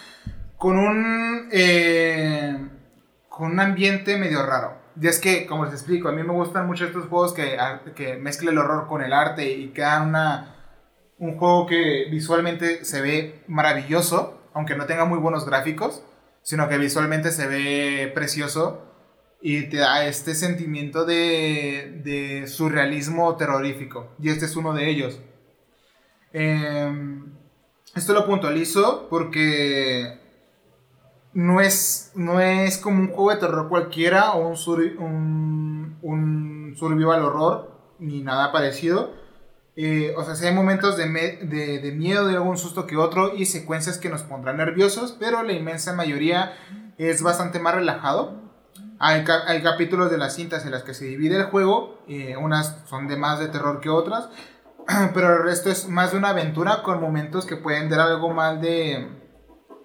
con 0.57 0.79
un, 0.79 1.47
eh, 1.51 2.57
con 3.31 3.53
un 3.53 3.59
ambiente 3.61 4.17
medio 4.17 4.45
raro. 4.45 4.73
Y 5.01 5.07
es 5.07 5.17
que, 5.17 5.45
como 5.45 5.63
les 5.63 5.73
explico, 5.73 6.09
a 6.09 6.11
mí 6.11 6.21
me 6.21 6.33
gustan 6.33 6.67
mucho 6.67 6.85
estos 6.85 7.05
juegos 7.05 7.31
que, 7.33 7.57
que 7.95 8.17
mezclan 8.17 8.53
el 8.53 8.59
horror 8.59 8.87
con 8.87 9.01
el 9.01 9.13
arte 9.13 9.49
y 9.49 9.69
queda 9.69 10.01
una, 10.03 10.57
un 11.17 11.37
juego 11.37 11.65
que 11.65 12.07
visualmente 12.11 12.83
se 12.83 13.01
ve 13.01 13.41
maravilloso, 13.47 14.49
aunque 14.53 14.75
no 14.75 14.85
tenga 14.85 15.05
muy 15.05 15.17
buenos 15.17 15.45
gráficos, 15.45 16.03
sino 16.41 16.67
que 16.67 16.77
visualmente 16.77 17.31
se 17.31 17.47
ve 17.47 18.11
precioso 18.13 18.85
y 19.41 19.69
te 19.69 19.77
da 19.77 20.05
este 20.05 20.35
sentimiento 20.35 21.05
de, 21.05 22.01
de 22.03 22.47
surrealismo 22.47 23.37
terrorífico. 23.37 24.13
Y 24.19 24.27
este 24.27 24.43
es 24.43 24.57
uno 24.57 24.73
de 24.73 24.89
ellos. 24.89 25.21
Eh, 26.33 27.21
esto 27.95 28.11
lo 28.11 28.25
puntualizo 28.25 29.07
porque 29.09 30.20
no 31.33 31.61
es, 31.61 32.11
no 32.15 32.39
es 32.39 32.77
como 32.77 32.99
un 33.01 33.07
juego 33.09 33.31
de 33.31 33.37
terror 33.37 33.69
cualquiera 33.69 34.31
o 34.31 34.47
un, 34.47 34.57
sur- 34.57 34.81
un, 34.99 35.97
un 36.01 36.75
survival 36.77 37.23
horror 37.23 37.71
ni 37.99 38.21
nada 38.21 38.51
parecido. 38.51 39.11
Eh, 39.77 40.13
o 40.17 40.23
sea, 40.23 40.35
sí 40.35 40.45
hay 40.45 40.53
momentos 40.53 40.97
de, 40.97 41.05
de, 41.09 41.79
de 41.79 41.91
miedo, 41.93 42.27
de 42.27 42.35
algún 42.35 42.57
susto 42.57 42.85
que 42.85 42.97
otro 42.97 43.33
y 43.35 43.45
secuencias 43.45 43.97
que 43.97 44.09
nos 44.09 44.23
pondrán 44.23 44.57
nerviosos, 44.57 45.15
pero 45.17 45.43
la 45.43 45.53
inmensa 45.53 45.93
mayoría 45.93 46.53
es 46.97 47.21
bastante 47.23 47.59
más 47.59 47.75
relajado. 47.75 48.41
Hay, 48.99 49.23
hay 49.47 49.63
capítulos 49.63 50.11
de 50.11 50.17
las 50.17 50.35
cintas 50.35 50.65
en 50.65 50.71
las 50.71 50.83
que 50.83 50.93
se 50.93 51.05
divide 51.05 51.37
el 51.37 51.45
juego, 51.45 51.99
eh, 52.07 52.35
unas 52.37 52.77
son 52.87 53.07
de 53.07 53.15
más 53.17 53.39
de 53.39 53.47
terror 53.47 53.79
que 53.79 53.89
otras, 53.89 54.29
pero 55.13 55.37
el 55.37 55.43
resto 55.43 55.69
es 55.71 55.87
más 55.87 56.11
de 56.11 56.17
una 56.17 56.29
aventura 56.29 56.83
con 56.83 56.99
momentos 57.01 57.45
que 57.45 57.55
pueden 57.55 57.89
dar 57.89 58.01
algo 58.01 58.31
más 58.33 58.61
de, 58.61 59.07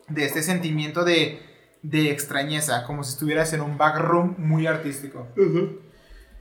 de 0.08 0.24
este 0.24 0.42
sentimiento 0.42 1.04
de, 1.04 1.40
de 1.82 2.10
extrañeza, 2.10 2.84
como 2.84 3.02
si 3.04 3.12
estuvieras 3.12 3.52
en 3.52 3.60
un 3.60 3.76
backroom 3.78 4.34
muy 4.38 4.66
artístico. 4.66 5.26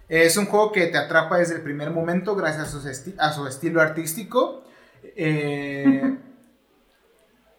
Es 0.07 0.37
un 0.37 0.45
juego 0.45 0.71
que 0.71 0.85
te 0.87 0.97
atrapa 0.99 1.37
desde 1.37 1.55
el 1.55 1.61
primer 1.61 1.89
momento 1.91 2.35
gracias 2.35 2.73
a 2.75 2.79
su, 2.79 3.15
a 3.19 3.33
su 3.33 3.47
estilo 3.47 3.81
artístico. 3.81 4.63
Eh, 5.15 6.17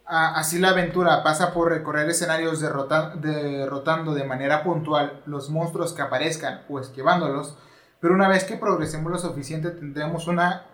a- 0.06 0.38
así 0.38 0.58
la 0.60 0.70
aventura 0.70 1.22
pasa 1.24 1.52
por 1.52 1.70
recorrer 1.72 2.08
escenarios 2.08 2.60
derrota- 2.60 3.16
derrotando 3.16 4.14
de 4.14 4.22
manera 4.24 4.62
puntual 4.62 5.22
los 5.26 5.50
monstruos 5.50 5.92
que 5.92 6.02
aparezcan 6.02 6.62
o 6.68 6.78
esquivándolos. 6.78 7.58
Pero 7.98 8.14
una 8.14 8.28
vez 8.28 8.44
que 8.44 8.56
progresemos 8.56 9.10
lo 9.10 9.18
suficiente 9.18 9.70
tendremos 9.70 10.28
una 10.28 10.66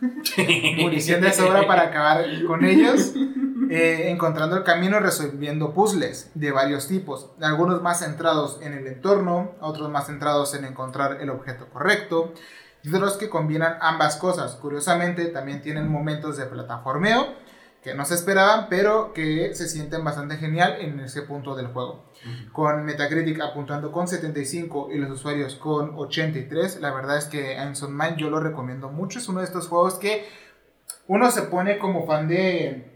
munición 0.78 1.20
de 1.20 1.32
sobra 1.32 1.66
para 1.66 1.82
acabar 1.82 2.24
con 2.46 2.64
ellos, 2.64 3.14
eh, 3.70 4.10
encontrando 4.10 4.56
el 4.56 4.64
camino 4.64 5.00
resolviendo 5.00 5.72
puzzles 5.72 6.30
de 6.34 6.52
varios 6.52 6.86
tipos, 6.88 7.30
algunos 7.40 7.82
más 7.82 8.00
centrados 8.00 8.58
en 8.62 8.74
el 8.74 8.86
entorno, 8.86 9.52
otros 9.60 9.90
más 9.90 10.06
centrados 10.06 10.54
en 10.54 10.64
encontrar 10.64 11.20
el 11.20 11.30
objeto 11.30 11.66
correcto, 11.70 12.34
y 12.82 12.94
otros 12.94 13.16
que 13.16 13.28
combinan 13.28 13.78
ambas 13.80 14.16
cosas. 14.16 14.54
Curiosamente, 14.56 15.26
también 15.26 15.60
tienen 15.60 15.88
momentos 15.88 16.36
de 16.36 16.46
plataformeo 16.46 17.34
que 17.86 17.94
no 17.94 18.04
se 18.04 18.16
esperaban, 18.16 18.66
pero 18.68 19.12
que 19.12 19.54
se 19.54 19.68
sienten 19.68 20.02
bastante 20.02 20.38
genial 20.38 20.78
en 20.80 20.98
ese 20.98 21.22
punto 21.22 21.54
del 21.54 21.68
juego. 21.68 22.02
Con 22.50 22.84
Metacritic 22.84 23.40
apuntando 23.40 23.92
con 23.92 24.08
75 24.08 24.88
y 24.90 24.98
los 24.98 25.08
usuarios 25.08 25.54
con 25.54 25.94
83, 25.94 26.80
la 26.80 26.92
verdad 26.92 27.16
es 27.16 27.26
que 27.26 27.56
Anson 27.56 27.92
Man 27.92 28.16
yo 28.16 28.28
lo 28.28 28.40
recomiendo 28.40 28.88
mucho. 28.88 29.20
Es 29.20 29.28
uno 29.28 29.38
de 29.38 29.44
estos 29.44 29.68
juegos 29.68 30.00
que 30.00 30.24
uno 31.06 31.30
se 31.30 31.42
pone 31.42 31.78
como 31.78 32.04
fan 32.06 32.26
de 32.26 32.90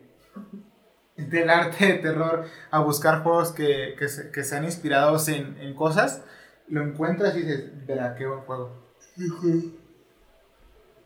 del 1.16 1.50
arte 1.50 1.86
de 1.86 1.94
terror 2.00 2.46
a 2.72 2.80
buscar 2.80 3.22
juegos 3.22 3.52
que, 3.52 3.94
que, 3.96 4.08
se, 4.08 4.32
que 4.32 4.42
sean 4.42 4.64
inspirados 4.64 5.28
en, 5.28 5.56
en 5.60 5.72
cosas. 5.72 6.24
Lo 6.66 6.82
encuentras 6.82 7.36
y 7.36 7.42
dices, 7.42 7.86
verá, 7.86 8.16
qué 8.16 8.26
buen 8.26 8.40
juego. 8.40 8.92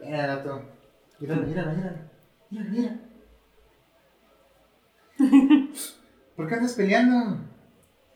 Mira, 0.00 0.26
gato. 0.26 0.62
Míralo, 1.20 1.42
míralo, 1.42 1.72
míralo. 1.72 1.98
Mira, 2.48 2.64
mira. 2.70 3.13
¿Por 6.36 6.48
qué 6.48 6.54
andas 6.54 6.74
peleando? 6.74 7.38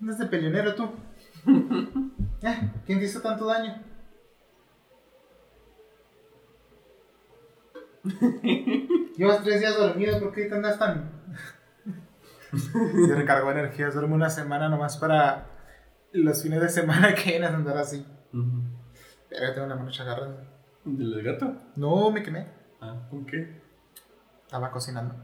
Andas 0.00 0.18
de 0.18 0.26
peleonero 0.26 0.74
tú. 0.74 0.90
Eh, 2.40 2.70
¿Quién 2.86 3.00
te 3.00 3.06
hizo 3.06 3.20
tanto 3.20 3.46
daño? 3.46 3.82
Llevas 9.16 9.42
tres 9.42 9.58
días 9.58 9.76
dormido, 9.76 10.20
¿por 10.20 10.32
qué 10.32 10.44
te 10.44 10.54
andas 10.54 10.78
tan...? 10.78 11.10
Se 12.52 13.14
recargó 13.16 13.50
energías, 13.50 13.94
duerme 13.94 14.14
una 14.14 14.30
semana 14.30 14.68
nomás 14.68 14.98
para 14.98 15.46
los 16.12 16.42
fines 16.42 16.60
de 16.60 16.68
semana 16.68 17.12
que 17.12 17.30
vienes 17.30 17.50
a 17.50 17.56
andar 17.56 17.76
así. 17.76 18.06
Pero 19.28 19.54
tengo 19.54 19.66
la 19.66 19.74
mano 19.74 19.90
chagarra. 19.90 20.28
¿Del 20.84 21.22
gato? 21.24 21.56
No, 21.74 22.12
me 22.12 22.22
quemé. 22.22 22.46
Ah, 22.80 23.06
¿con 23.10 23.26
qué? 23.26 23.60
Estaba 24.44 24.70
cocinando. 24.70 25.14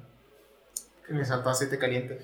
Y 1.08 1.12
me 1.12 1.24
saltó 1.24 1.50
aceite 1.50 1.78
caliente. 1.78 2.20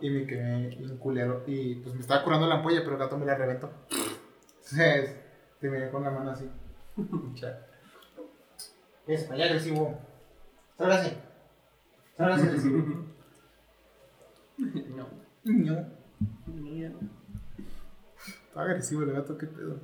Y 0.00 0.10
me 0.10 0.26
quedé 0.26 0.76
un 0.82 0.98
culero. 0.98 1.42
Y 1.46 1.76
pues 1.76 1.94
me 1.94 2.00
estaba 2.00 2.22
curando 2.22 2.46
la 2.46 2.56
ampolla, 2.56 2.80
pero 2.80 2.92
el 2.92 2.98
gato 2.98 3.18
me 3.18 3.26
la 3.26 3.34
reventó. 3.34 3.70
Entonces, 3.90 5.16
terminé 5.60 5.90
con 5.90 6.04
la 6.04 6.10
mano 6.10 6.30
así. 6.30 6.50
Es, 9.06 9.30
allá 9.30 9.44
agresivo. 9.44 9.98
Ahora 10.78 11.04
sí. 11.04 11.14
Ahora 12.16 12.38
sí 12.38 12.46
agresivo. 12.46 13.04
No. 14.96 15.08
No. 15.44 15.94
Está 18.48 18.62
agresivo 18.62 19.02
el 19.02 19.12
gato, 19.12 19.36
qué 19.36 19.46
pedo. 19.46 19.78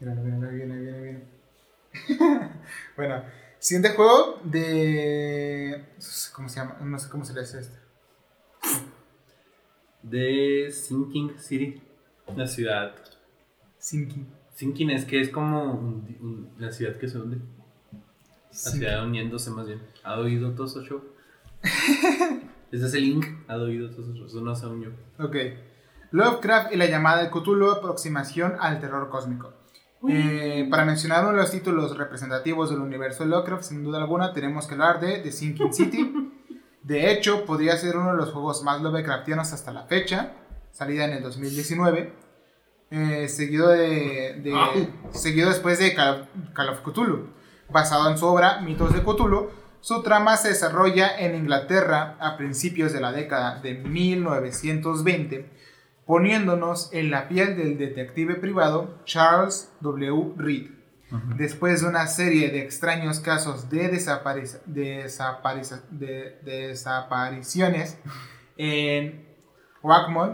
Mira, 0.00 0.14
viene, 0.14 0.50
viene, 0.50 0.78
viene, 0.78 1.00
viene. 1.02 1.24
bueno, 2.96 3.22
siguiente 3.62 3.90
juego 3.96 4.40
de. 4.44 5.84
¿Cómo 6.34 6.48
se 6.48 6.56
llama? 6.60 6.76
No 6.80 6.98
sé 6.98 7.08
cómo 7.08 7.24
se 7.24 7.32
le 7.34 7.40
hace 7.40 7.60
este. 7.60 7.78
De 10.02 10.70
Sinking 10.70 11.38
City. 11.38 11.80
La 12.36 12.46
ciudad. 12.46 12.94
Sinking. 13.78 14.26
Sinking 14.54 14.90
es 14.90 15.04
que 15.04 15.20
es 15.20 15.28
como 15.30 15.72
un- 15.72 16.16
un- 16.20 16.50
la 16.58 16.70
ciudad 16.72 16.96
que 16.96 17.08
se 17.08 17.18
hunde. 17.18 17.38
La 18.50 18.54
ciudad 18.70 19.04
uniéndose 19.06 19.50
más 19.50 19.66
bien. 19.66 19.80
¿Ha 20.02 20.18
oído 20.18 20.52
todo 20.52 20.66
eso 20.66 20.82
show? 20.82 21.02
Ese 22.72 22.86
es 22.86 22.94
el 22.94 23.02
link. 23.02 23.26
¿Ha 23.48 23.56
oído 23.56 23.90
todo 23.90 24.02
eso 24.02 24.14
show? 24.14 24.26
Eso 24.26 24.40
no 24.40 24.54
se 24.54 24.66
unió. 24.66 24.90
Ok. 25.18 25.36
Lovecraft 26.10 26.72
y 26.72 26.76
la 26.76 26.86
llamada 26.86 27.22
de 27.22 27.30
Cthulhu, 27.30 27.70
aproximación 27.70 28.56
al 28.60 28.80
terror 28.80 29.08
cósmico. 29.08 29.52
Eh, 30.08 30.66
para 30.70 30.84
mencionar 30.84 31.22
uno 31.22 31.32
de 31.32 31.38
los 31.38 31.50
títulos 31.50 31.96
representativos 31.96 32.70
del 32.70 32.80
universo 32.80 33.22
de 33.22 33.30
Lovecraft, 33.30 33.62
sin 33.64 33.84
duda 33.84 33.98
alguna, 33.98 34.32
tenemos 34.32 34.66
que 34.66 34.74
hablar 34.74 34.98
de 35.00 35.18
The 35.18 35.30
Sinking 35.32 35.72
City. 35.72 36.32
De 36.82 37.12
hecho, 37.12 37.44
podría 37.44 37.76
ser 37.76 37.96
uno 37.96 38.10
de 38.10 38.16
los 38.16 38.32
juegos 38.32 38.64
más 38.64 38.82
Lovecraftianos 38.82 39.52
hasta 39.52 39.72
la 39.72 39.84
fecha, 39.84 40.32
salida 40.72 41.04
en 41.04 41.12
el 41.12 41.22
2019, 41.22 42.12
eh, 42.90 43.28
seguido, 43.28 43.68
de, 43.68 44.40
de- 44.42 44.88
seguido 45.12 45.48
después 45.50 45.78
de 45.78 45.94
Call, 45.94 46.28
Call 46.52 46.70
of 46.70 46.80
Cthulhu. 46.82 47.28
Basado 47.70 48.10
en 48.10 48.18
su 48.18 48.26
obra 48.26 48.60
Mitos 48.62 48.92
de 48.92 49.00
Cthulhu, 49.02 49.50
su 49.80 50.02
trama 50.02 50.36
se 50.36 50.48
desarrolla 50.48 51.16
en 51.18 51.36
Inglaterra 51.36 52.16
a 52.18 52.36
principios 52.36 52.92
de 52.92 53.00
la 53.00 53.12
década 53.12 53.60
de 53.60 53.74
1920, 53.74 55.48
poniéndonos 56.06 56.90
en 56.92 57.10
la 57.10 57.28
piel 57.28 57.56
del 57.56 57.78
detective 57.78 58.34
privado 58.36 58.98
Charles 59.04 59.70
W. 59.80 60.34
Reed. 60.36 60.70
Después 61.36 61.82
de 61.82 61.88
una 61.88 62.06
serie 62.06 62.48
de 62.50 62.62
extraños 62.62 63.20
casos 63.20 63.68
de, 63.68 63.92
desaparici- 63.92 64.60
desaparici- 64.66 65.82
de- 65.90 66.38
desapariciones 66.42 67.98
en 68.56 69.26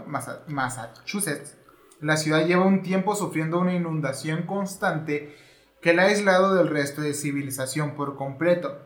Massa- 0.07 0.43
Massachusetts, 0.47 1.57
la 1.99 2.15
ciudad 2.15 2.45
lleva 2.45 2.65
un 2.65 2.81
tiempo 2.81 3.13
sufriendo 3.15 3.59
una 3.59 3.73
inundación 3.73 4.43
constante 4.43 5.35
que 5.81 5.93
la 5.93 6.03
ha 6.03 6.05
aislado 6.05 6.55
del 6.55 6.69
resto 6.69 7.01
de 7.01 7.13
civilización 7.13 7.95
por 7.95 8.15
completo. 8.15 8.77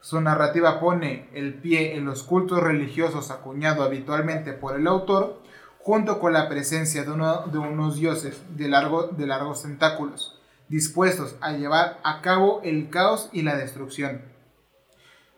Su 0.00 0.20
narrativa 0.20 0.78
pone 0.78 1.28
el 1.34 1.54
pie 1.54 1.96
en 1.96 2.04
los 2.04 2.22
cultos 2.22 2.62
religiosos 2.62 3.30
acuñado 3.32 3.82
habitualmente 3.82 4.52
por 4.52 4.76
el 4.76 4.86
autor, 4.86 5.39
junto 5.82 6.20
con 6.20 6.32
la 6.32 6.48
presencia 6.48 7.04
de, 7.04 7.10
uno- 7.10 7.46
de 7.46 7.58
unos 7.58 7.96
dioses 7.96 8.40
de, 8.56 8.68
largo, 8.68 9.08
de 9.08 9.26
largos 9.26 9.62
tentáculos, 9.62 10.38
dispuestos 10.68 11.36
a 11.40 11.52
llevar 11.52 11.98
a 12.04 12.20
cabo 12.20 12.60
el 12.62 12.90
caos 12.90 13.28
y 13.32 13.42
la 13.42 13.56
destrucción. 13.56 14.22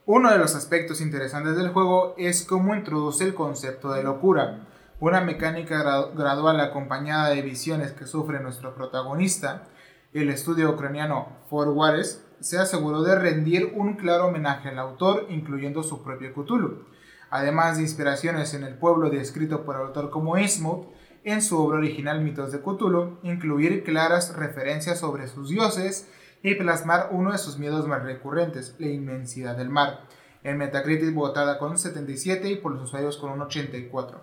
Uno 0.04 0.30
de 0.32 0.38
los 0.38 0.54
aspectos 0.56 1.00
interesantes 1.00 1.56
del 1.56 1.70
juego 1.70 2.14
es 2.18 2.44
cómo 2.44 2.74
introduce 2.74 3.24
el 3.24 3.34
concepto 3.34 3.92
de 3.92 4.02
locura, 4.02 4.66
una 4.98 5.20
mecánica 5.20 5.82
gra- 5.82 6.12
gradual 6.14 6.60
acompañada 6.60 7.30
de 7.30 7.42
visiones 7.42 7.92
que 7.92 8.06
sufre 8.06 8.40
nuestro 8.40 8.74
protagonista. 8.74 9.68
El 10.12 10.28
estudio 10.28 10.70
ucraniano 10.70 11.28
For 11.48 11.72
Juárez 11.72 12.24
se 12.40 12.58
aseguró 12.58 13.02
de 13.02 13.14
rendir 13.14 13.72
un 13.76 13.94
claro 13.94 14.26
homenaje 14.26 14.68
al 14.68 14.78
autor, 14.78 15.26
incluyendo 15.30 15.82
su 15.84 16.02
propio 16.02 16.32
Cthulhu, 16.34 16.84
además 17.32 17.78
de 17.78 17.82
inspiraciones 17.84 18.52
en 18.52 18.62
el 18.62 18.74
pueblo 18.74 19.08
descrito 19.08 19.64
por 19.64 19.76
el 19.76 19.86
autor 19.86 20.10
como 20.10 20.36
Innsmouth 20.36 20.86
en 21.24 21.40
su 21.40 21.58
obra 21.58 21.78
original 21.78 22.20
Mitos 22.20 22.52
de 22.52 22.60
Cthulhu, 22.60 23.18
incluir 23.22 23.84
claras 23.84 24.36
referencias 24.36 25.00
sobre 25.00 25.26
sus 25.28 25.48
dioses 25.48 26.06
y 26.42 26.56
plasmar 26.56 27.08
uno 27.10 27.32
de 27.32 27.38
sus 27.38 27.58
miedos 27.58 27.88
más 27.88 28.02
recurrentes, 28.02 28.74
la 28.78 28.88
inmensidad 28.88 29.56
del 29.56 29.70
mar. 29.70 30.06
En 30.44 30.58
Metacritic 30.58 31.14
votada 31.14 31.58
con 31.58 31.70
un 31.70 31.78
77 31.78 32.50
y 32.50 32.56
por 32.56 32.72
los 32.72 32.82
usuarios 32.82 33.16
con 33.16 33.30
un 33.30 33.40
84. 33.40 34.20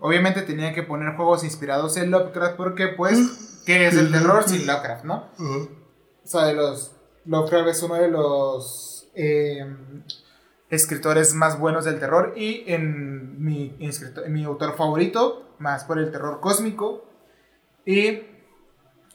Obviamente 0.00 0.40
tenía 0.42 0.72
que 0.72 0.82
poner 0.82 1.16
juegos 1.16 1.44
inspirados 1.44 1.98
en 1.98 2.10
Lovecraft 2.10 2.56
porque 2.56 2.88
pues, 2.88 3.62
¿qué 3.66 3.86
es 3.86 3.98
el 3.98 4.10
terror 4.10 4.44
sin 4.44 4.66
Lovecraft, 4.66 5.04
no? 5.04 5.28
O 5.38 6.26
sea, 6.26 6.46
de 6.46 6.54
los, 6.54 6.96
Lovecraft 7.26 7.68
es 7.68 7.82
uno 7.82 7.94
de 7.96 8.08
los 8.08 9.10
eh, 9.14 9.66
escritores 10.70 11.34
más 11.34 11.58
buenos 11.58 11.84
del 11.84 12.00
terror 12.00 12.34
y 12.36 12.64
en 12.66 13.42
mi, 13.44 13.76
en 13.78 14.32
mi 14.32 14.44
autor 14.44 14.76
favorito, 14.76 15.54
más 15.58 15.84
por 15.84 15.98
el 15.98 16.10
terror 16.10 16.40
cósmico. 16.40 17.04
Y 17.86 18.22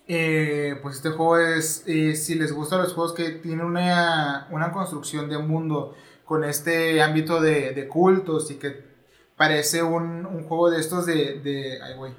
eh, 0.08 0.80
pues 0.82 0.98
este 0.98 1.10
juego 1.10 1.38
es, 1.38 1.84
eh, 1.86 2.16
si 2.16 2.36
les 2.36 2.52
gustan 2.52 2.82
los 2.82 2.94
juegos 2.94 3.14
que 3.14 3.30
tienen 3.32 3.66
una, 3.66 4.48
una 4.52 4.72
construcción 4.72 5.30
de 5.30 5.38
mundo 5.38 5.96
con 6.26 6.44
este 6.44 7.02
ámbito 7.02 7.42
de, 7.42 7.74
de 7.74 7.88
cultos 7.88 8.52
y 8.52 8.56
que 8.56 8.90
parece 9.36 9.82
un, 9.84 10.26
un 10.26 10.44
juego 10.44 10.70
de 10.70 10.80
estos 10.80 11.06
de... 11.06 11.40
de 11.40 11.82
ay, 11.82 11.96
güey. 11.96 12.14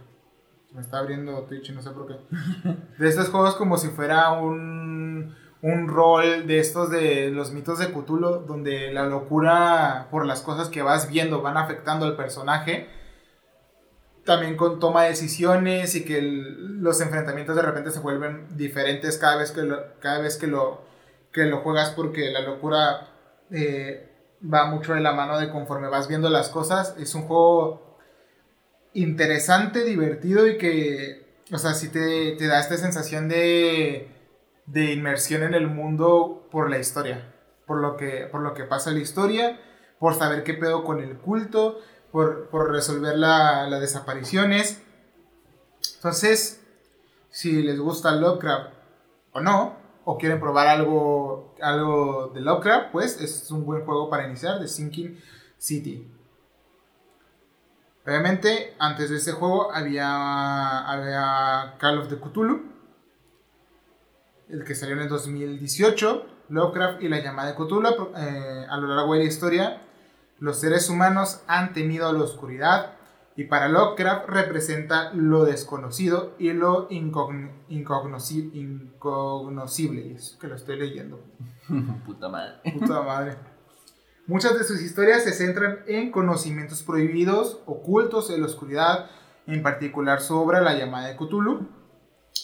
Me 0.73 0.83
está 0.83 0.99
abriendo 0.99 1.43
Twitch 1.43 1.71
y 1.71 1.73
no 1.73 1.83
sé 1.83 1.91
por 1.91 2.07
qué. 2.07 2.15
De 2.99 3.09
estos 3.09 3.29
juegos 3.29 3.57
como 3.57 3.77
si 3.77 3.89
fuera 3.89 4.31
un, 4.31 5.35
un 5.63 5.89
rol 5.89 6.47
de 6.47 6.59
estos 6.59 6.91
de 6.91 7.31
los 7.31 7.53
mitos 7.53 7.79
de 7.79 7.93
Cthulhu, 7.93 8.47
donde 8.47 8.93
la 8.93 9.05
locura 9.05 10.09
por 10.11 10.25
las 10.25 10.41
cosas 10.41 10.69
que 10.69 10.83
vas 10.83 11.09
viendo 11.09 11.43
van 11.43 11.57
afectando 11.57 12.07
al 12.07 12.17
personaje. 12.17 12.89
También 14.25 14.57
con 14.57 14.81
toma 14.81 15.03
de 15.03 15.11
decisiones 15.11 15.95
y 15.95 16.05
que 16.05 16.21
los 16.23 17.01
enfrentamientos 17.01 17.57
de 17.57 17.63
repente 17.63 17.91
se 17.91 18.01
vuelven 18.01 18.57
diferentes 18.57 19.19
cada 19.19 19.37
vez 19.37 19.51
que 19.51 19.63
lo, 19.63 19.99
cada 19.99 20.21
vez 20.21 20.37
que 20.37 20.47
lo, 20.47 20.83
que 21.33 21.45
lo 21.45 21.59
juegas 21.59 21.91
porque 21.91 22.31
la 22.31 22.41
locura 22.41 23.09
eh, 23.51 24.09
va 24.43 24.67
mucho 24.67 24.95
de 24.95 25.01
la 25.01 25.13
mano 25.13 25.39
de 25.39 25.51
conforme 25.51 25.89
vas 25.89 26.09
viendo 26.09 26.31
las 26.31 26.49
cosas. 26.49 26.95
Es 26.99 27.15
un 27.15 27.23
juego 27.23 27.99
interesante, 28.95 29.85
divertido 29.85 30.47
y 30.47 30.57
que, 30.57 31.43
o 31.53 31.59
sea, 31.59 31.75
sí 31.75 31.89
te, 31.89 32.33
te 32.33 32.47
da 32.47 32.61
esta 32.61 32.77
sensación 32.77 33.29
de, 33.29 34.20
de 34.71 34.93
inmersión 34.93 35.43
en 35.43 35.55
el 35.55 35.67
mundo 35.67 36.47
por 36.51 36.71
la 36.71 36.79
historia, 36.79 37.33
por 37.67 37.81
lo 37.81 37.97
que, 37.97 38.29
por 38.31 38.41
lo 38.43 38.55
que 38.55 38.65
pasa 38.65 38.91
en 38.91 38.97
la 38.97 39.03
historia, 39.03 39.61
por 39.99 40.15
saber 40.15 40.45
qué 40.45 40.55
pedo 40.55 40.85
con 40.85 41.01
el 41.01 41.17
culto, 41.19 41.79
por, 42.13 42.49
por 42.49 42.71
resolver 42.71 43.17
la- 43.19 43.67
las 43.69 43.81
desapariciones. 43.81 44.81
Entonces, 45.97 46.61
si 47.31 47.63
les 47.63 47.79
gusta 47.79 48.13
Lovecraft 48.13 48.73
o 49.33 49.41
no, 49.41 49.77
o 50.05 50.19
quieren 50.19 50.41
probar 50.41 50.67
algo, 50.67 51.55
algo 51.61 52.31
de 52.35 52.41
Lovecraft, 52.41 52.91
pues 52.93 53.21
es 53.21 53.51
un 53.51 53.65
buen 53.65 53.85
juego 53.85 54.09
para 54.09 54.27
iniciar, 54.27 54.59
de 54.61 54.67
Sinking 54.69 55.21
City. 55.59 56.11
Obviamente, 58.07 58.75
antes 58.79 59.11
de 59.11 59.17
este 59.17 59.33
juego 59.33 59.73
había, 59.73 60.79
había 60.89 61.77
Call 61.79 61.99
of 61.99 62.09
the 62.09 62.17
Cthulhu, 62.17 62.63
el 64.53 64.65
que 64.65 64.75
salió 64.75 64.95
en 64.97 65.03
el 65.03 65.09
2018, 65.09 66.27
Lovecraft 66.49 67.03
y 67.03 67.09
la 67.09 67.21
llamada 67.21 67.49
de 67.51 67.55
Cthulhu. 67.55 68.13
eh, 68.17 68.67
a 68.69 68.77
lo 68.77 68.89
largo 68.95 69.13
de 69.15 69.21
la 69.21 69.25
historia, 69.27 69.83
los 70.39 70.59
seres 70.59 70.89
humanos 70.89 71.43
han 71.47 71.73
temido 71.73 72.09
a 72.09 72.13
la 72.13 72.21
oscuridad 72.25 72.95
y 73.37 73.45
para 73.45 73.69
Lovecraft 73.69 74.29
representa 74.29 75.13
lo 75.15 75.45
desconocido 75.45 76.35
y 76.39 76.53
lo 76.53 76.89
incogn- 76.89 77.53
incognoscible. 78.99 80.01
Y 80.07 80.13
eso 80.15 80.39
que 80.39 80.49
lo 80.49 80.57
estoy 80.57 80.79
leyendo. 80.79 81.21
Puta 82.07 82.29
madre. 82.29 82.55
Puta 82.79 83.03
madre. 83.03 83.37
Muchas 84.27 84.57
de 84.59 84.65
sus 84.65 84.81
historias 84.81 85.25
se 85.25 85.33
centran 85.33 85.81
en 85.87 86.11
conocimientos 86.13 86.83
prohibidos, 86.83 87.61
ocultos 87.67 88.31
en 88.31 88.41
la 88.41 88.47
oscuridad, 88.47 89.07
en 89.47 89.63
particular 89.63 90.21
su 90.21 90.37
obra 90.37 90.61
La 90.61 90.75
llamada 90.79 91.09
de 91.09 91.17
Cthulhu. 91.17 91.67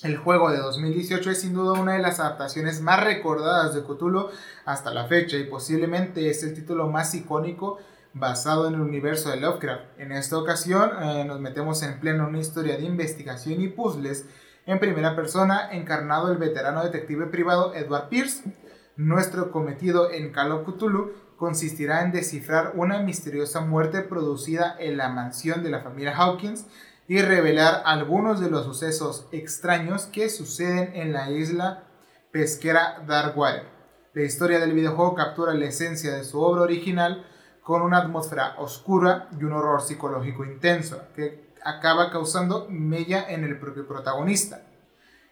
El 0.02 0.16
juego 0.16 0.50
de 0.50 0.58
2018 0.58 1.30
es 1.30 1.40
sin 1.40 1.54
duda 1.54 1.78
una 1.80 1.94
de 1.94 2.00
las 2.00 2.20
adaptaciones 2.20 2.80
más 2.80 3.02
recordadas 3.02 3.74
de 3.74 3.82
Cthulhu 3.82 4.28
hasta 4.64 4.92
la 4.92 5.06
fecha 5.06 5.36
y 5.36 5.44
posiblemente 5.44 6.28
es 6.28 6.42
el 6.42 6.54
título 6.54 6.88
más 6.88 7.14
icónico 7.14 7.78
basado 8.12 8.68
en 8.68 8.74
el 8.74 8.80
universo 8.80 9.30
de 9.30 9.40
Lovecraft. 9.40 9.98
En 9.98 10.12
esta 10.12 10.38
ocasión 10.38 10.90
eh, 11.02 11.24
nos 11.24 11.40
metemos 11.40 11.82
en 11.82 11.98
pleno 12.00 12.24
en 12.24 12.30
una 12.30 12.40
historia 12.40 12.76
de 12.76 12.84
investigación 12.84 13.60
y 13.60 13.68
puzzles 13.68 14.26
en 14.66 14.80
primera 14.80 15.16
persona 15.16 15.70
encarnado 15.72 16.30
el 16.30 16.38
veterano 16.38 16.82
detective 16.84 17.26
privado 17.26 17.74
Edward 17.74 18.08
Pierce. 18.08 18.44
Nuestro 18.96 19.50
cometido 19.50 20.10
en 20.10 20.32
Call 20.32 20.52
of 20.52 20.66
Cthulhu 20.66 21.12
consistirá 21.36 22.02
en 22.02 22.12
descifrar 22.12 22.72
una 22.74 23.00
misteriosa 23.00 23.60
muerte 23.60 24.00
producida 24.02 24.76
en 24.78 24.96
la 24.96 25.08
mansión 25.08 25.62
de 25.62 25.70
la 25.70 25.80
familia 25.80 26.16
Hawkins 26.16 26.66
y 27.08 27.22
revelar 27.22 27.82
algunos 27.84 28.40
de 28.40 28.50
los 28.50 28.64
sucesos 28.64 29.26
extraños 29.32 30.06
que 30.06 30.28
suceden 30.28 30.90
en 30.94 31.12
la 31.12 31.30
isla 31.30 31.84
pesquera 32.32 33.04
Darkwater. 33.06 33.64
La 34.12 34.22
historia 34.22 34.58
del 34.58 34.72
videojuego 34.72 35.14
captura 35.14 35.54
la 35.54 35.66
esencia 35.66 36.14
de 36.14 36.24
su 36.24 36.40
obra 36.40 36.62
original 36.62 37.26
con 37.62 37.82
una 37.82 37.98
atmósfera 37.98 38.54
oscura 38.58 39.28
y 39.38 39.44
un 39.44 39.52
horror 39.52 39.82
psicológico 39.82 40.44
intenso 40.44 41.02
que 41.14 41.52
acaba 41.64 42.10
causando 42.10 42.66
mella 42.70 43.26
en 43.28 43.44
el 43.44 43.58
propio 43.58 43.86
protagonista. 43.86 44.62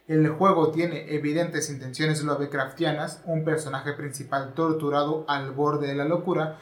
El 0.07 0.29
juego 0.29 0.69
tiene 0.69 1.15
evidentes 1.15 1.69
intenciones 1.69 2.23
Lovecraftianas, 2.23 3.23
un 3.25 3.43
personaje 3.43 3.93
principal 3.93 4.53
torturado 4.53 5.25
al 5.27 5.51
borde 5.51 5.87
de 5.87 5.95
la 5.95 6.05
locura, 6.05 6.59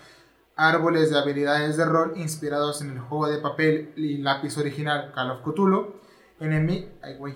árboles 0.55 1.09
de 1.09 1.17
habilidades 1.17 1.77
de 1.77 1.85
rol 1.85 2.13
inspirados 2.15 2.81
en 2.81 2.91
el 2.91 2.99
juego 2.99 3.27
de 3.27 3.39
papel 3.39 3.93
y 3.95 4.17
lápiz 4.17 4.57
original 4.57 5.11
Call 5.13 5.31
of 5.31 5.41
Cthulhu, 5.41 5.95
enemigo... 6.39 6.87
Ay, 7.01 7.15
güey. 7.17 7.33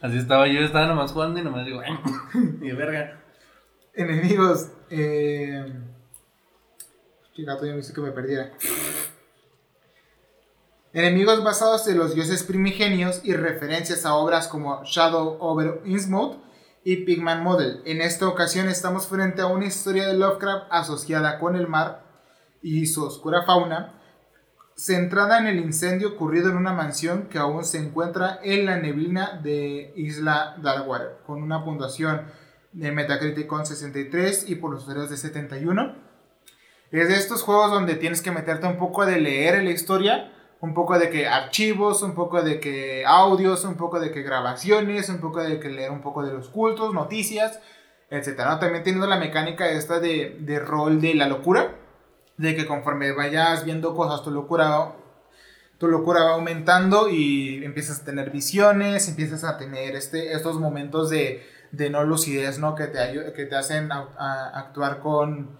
Así 0.00 0.18
estaba 0.18 0.46
yo, 0.48 0.60
estaba 0.60 0.86
nomás 0.86 1.12
jugando 1.12 1.40
y 1.40 1.42
nomás 1.42 1.66
digo, 1.66 1.80
"Ay, 1.80 1.98
y 2.60 2.72
verga. 2.72 3.20
Enemigos... 3.94 4.70
Eh... 4.90 5.72
Qué 7.34 7.44
gato, 7.44 7.64
ya 7.64 7.72
me 7.72 7.78
hizo 7.78 7.94
que 7.94 8.00
me 8.00 8.10
perdiera. 8.10 8.52
Enemigos 10.92 11.42
basados 11.44 11.86
en 11.86 11.98
los 11.98 12.14
dioses 12.14 12.42
primigenios 12.42 13.20
y 13.22 13.32
referencias 13.34 14.04
a 14.04 14.14
obras 14.14 14.48
como 14.48 14.82
Shadow 14.84 15.36
over 15.40 15.80
Innsmouth 15.84 16.36
y 16.84 16.96
Pigman 17.04 17.42
Model. 17.42 17.82
En 17.84 18.00
esta 18.00 18.26
ocasión 18.26 18.68
estamos 18.68 19.06
frente 19.06 19.42
a 19.42 19.46
una 19.46 19.66
historia 19.66 20.06
de 20.06 20.14
Lovecraft 20.14 20.66
asociada 20.70 21.38
con 21.38 21.56
el 21.56 21.66
mar 21.66 22.04
y 22.62 22.86
su 22.86 23.04
oscura 23.04 23.42
fauna, 23.44 23.94
centrada 24.76 25.38
en 25.38 25.46
el 25.46 25.58
incendio 25.58 26.10
ocurrido 26.10 26.50
en 26.50 26.56
una 26.56 26.72
mansión 26.72 27.28
que 27.28 27.38
aún 27.38 27.64
se 27.64 27.78
encuentra 27.78 28.40
en 28.42 28.64
la 28.64 28.78
neblina 28.78 29.38
de 29.42 29.92
Isla 29.96 30.56
Darkwater, 30.62 31.18
con 31.26 31.42
una 31.42 31.64
puntuación 31.64 32.22
de 32.72 32.92
Metacritic 32.92 33.46
con 33.46 33.66
63 33.66 34.48
y 34.48 34.54
por 34.54 34.72
los 34.72 34.82
usuarios 34.82 35.10
de 35.10 35.16
71. 35.16 35.94
Es 36.92 37.08
de 37.08 37.14
estos 37.14 37.42
juegos 37.42 37.70
donde 37.70 37.94
tienes 37.94 38.22
que 38.22 38.30
meterte 38.30 38.66
un 38.66 38.78
poco 38.78 39.04
de 39.04 39.20
leer 39.20 39.62
la 39.62 39.70
historia, 39.70 40.32
un 40.60 40.74
poco 40.74 40.98
de 40.98 41.08
que 41.08 41.26
archivos, 41.26 42.02
un 42.02 42.14
poco 42.14 42.42
de 42.42 42.60
que 42.60 43.04
audios, 43.06 43.64
un 43.64 43.76
poco 43.76 43.98
de 43.98 44.10
que 44.10 44.22
grabaciones, 44.22 45.08
un 45.08 45.18
poco 45.18 45.40
de 45.42 45.58
que 45.58 45.70
leer 45.70 45.90
un 45.90 46.02
poco 46.02 46.22
de 46.22 46.32
los 46.32 46.48
cultos, 46.50 46.92
noticias, 46.92 47.60
etcétera. 48.10 48.50
¿no? 48.50 48.58
También 48.58 48.82
teniendo 48.84 49.06
la 49.06 49.16
mecánica 49.18 49.70
esta 49.70 50.00
de, 50.00 50.36
de 50.40 50.58
rol 50.58 51.00
de 51.00 51.14
la 51.14 51.28
locura, 51.28 51.76
de 52.36 52.54
que 52.56 52.66
conforme 52.66 53.12
vayas 53.12 53.64
viendo 53.64 53.94
cosas, 53.94 54.22
tu 54.22 54.30
locura, 54.30 54.92
tu 55.78 55.88
locura 55.88 56.24
va 56.24 56.32
aumentando 56.32 57.08
y 57.08 57.64
empiezas 57.64 58.00
a 58.00 58.04
tener 58.04 58.30
visiones, 58.30 59.08
empiezas 59.08 59.44
a 59.44 59.56
tener 59.56 59.94
este, 59.96 60.34
estos 60.34 60.58
momentos 60.60 61.08
de, 61.08 61.42
de 61.72 61.88
no 61.88 62.04
lucidez, 62.04 62.58
¿no? 62.58 62.74
Que 62.74 62.86
te, 62.86 63.32
que 63.34 63.46
te 63.46 63.56
hacen 63.56 63.90
a- 63.92 64.50
actuar 64.54 65.00
con, 65.00 65.58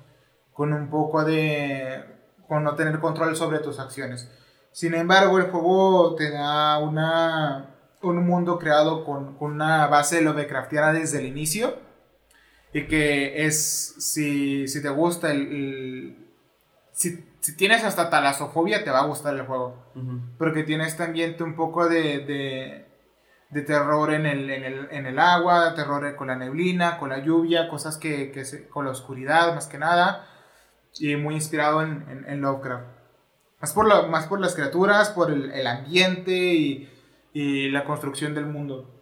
con 0.53 0.75
un 0.75 0.91
poco 0.91 1.25
de... 1.25 2.05
con 2.49 2.65
no 2.65 2.75
tener 2.75 2.99
control 3.01 3.35
sobre 3.37 3.61
tus 3.61 3.79
acciones. 3.79 4.29
Sin 4.73 4.95
embargo, 4.95 5.39
el 5.39 5.51
juego 5.51 6.15
te 6.15 6.31
da 6.31 6.79
una, 6.79 7.75
un 8.03 8.25
mundo 8.27 8.59
creado 8.59 9.05
con, 9.05 9.37
con 9.37 9.53
una 9.53 9.87
base 9.89 10.21
Lovecraftiana 10.23 10.93
desde 10.93 11.19
el 11.19 11.27
inicio. 11.27 11.75
Y 12.73 12.87
que 12.87 13.47
es, 13.47 13.95
si, 13.99 14.69
si 14.69 14.83
te 14.83 14.89
gusta 14.91 15.31
el... 15.31 15.41
el- 15.41 16.27
si, 16.93 17.25
si 17.41 17.57
tienes 17.57 17.83
hasta 17.85 18.11
talasofobia, 18.11 18.85
te 18.85 18.91
va 18.91 19.01
a 19.01 19.07
gustar 19.07 19.35
el 19.35 19.47
juego. 19.47 19.77
Porque 20.39 20.63
tiene 20.65 20.87
este 20.87 21.03
ambiente 21.05 21.43
un 21.43 21.57
poco 21.57 21.89
de, 21.89 22.19
de, 22.21 22.87
de 23.51 23.63
terror 23.63 24.13
en 24.13 24.27
el, 24.27 24.51
en, 24.51 24.65
el, 24.65 24.89
en 24.91 25.07
el 25.07 25.19
agua, 25.19 25.75
terror 25.75 26.15
con 26.17 26.29
la 26.29 26.37
neblina, 26.37 26.99
con 26.99 27.09
la 27.09 27.19
lluvia, 27.19 27.69
cosas 27.69 27.97
que, 27.97 28.31
que 28.33 28.45
se- 28.45 28.69
con 28.69 28.85
la 28.85 28.91
oscuridad 28.93 29.55
más 29.55 29.67
que 29.67 29.79
nada. 29.79 30.27
Y 30.99 31.17
muy 31.17 31.35
inspirado 31.35 31.83
en, 31.83 32.25
en 32.29 32.41
Lovecraft. 32.43 33.00
Más 33.61 33.73
por, 33.73 33.87
la- 33.87 34.07
más 34.07 34.27
por 34.27 34.41
las 34.41 34.55
criaturas, 34.55 35.11
por 35.11 35.31
el, 35.31 35.51
el 35.53 35.67
ambiente 35.67 36.33
y, 36.33 36.89
y 37.33 37.69
la 37.71 37.85
construcción 37.85 38.35
del 38.35 38.47
mundo. 38.47 38.97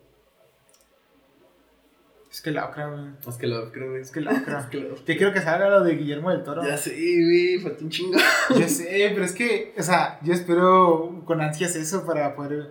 Es 2.31 2.43
que 2.43 2.51
Lovecraft, 2.51 2.93
güey. 2.93 3.11
Es 3.27 3.37
que 3.37 3.71
creo, 3.73 3.91
güey. 3.91 4.03
Es 4.03 4.11
que 4.11 4.21
Lovecraft. 4.21 4.75
Es 4.75 5.01
que 5.01 5.13
Yo 5.13 5.19
quiero 5.19 5.33
que 5.33 5.41
salga 5.41 5.69
lo 5.71 5.83
de 5.83 5.95
Guillermo 5.95 6.31
del 6.31 6.43
Toro. 6.45 6.63
Ya 6.65 6.77
sé, 6.77 6.91
güey, 6.93 7.59
falta 7.61 7.83
un 7.85 7.91
chingo. 7.91 8.19
Yo 8.59 8.69
sé, 8.69 9.11
pero 9.15 9.25
es 9.25 9.33
que, 9.33 9.75
o 9.79 9.83
sea, 9.83 10.19
yo 10.23 10.33
espero 10.35 11.23
con 11.25 11.41
ansias 11.41 11.75
eso 11.75 12.05
para 12.05 12.35
poder 12.37 12.71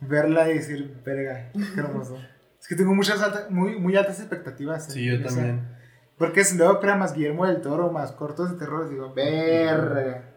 verla 0.00 0.50
y 0.50 0.54
decir, 0.54 1.00
verga, 1.04 1.50
qué 1.52 1.80
hermoso. 1.80 2.18
Es 2.60 2.68
que 2.68 2.74
tengo 2.74 2.94
muchas 2.94 3.22
alta- 3.22 3.46
muy, 3.48 3.78
muy 3.78 3.94
altas 3.94 4.18
expectativas. 4.18 4.92
Sí, 4.92 5.06
en 5.08 5.20
yo 5.20 5.26
esa. 5.26 5.36
también. 5.36 5.68
Porque 6.18 6.40
es 6.40 6.56
Lovecraft 6.56 6.98
más 6.98 7.14
Guillermo 7.14 7.46
del 7.46 7.60
Toro, 7.60 7.92
más 7.92 8.10
cortos 8.10 8.50
de 8.50 8.58
terror, 8.58 8.88
digo, 8.90 9.12
verga. 9.14 10.32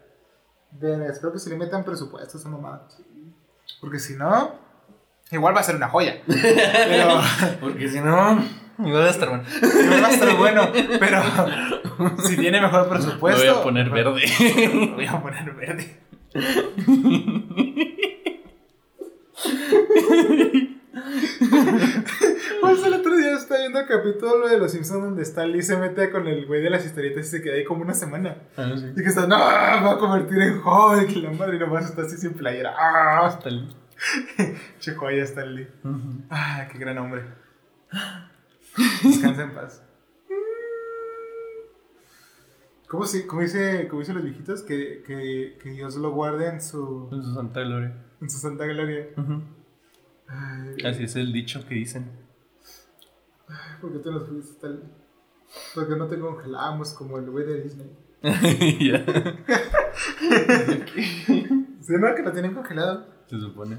Verga, 0.72 1.06
espero 1.06 1.32
que 1.32 1.38
se 1.38 1.50
le 1.50 1.56
metan 1.56 1.84
presupuestos 1.84 2.34
a 2.34 2.38
esa 2.38 2.48
mamada. 2.48 2.86
Porque 3.80 3.98
si 3.98 4.14
no, 4.14 4.54
igual 5.30 5.54
va 5.54 5.60
a 5.60 5.64
ser 5.64 5.76
una 5.76 5.88
joya. 5.88 6.20
Pero, 6.26 7.20
Porque 7.60 7.88
si 7.88 8.00
no, 8.00 8.42
igual 8.78 9.02
va 9.02 9.06
a 9.06 9.10
estar 9.10 9.28
bueno. 9.28 9.44
igual 9.82 10.02
va 10.02 10.08
a 10.08 10.12
estar 10.12 10.36
bueno. 10.36 10.68
Pero, 10.98 11.22
si 12.22 12.36
tiene 12.36 12.60
mejor 12.60 12.84
Lo 12.84 12.88
presupuesto. 12.90 13.40
voy 13.40 13.48
a 13.48 13.62
poner 13.62 13.90
verde. 13.90 14.22
Lo 14.86 14.94
voy 14.94 15.06
a 15.06 15.20
poner 15.20 15.52
verde. 15.54 16.00
Pues 22.60 22.84
el 22.84 22.94
otro 22.94 23.16
día 23.16 23.34
estaba 23.36 23.49
viendo 23.60 23.80
el 23.80 23.86
capítulo 23.86 24.48
de 24.48 24.58
Los 24.58 24.72
Simpsons 24.72 25.02
donde 25.04 25.22
Stan 25.22 25.50
Lee 25.50 25.62
se 25.62 25.76
mete 25.76 26.10
con 26.10 26.26
el 26.26 26.46
güey 26.46 26.60
de 26.62 26.70
las 26.70 26.84
historietas 26.84 27.26
y 27.26 27.30
se 27.30 27.42
queda 27.42 27.54
ahí 27.54 27.64
como 27.64 27.82
una 27.82 27.94
semana. 27.94 28.36
Ah, 28.56 28.72
sí. 28.76 28.86
Y 28.96 29.02
que 29.02 29.08
está, 29.08 29.22
no, 29.26 29.36
me 29.38 29.42
va 29.86 29.92
a 29.92 29.98
convertir 29.98 30.40
en 30.42 30.58
Hulk. 30.64 31.10
Y 31.10 31.22
la 31.22 31.32
madre 31.32 31.58
nomás 31.58 31.86
está 31.86 32.02
así 32.02 32.16
sin 32.16 32.34
playera. 32.34 32.74
Ah, 32.78 33.38
el- 33.44 33.68
che 34.80 34.94
joya 34.94 35.24
Stan 35.24 35.54
Lee. 35.54 35.68
Ujú. 35.84 36.22
Ah, 36.30 36.66
qué 36.70 36.78
gran 36.78 36.98
hombre. 36.98 37.22
Descansa 39.02 39.42
en 39.42 39.54
paz. 39.54 39.82
¿Cómo, 42.88 43.04
se, 43.04 43.26
cómo, 43.26 43.42
dice, 43.42 43.86
cómo 43.88 44.00
dicen 44.00 44.16
los 44.16 44.24
viejitos? 44.24 44.62
Que, 44.62 45.02
que, 45.06 45.58
que 45.62 45.70
Dios 45.70 45.94
lo 45.96 46.10
guarde 46.10 46.48
en 46.48 46.60
su, 46.60 47.08
En 47.12 47.22
su 47.22 47.34
santa 47.34 47.60
gloria. 47.60 47.94
en 48.20 48.28
su 48.30 48.38
santa 48.38 48.64
gloria. 48.66 49.06
Ay, 50.26 50.76
Así 50.84 51.04
es 51.04 51.14
el 51.16 51.32
dicho 51.32 51.64
que 51.68 51.74
dicen. 51.76 52.10
¿Por 53.80 53.92
qué 53.92 53.98
te 53.98 54.10
los 54.10 54.28
fuiste 54.28 54.60
tal? 54.60 54.82
Porque 55.74 55.96
no 55.96 56.06
te 56.06 56.18
congelamos 56.18 56.92
como 56.94 57.18
el 57.18 57.30
güey 57.30 57.46
de 57.46 57.62
Disney. 57.62 57.90
ya. 58.22 59.04
¿Sí, 61.80 61.94
no? 61.98 62.14
Que 62.14 62.22
lo 62.22 62.32
tienen 62.32 62.54
congelado. 62.54 63.06
Se 63.26 63.38
supone. 63.40 63.78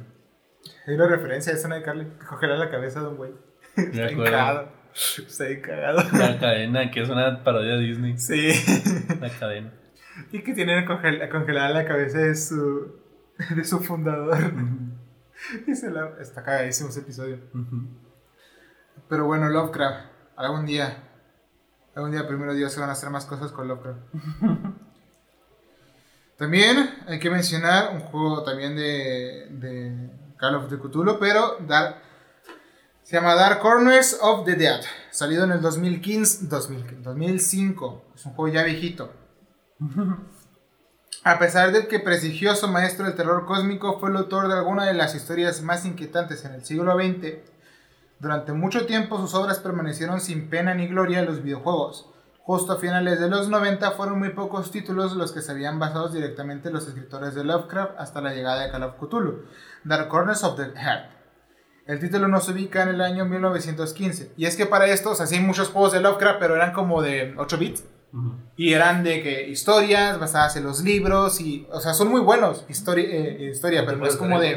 Hay 0.88 0.96
una 0.96 1.08
referencia 1.08 1.54
a 1.54 1.56
esa 1.56 1.68
de 1.70 1.82
Carly. 1.84 2.06
Que 2.20 2.26
congelar 2.26 2.58
la 2.60 2.70
cabeza 2.72 3.02
de 3.02 3.08
un 3.08 3.18
güey. 3.18 3.32
Está 3.76 4.10
cagado. 4.16 4.70
Está 4.94 5.62
cagado. 5.62 6.02
La 6.18 6.40
cadena, 6.40 6.92
que 6.92 7.02
es 7.02 7.10
una 7.10 7.44
parodia 7.44 7.76
de 7.76 7.82
Disney. 7.82 8.18
Sí. 8.18 8.52
La 9.20 9.30
cadena. 9.30 9.74
Y 10.32 10.42
que 10.44 10.54
tienen 10.54 10.86
congel 10.86 11.28
congelada 11.30 11.70
la 11.70 11.86
cabeza 11.86 12.18
de 12.20 12.36
su, 12.36 12.96
de 13.56 13.64
su 13.64 13.80
fundador. 13.80 14.38
Y 15.66 15.74
se 15.76 15.90
la- 15.90 16.16
está 16.20 16.44
cagadísimo 16.44 16.90
ese 16.90 17.00
episodio. 17.00 17.40
Ujú. 17.54 17.88
Pero 19.12 19.26
bueno, 19.26 19.49
Lovecraft. 19.49 20.05
Algún 20.38 20.66
día. 20.66 21.03
Algún 21.95 22.12
día, 22.12 22.26
primero 22.26 22.53
Dios, 22.53 22.72
se 22.72 22.80
van 22.80 22.88
a 22.88 22.93
hacer 22.93 23.09
más 23.09 23.26
cosas 23.26 23.51
con 23.51 23.68
Lovecraft. 23.68 23.99
También 26.38 26.89
hay 27.05 27.20
que 27.20 27.30
mencionar 27.30 27.93
un 27.93 27.99
juego 27.99 28.41
también 28.43 28.74
de, 28.78 29.47
de 29.49 30.09
Call 30.38 30.55
of 30.55 30.70
the 30.70 30.78
Cthulhu, 30.78 31.20
pero 31.20 31.57
Dark, 31.68 31.97
se 33.03 33.18
llama 33.18 33.36
Dark 33.36 33.59
Corners 33.59 34.18
of 34.22 34.45
the 34.45 34.55
Dead. 34.55 34.80
Salido 35.12 35.43
en 35.43 35.51
el 35.51 35.62
2015, 35.62 36.47
2000 36.47 37.03
2005. 37.03 38.05
Es 38.16 38.26
un 38.26 38.34
juego 38.34 38.53
ya 38.53 38.64
viejito. 38.64 39.12
A 41.26 41.38
pesar 41.38 41.74
de 41.74 41.88
que 41.88 41.99
prestigioso 41.99 42.70
maestro 42.70 43.05
del 43.05 43.16
terror 43.16 43.45
cósmico 43.45 43.99
fue 43.99 44.09
el 44.09 44.16
autor 44.16 44.47
de 44.47 44.53
alguna 44.53 44.86
de 44.86 44.93
las 44.93 45.14
historias 45.16 45.62
más 45.62 45.86
inquietantes 45.86 46.45
en 46.45 46.53
el 46.53 46.64
siglo 46.64 46.95
XX, 46.95 47.51
durante 48.22 48.54
mucho 48.54 48.86
tiempo 48.86 49.18
sus 49.18 49.34
obras 49.34 49.58
permanecieron 49.58 50.22
sin 50.22 50.48
pena 50.48 50.76
ni 50.76 50.88
gloria 50.88 51.22
en 51.22 51.26
los 51.26 51.42
videojuegos. 51.42 52.08
Justo 52.44 52.74
a 52.74 52.78
finales 52.78 53.20
de 53.20 53.28
los 53.28 53.50
90 53.50 53.92
fueron 53.94 54.20
muy 54.20 54.30
pocos 54.30 54.70
títulos 54.70 55.14
los 55.14 55.32
que 55.32 55.42
se 55.42 55.52
habían 55.52 55.80
basado 55.80 56.08
directamente 56.08 56.68
en 56.68 56.76
los 56.76 56.88
escritores 56.88 57.34
de 57.34 57.44
Lovecraft 57.44 57.94
hasta 57.98 58.22
la 58.22 58.36
llegada 58.36 58.62
de 58.62 58.70
Call 58.70 58.84
of 58.84 58.98
Cthulhu, 59.00 59.46
Dark 59.84 60.08
Corners 60.08 60.44
of 60.44 60.56
the 60.56 60.72
Heart. 60.80 61.10
El 61.88 62.00
título 62.00 62.28
nos 62.28 62.48
ubica 62.48 62.84
en 62.84 62.90
el 62.90 63.02
año 63.02 63.26
1915. 63.26 64.34
Y 64.38 64.46
es 64.46 64.56
que 64.56 64.68
para 64.68 64.86
esto, 64.86 65.10
o 65.10 65.16
sea, 65.16 65.42
muchos 65.42 65.70
juegos 65.70 65.92
de 65.92 66.02
Lovecraft, 66.02 66.40
pero 66.40 66.56
eran 66.56 66.74
como 66.74 67.02
de 67.02 67.34
8 67.38 67.58
bits. 67.58 67.84
Y 68.57 68.74
eran 68.74 69.03
de 69.05 69.24
que 69.24 69.47
historias 69.47 70.20
basadas 70.20 70.57
en 70.57 70.64
los 70.64 70.82
libros 70.84 71.39
y, 71.39 71.66
o 71.72 71.80
sea, 71.80 71.93
son 71.93 72.09
muy 72.09 72.20
buenos, 72.20 72.66
historia, 72.68 73.05
eh, 73.09 73.49
historia 73.53 73.86
pero 73.86 73.97
no 73.97 74.05
es 74.05 74.18
como 74.18 74.36
de... 74.41 74.55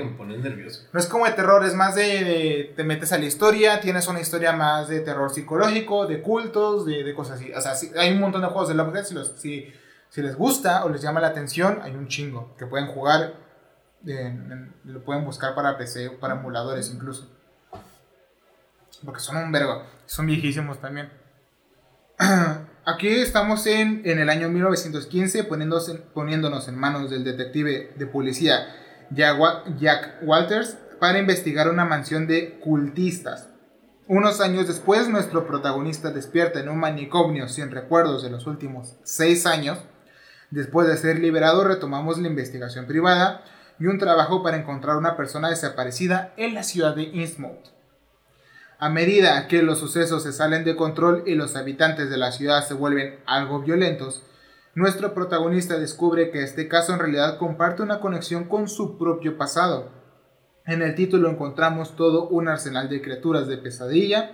No 0.93 0.99
es 0.99 1.07
como 1.07 1.25
de 1.25 1.33
terror, 1.33 1.65
es 1.65 1.75
más 1.75 1.95
de, 1.95 2.03
de- 2.25 2.73
te 2.75 2.83
metes 2.83 3.13
a 3.13 3.19
la 3.19 3.27
historia, 3.27 3.81
tienes 3.81 4.09
una 4.09 4.21
historia 4.21 4.53
más 4.53 4.89
de 4.89 4.99
terror 5.01 5.31
psicológico, 5.33 6.07
de 6.09 6.21
cultos, 6.21 6.85
de, 6.85 7.05
de 7.05 7.15
cosas 7.15 7.37
así. 7.41 7.53
O 7.53 7.61
sea, 7.61 7.77
sí, 7.77 7.93
hay 7.97 8.11
un 8.13 8.19
montón 8.21 8.43
de 8.43 8.49
juegos 8.49 8.69
de 8.69 8.75
Lovecraft, 8.75 9.09
si, 9.09 9.15
los, 9.15 9.29
si, 9.37 9.73
si 10.09 10.21
les 10.23 10.35
gusta 10.35 10.85
o 10.85 10.89
les 10.89 11.01
llama 11.01 11.21
la 11.21 11.29
atención, 11.29 11.79
hay 11.83 11.93
un 11.95 12.09
chingo 12.09 12.57
que 12.59 12.67
pueden 12.67 12.89
jugar, 12.89 13.35
en- 14.05 14.51
en- 14.51 14.75
lo 14.85 15.05
pueden 15.05 15.25
buscar 15.25 15.55
para 15.55 15.79
PC, 15.79 16.11
para 16.11 16.35
emuladores 16.35 16.91
incluso. 16.93 17.31
Porque 19.05 19.21
son 19.21 19.37
un 19.37 19.53
vergo, 19.53 19.85
son 20.07 20.27
viejísimos 20.27 20.81
también. 20.81 21.09
Aquí 22.87 23.09
estamos 23.09 23.67
en, 23.67 24.03
en 24.05 24.19
el 24.19 24.29
año 24.29 24.49
1915 24.51 25.45
poniéndonos 25.45 25.89
en, 25.89 25.99
poniéndonos 26.13 26.69
en 26.69 26.77
manos 26.79 27.11
del 27.11 27.25
detective 27.25 27.93
de 27.97 28.07
policía 28.07 28.67
Jack, 29.11 29.41
Wa- 29.41 29.65
Jack 29.79 30.19
Walters 30.23 30.77
para 31.01 31.19
investigar 31.19 31.69
una 31.71 31.85
mansión 31.85 32.27
de 32.27 32.59
cultistas. 32.61 33.49
Unos 34.07 34.43
años 34.43 34.67
después, 34.69 35.09
nuestro 35.09 35.47
protagonista 35.47 36.11
despierta 36.11 36.61
en 36.61 36.69
un 36.69 36.79
manicomio 36.79 37.49
sin 37.49 37.71
recuerdos 37.71 38.23
de 38.23 38.29
los 38.31 38.47
últimos 38.47 38.97
seis 39.03 39.47
años. 39.47 39.79
Después 40.51 40.87
de 40.87 40.99
ser 40.99 41.19
liberado, 41.21 41.65
retomamos 41.65 42.19
la 42.19 42.29
investigación 42.29 42.87
privada 42.87 43.43
y 43.81 43.87
un 43.87 43.99
trabajo 43.99 44.43
para 44.43 44.59
encontrar 44.59 44.99
una 44.99 45.17
persona 45.17 45.49
desaparecida 45.49 46.35
en 46.37 46.55
la 46.55 46.63
ciudad 46.63 46.95
de 46.95 47.05
Innsmouth. 47.05 47.74
A 48.85 48.91
medida 48.91 49.49
que 49.49 49.63
los 49.63 49.79
sucesos 49.79 50.25
se 50.25 50.33
salen 50.35 50.63
de 50.63 50.77
control 50.77 51.23
y 51.25 51.37
los 51.37 51.57
habitantes 51.57 52.11
de 52.11 52.19
la 52.19 52.33
ciudad 52.33 52.69
se 52.69 52.75
vuelven 52.75 53.19
algo 53.25 53.61
violentos, 53.61 54.23
nuestro 54.75 55.15
protagonista 55.15 55.79
descubre 55.79 56.31
que 56.31 56.43
este 56.43 56.69
caso 56.69 56.93
en 56.93 56.99
realidad 56.99 57.39
comparte 57.39 57.81
una 57.81 58.01
conexión 58.01 58.45
con 58.45 58.69
su 58.69 58.99
propio 58.99 59.39
pasado. 59.39 59.89
En 60.67 60.83
el 60.83 60.95
título 60.95 61.31
encontramos 61.31 61.97
todo 61.97 62.29
un 62.29 62.47
arsenal 62.47 62.91
de 62.91 63.01
criaturas 63.01 63.49
de 63.49 63.57
pesadilla 63.57 64.33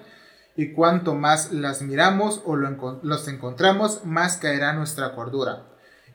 y 0.57 0.73
cuanto 0.73 1.15
más 1.15 1.53
las 1.53 1.81
miramos 1.81 2.43
o 2.45 2.57
los 2.57 3.29
encontramos, 3.29 4.05
más 4.05 4.37
caerá 4.37 4.73
nuestra 4.73 5.15
cordura. 5.15 5.63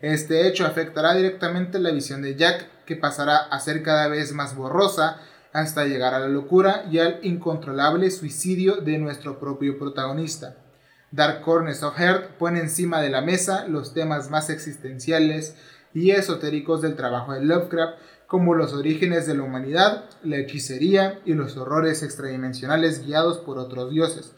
Este 0.02 0.46
hecho 0.46 0.66
afectará 0.66 1.16
directamente 1.16 1.80
la 1.80 1.92
visión 1.92 2.22
de 2.22 2.36
Jack, 2.36 2.84
que 2.84 2.98
pasará 2.98 3.38
a 3.38 3.62
ser 3.62 3.82
cada 3.82 4.10
vez 4.10 4.34
más 4.34 4.58
borrosa 4.58 5.22
hasta 5.56 5.86
llegar 5.86 6.14
a 6.14 6.20
la 6.20 6.28
locura 6.28 6.84
y 6.92 7.00
al 7.00 7.20
incontrolable 7.24 8.12
suicidio 8.12 8.82
de 8.82 8.98
nuestro 8.98 9.40
propio 9.40 9.80
protagonista. 9.80 10.58
Dark 11.12 11.44
Corners 11.44 11.82
of 11.82 11.96
Heart 11.96 12.32
pone 12.38 12.60
encima 12.60 13.00
de 13.00 13.10
la 13.10 13.22
mesa 13.22 13.66
los 13.66 13.94
temas 13.94 14.30
más 14.30 14.50
existenciales 14.50 15.56
y 15.94 16.12
esotéricos 16.12 16.82
del 16.82 16.98
trabajo 16.98 17.32
de 17.32 17.46
Lovecraft, 17.46 17.98
como 18.28 18.54
los 18.54 18.74
orígenes 18.74 19.28
de 19.28 19.36
la 19.36 19.44
humanidad, 19.44 20.10
la 20.24 20.40
hechicería 20.40 21.22
y 21.24 21.36
los 21.36 21.56
horrores 21.56 22.04
extradimensionales 22.04 23.06
guiados 23.06 23.38
por 23.38 23.58
otros 23.58 23.92
dioses. 23.92 24.36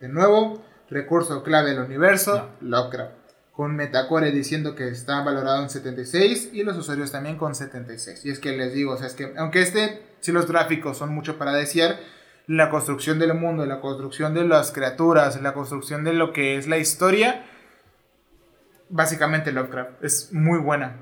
De 0.00 0.08
nuevo, 0.08 0.62
recurso 0.88 1.42
clave 1.42 1.72
del 1.72 1.80
universo, 1.80 2.48
Lovecraft, 2.62 3.12
con 3.56 3.76
Metacore 3.76 4.32
diciendo 4.32 4.74
que 4.74 4.88
está 4.88 5.22
valorado 5.22 5.62
en 5.62 5.70
76 5.70 6.50
y 6.52 6.64
los 6.64 6.76
usuarios 6.76 7.12
también 7.12 7.36
con 7.36 7.54
76. 7.54 8.24
Y 8.26 8.30
es 8.30 8.40
que 8.40 8.56
les 8.56 8.74
digo, 8.74 8.92
o 8.94 8.96
sea, 8.96 9.06
es 9.06 9.14
que 9.14 9.32
aunque 9.36 9.62
este, 9.62 10.02
si 10.20 10.32
los 10.32 10.46
gráficos 10.48 10.98
son 10.98 11.14
mucho 11.14 11.38
para 11.38 11.52
desear, 11.52 11.98
la 12.46 12.68
construcción 12.68 13.18
del 13.18 13.32
mundo, 13.34 13.64
la 13.64 13.80
construcción 13.80 14.34
de 14.34 14.44
las 14.44 14.72
criaturas, 14.72 15.40
la 15.40 15.54
construcción 15.54 16.04
de 16.04 16.12
lo 16.12 16.32
que 16.32 16.56
es 16.56 16.66
la 16.66 16.78
historia, 16.78 17.44
básicamente 18.88 19.52
Lovecraft 19.52 20.02
es 20.04 20.32
muy 20.32 20.58
buena. 20.58 20.96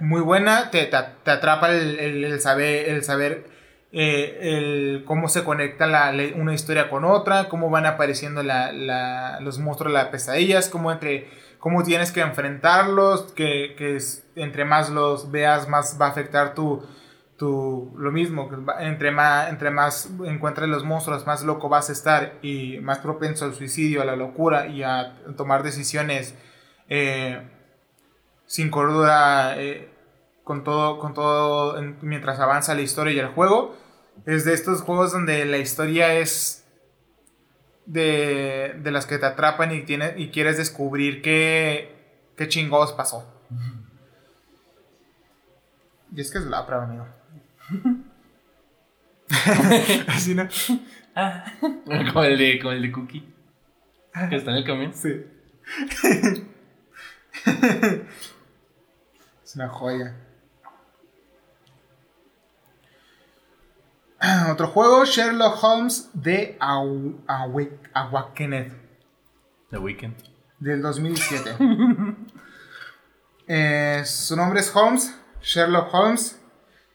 Muy 0.00 0.20
buena, 0.20 0.70
te, 0.70 0.84
te, 0.86 0.96
atrapa 1.30 1.70
el, 1.72 1.98
el- 1.98 2.40
saber, 2.40 2.88
el 2.88 3.02
saber 3.02 3.46
eh, 3.90 4.38
el, 4.42 5.04
cómo 5.04 5.28
se 5.28 5.42
conecta 5.44 6.12
una 6.36 6.54
historia 6.54 6.88
con 6.88 7.04
otra, 7.04 7.48
cómo 7.48 7.68
van 7.70 7.86
apareciendo 7.86 8.42
la- 8.42 9.38
los 9.40 9.58
monstruos, 9.58 9.92
las 9.92 10.06
pesadillas, 10.08 10.68
cómo, 10.68 10.92
entre, 10.92 11.28
cómo 11.58 11.82
tienes 11.82 12.12
que 12.12 12.20
enfrentarlos, 12.20 13.32
que, 13.32 13.74
que 13.76 13.98
entre 14.36 14.64
más 14.64 14.90
los 14.90 15.30
veas, 15.30 15.68
más 15.68 15.96
va 16.00 16.06
a 16.06 16.10
afectar 16.10 16.54
tu, 16.54 16.82
tu 17.36 17.92
lo 17.98 18.10
mismo, 18.10 18.48
entre 18.80 19.10
más, 19.10 19.48
entre 19.48 19.70
más 19.70 20.08
encuentres 20.24 20.68
los 20.68 20.84
monstruos, 20.84 21.26
más 21.26 21.44
loco 21.44 21.68
vas 21.68 21.88
a 21.88 21.92
estar 21.92 22.34
y 22.42 22.78
más 22.78 22.98
propenso 22.98 23.44
al 23.44 23.54
suicidio, 23.54 24.02
a 24.02 24.04
la 24.04 24.16
locura 24.16 24.66
y 24.68 24.82
a 24.82 25.16
tomar 25.36 25.62
decisiones 25.62 26.34
eh, 26.88 27.40
sin 28.46 28.70
cordura 28.70 29.54
eh, 29.60 29.88
con 30.44 30.64
todo, 30.64 30.98
con 30.98 31.14
todo 31.14 31.78
en- 31.78 31.98
mientras 32.02 32.40
avanza 32.40 32.74
la 32.74 32.80
historia 32.82 33.12
y 33.12 33.18
el 33.18 33.28
juego. 33.28 33.76
Es 34.26 34.44
de 34.44 34.54
estos 34.54 34.82
juegos 34.82 35.12
donde 35.12 35.44
la 35.44 35.58
historia 35.58 36.14
es 36.14 36.57
de, 37.88 38.76
de 38.82 38.90
las 38.90 39.06
que 39.06 39.18
te 39.18 39.24
atrapan 39.24 39.74
y, 39.74 39.82
tiene, 39.82 40.12
y 40.16 40.28
quieres 40.28 40.58
descubrir 40.58 41.22
qué, 41.22 41.96
qué 42.36 42.46
chingados 42.46 42.92
pasó. 42.92 43.26
Y 46.14 46.20
es 46.20 46.30
que 46.30 46.38
es 46.38 46.44
la 46.44 46.66
prueba, 46.66 46.84
amigo. 46.84 47.06
Así 50.08 50.34
no. 50.34 50.48
como, 52.12 52.24
el 52.24 52.38
de, 52.38 52.58
como 52.60 52.72
el 52.72 52.82
de 52.82 52.92
Cookie. 52.92 53.34
Que 54.28 54.36
está 54.36 54.50
en 54.50 54.56
el 54.58 54.64
camión. 54.64 54.92
Sí. 54.94 55.24
es 59.44 59.56
una 59.56 59.68
joya. 59.68 60.14
Otro 64.48 64.68
juego, 64.68 65.04
Sherlock 65.04 65.62
Holmes 65.62 66.10
de 66.14 66.56
Aw- 66.60 67.14
Awa- 67.26 67.68
Awakened, 67.94 68.72
The 69.70 69.78
Weeknd. 69.78 70.14
del 70.60 70.82
2007. 70.82 71.56
Eh, 73.46 74.02
su 74.04 74.36
nombre 74.36 74.60
es 74.60 74.74
Holmes, 74.74 75.14
Sherlock 75.42 75.92
Holmes. 75.92 76.38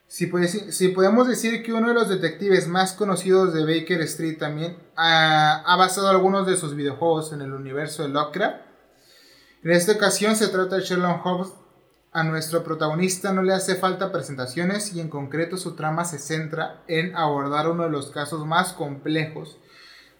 Si, 0.07 0.27
puede- 0.27 0.47
si 0.47 0.89
podemos 0.89 1.27
decir 1.27 1.63
que 1.63 1.73
uno 1.73 1.87
de 1.87 1.93
los 1.95 2.07
detectives 2.09 2.67
más 2.67 2.93
conocidos 2.93 3.53
de 3.53 3.61
Baker 3.65 4.01
Street 4.01 4.37
también 4.37 4.77
ha, 4.95 5.63
ha 5.65 5.75
basado 5.75 6.09
algunos 6.09 6.45
de 6.45 6.55
sus 6.55 6.75
videojuegos 6.75 7.33
en 7.33 7.41
el 7.41 7.51
universo 7.53 8.03
de 8.03 8.09
Lovecraft. 8.09 8.57
En 9.63 9.71
esta 9.71 9.93
ocasión 9.93 10.35
se 10.35 10.49
trata 10.49 10.75
de 10.75 10.83
Sherlock 10.83 11.25
Holmes. 11.25 11.47
A 12.13 12.23
nuestro 12.23 12.63
protagonista 12.63 13.33
no 13.33 13.41
le 13.41 13.53
hace 13.53 13.75
falta 13.75 14.11
presentaciones 14.11 14.93
y 14.93 14.99
en 15.01 15.09
concreto 15.09 15.57
su 15.57 15.75
trama 15.75 16.05
se 16.05 16.19
centra 16.19 16.81
en 16.87 17.15
abordar 17.15 17.67
uno 17.67 17.83
de 17.83 17.89
los 17.89 18.11
casos 18.11 18.45
más 18.45 18.73
complejos 18.73 19.57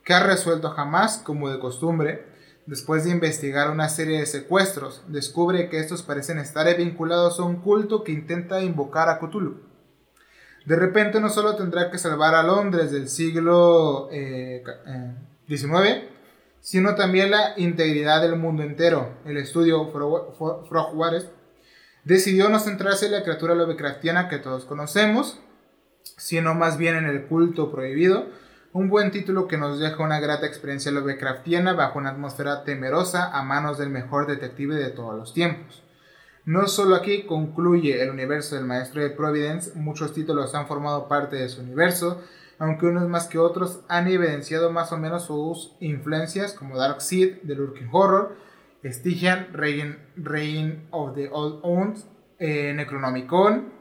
que 0.03 0.13
ha 0.13 0.23
resuelto 0.23 0.71
jamás 0.71 1.17
como 1.19 1.49
de 1.49 1.59
costumbre. 1.59 2.25
Después 2.65 3.03
de 3.03 3.11
investigar 3.11 3.69
una 3.69 3.89
serie 3.89 4.19
de 4.19 4.25
secuestros, 4.25 5.03
descubre 5.07 5.69
que 5.69 5.79
estos 5.79 6.01
parecen 6.01 6.39
estar 6.39 6.65
vinculados 6.77 7.39
a 7.39 7.43
un 7.43 7.57
culto 7.57 8.03
que 8.03 8.13
intenta 8.13 8.61
invocar 8.61 9.09
a 9.09 9.19
Cthulhu. 9.19 9.61
De 10.65 10.77
repente 10.77 11.19
no 11.19 11.29
solo 11.29 11.55
tendrá 11.57 11.91
que 11.91 11.97
salvar 11.97 12.33
a 12.35 12.41
Londres 12.43 12.89
del 12.91 13.09
siglo 13.09 14.07
eh, 14.11 14.63
ca- 14.65 14.79
eh, 14.87 15.13
XIX, 15.47 16.05
sino 16.61 16.95
también 16.95 17.31
la 17.31 17.53
integridad 17.57 18.21
del 18.21 18.37
mundo 18.37 18.63
entero. 18.63 19.09
El 19.25 19.35
estudio 19.37 19.91
Fro- 19.91 20.33
Fro- 20.39 20.65
Frogwares 20.69 21.27
decidió 22.03 22.49
no 22.49 22.59
centrarse 22.59 23.05
en 23.07 23.13
la 23.13 23.23
criatura 23.23 23.55
Lovecraftiana 23.55 24.29
que 24.29 24.39
todos 24.39 24.65
conocemos, 24.65 25.39
sino 26.17 26.53
más 26.53 26.77
bien 26.77 26.95
en 26.95 27.05
el 27.05 27.23
culto 27.25 27.71
prohibido, 27.71 28.27
un 28.73 28.89
buen 28.89 29.11
título 29.11 29.47
que 29.47 29.57
nos 29.57 29.79
deja 29.79 30.03
una 30.03 30.19
grata 30.19 30.47
experiencia 30.47 30.91
Lovecraftiana 30.91 31.73
bajo 31.73 31.99
una 31.99 32.09
atmósfera 32.09 32.63
temerosa 32.63 33.29
a 33.31 33.43
manos 33.43 33.77
del 33.77 33.89
mejor 33.89 34.25
detective 34.27 34.75
de 34.75 34.89
todos 34.89 35.15
los 35.15 35.33
tiempos. 35.33 35.83
No 36.45 36.67
solo 36.67 36.95
aquí 36.95 37.23
concluye 37.23 38.01
el 38.01 38.09
universo 38.09 38.55
del 38.55 38.65
maestro 38.65 39.01
de 39.01 39.11
Providence, 39.11 39.71
muchos 39.75 40.13
títulos 40.13 40.55
han 40.55 40.67
formado 40.67 41.07
parte 41.07 41.37
de 41.37 41.47
su 41.47 41.61
universo, 41.61 42.21
aunque 42.59 42.87
unos 42.87 43.07
más 43.07 43.27
que 43.27 43.37
otros 43.37 43.81
han 43.87 44.07
evidenciado 44.07 44.71
más 44.71 44.91
o 44.91 44.97
menos 44.97 45.25
sus 45.25 45.73
influencias, 45.79 46.53
como 46.53 46.77
Dark 46.77 47.01
Seed, 47.01 47.37
The 47.45 47.55
Lurking 47.55 47.89
Horror, 47.91 48.35
Stygian, 48.91 49.47
Reign, 49.53 49.97
Reign 50.17 50.87
of 50.91 51.15
the 51.15 51.29
Old 51.31 51.59
Ones, 51.63 52.05
eh, 52.39 52.73
Necronomicon, 52.73 53.71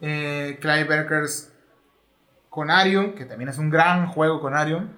eh, 0.00 0.58
Clive 0.60 0.84
Barker's 0.84 1.52
Conarium, 2.48 3.14
que 3.14 3.24
también 3.24 3.48
es 3.48 3.58
un 3.58 3.70
gran 3.70 4.06
juego 4.06 4.40
Conarium, 4.40 4.90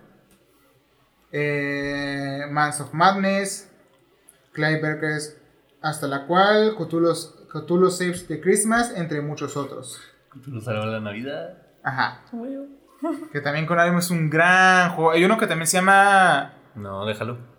eh, 1.32 2.42
Mans 2.50 2.80
of 2.80 2.92
Madness, 2.92 3.70
Clive 4.52 4.80
Barker's 4.80 5.40
Hasta 5.80 6.06
la 6.06 6.26
cual, 6.26 6.76
Cthulhu, 6.76 7.12
Cthulhu 7.52 7.90
Saves 7.90 8.26
the 8.26 8.40
Christmas, 8.40 8.92
entre 8.96 9.20
muchos 9.20 9.54
otros. 9.54 10.00
Tú 10.42 10.50
lo 10.50 10.60
salvas 10.62 10.86
la 10.86 11.00
Navidad. 11.00 11.58
Ajá. 11.82 12.22
Que 13.30 13.40
también 13.42 13.66
Conarium 13.66 13.98
es 13.98 14.10
un 14.10 14.30
gran 14.30 14.92
juego. 14.92 15.10
Hay 15.10 15.24
uno 15.24 15.36
que 15.36 15.46
también 15.46 15.66
se 15.66 15.76
llama 15.76 16.54
No, 16.74 17.04
déjalo. 17.04 17.53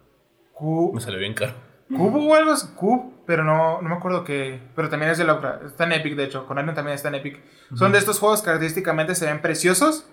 Me 0.62 1.02
salió 1.02 1.20
bien 1.20 1.34
caro. 1.34 1.54
Cubo 1.90 2.28
o 2.28 2.34
algo 2.36 2.54
Cube, 2.76 3.12
pero 3.28 3.44
no, 3.44 3.82
no 3.82 3.90
me 3.90 3.96
acuerdo 3.96 4.24
qué. 4.24 4.60
Pero 4.76 4.90
también 4.90 5.12
es 5.12 5.18
de 5.18 5.24
Lovecraft. 5.26 5.66
Está 5.66 5.84
en 5.84 5.92
Epic, 5.94 6.16
de 6.16 6.24
hecho. 6.24 6.46
Con 6.48 6.58
también 6.58 6.90
está 6.96 7.10
en 7.10 7.16
Epic. 7.16 7.42
Son 7.76 7.92
de 7.92 8.00
estos 8.00 8.20
juegos 8.20 8.42
característicamente 8.42 9.16
se 9.16 9.26
ven 9.26 9.42
preciosos, 9.42 10.06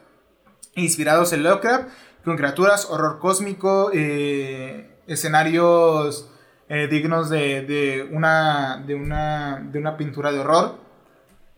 inspirados 0.75 1.33
en 1.33 1.43
Lovecraft, 1.43 1.89
con 2.25 2.37
criaturas, 2.37 2.89
horror 2.91 3.19
cósmico, 3.19 3.91
eh, 3.95 4.91
escenarios 5.07 6.31
eh, 6.69 6.89
dignos 6.89 7.31
de, 7.31 7.63
de 7.63 8.09
una, 8.11 8.83
de, 8.87 8.95
una, 8.95 9.67
de 9.71 9.79
una 9.79 9.97
pintura 9.97 10.33
de 10.33 10.41
horror. 10.41 10.83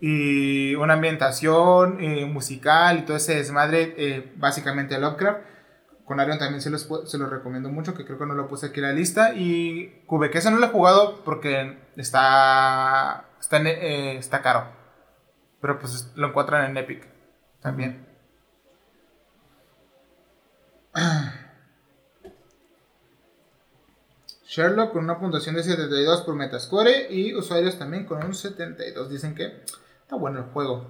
Y 0.01 0.75
una 0.75 0.95
ambientación 0.95 1.99
eh, 2.01 2.27
musical 2.27 2.99
y 2.99 3.03
todo 3.03 3.17
ese 3.17 3.37
desmadre, 3.37 4.33
básicamente 4.37 4.99
Lovecraft. 4.99 5.54
Con 6.05 6.21
Arion 6.21 6.39
también 6.39 6.61
se 6.61 6.69
los, 6.71 6.87
se 7.07 7.17
los 7.19 7.31
recomiendo 7.31 7.71
mucho, 7.71 7.95
que 7.95 8.05
creo 8.05 8.19
que 8.19 8.27
no 8.27 8.35
lo 8.35 8.47
puse 8.47 8.67
aquí 8.67 8.81
en 8.81 8.87
la 8.87 8.93
lista. 8.93 9.35
Y 9.35 10.03
Cubequesa 10.07 10.51
no 10.51 10.59
lo 10.59 10.67
he 10.67 10.71
jugado 10.71 11.23
porque 11.25 11.79
está, 11.97 13.25
está, 13.41 13.57
en- 13.57 13.67
eh, 13.69 14.17
está 14.19 14.43
caro. 14.43 14.67
Pero 15.61 15.79
pues 15.79 16.13
lo 16.15 16.29
encuentran 16.29 16.71
en 16.71 16.77
Epic 16.77 17.07
también. 17.61 18.07
Sherlock 24.47 24.93
con 24.93 25.05
una 25.05 25.19
puntuación 25.19 25.55
de 25.57 25.63
72 25.63 26.21
por 26.23 26.35
Metascore 26.35 27.09
y 27.11 27.35
usuarios 27.35 27.79
también 27.79 28.05
con 28.05 28.23
un 28.25 28.35
72. 28.35 29.11
Dicen 29.11 29.35
que 29.35 29.63
está 30.03 30.17
bueno 30.17 30.39
el 30.41 30.45
juego. 30.47 30.87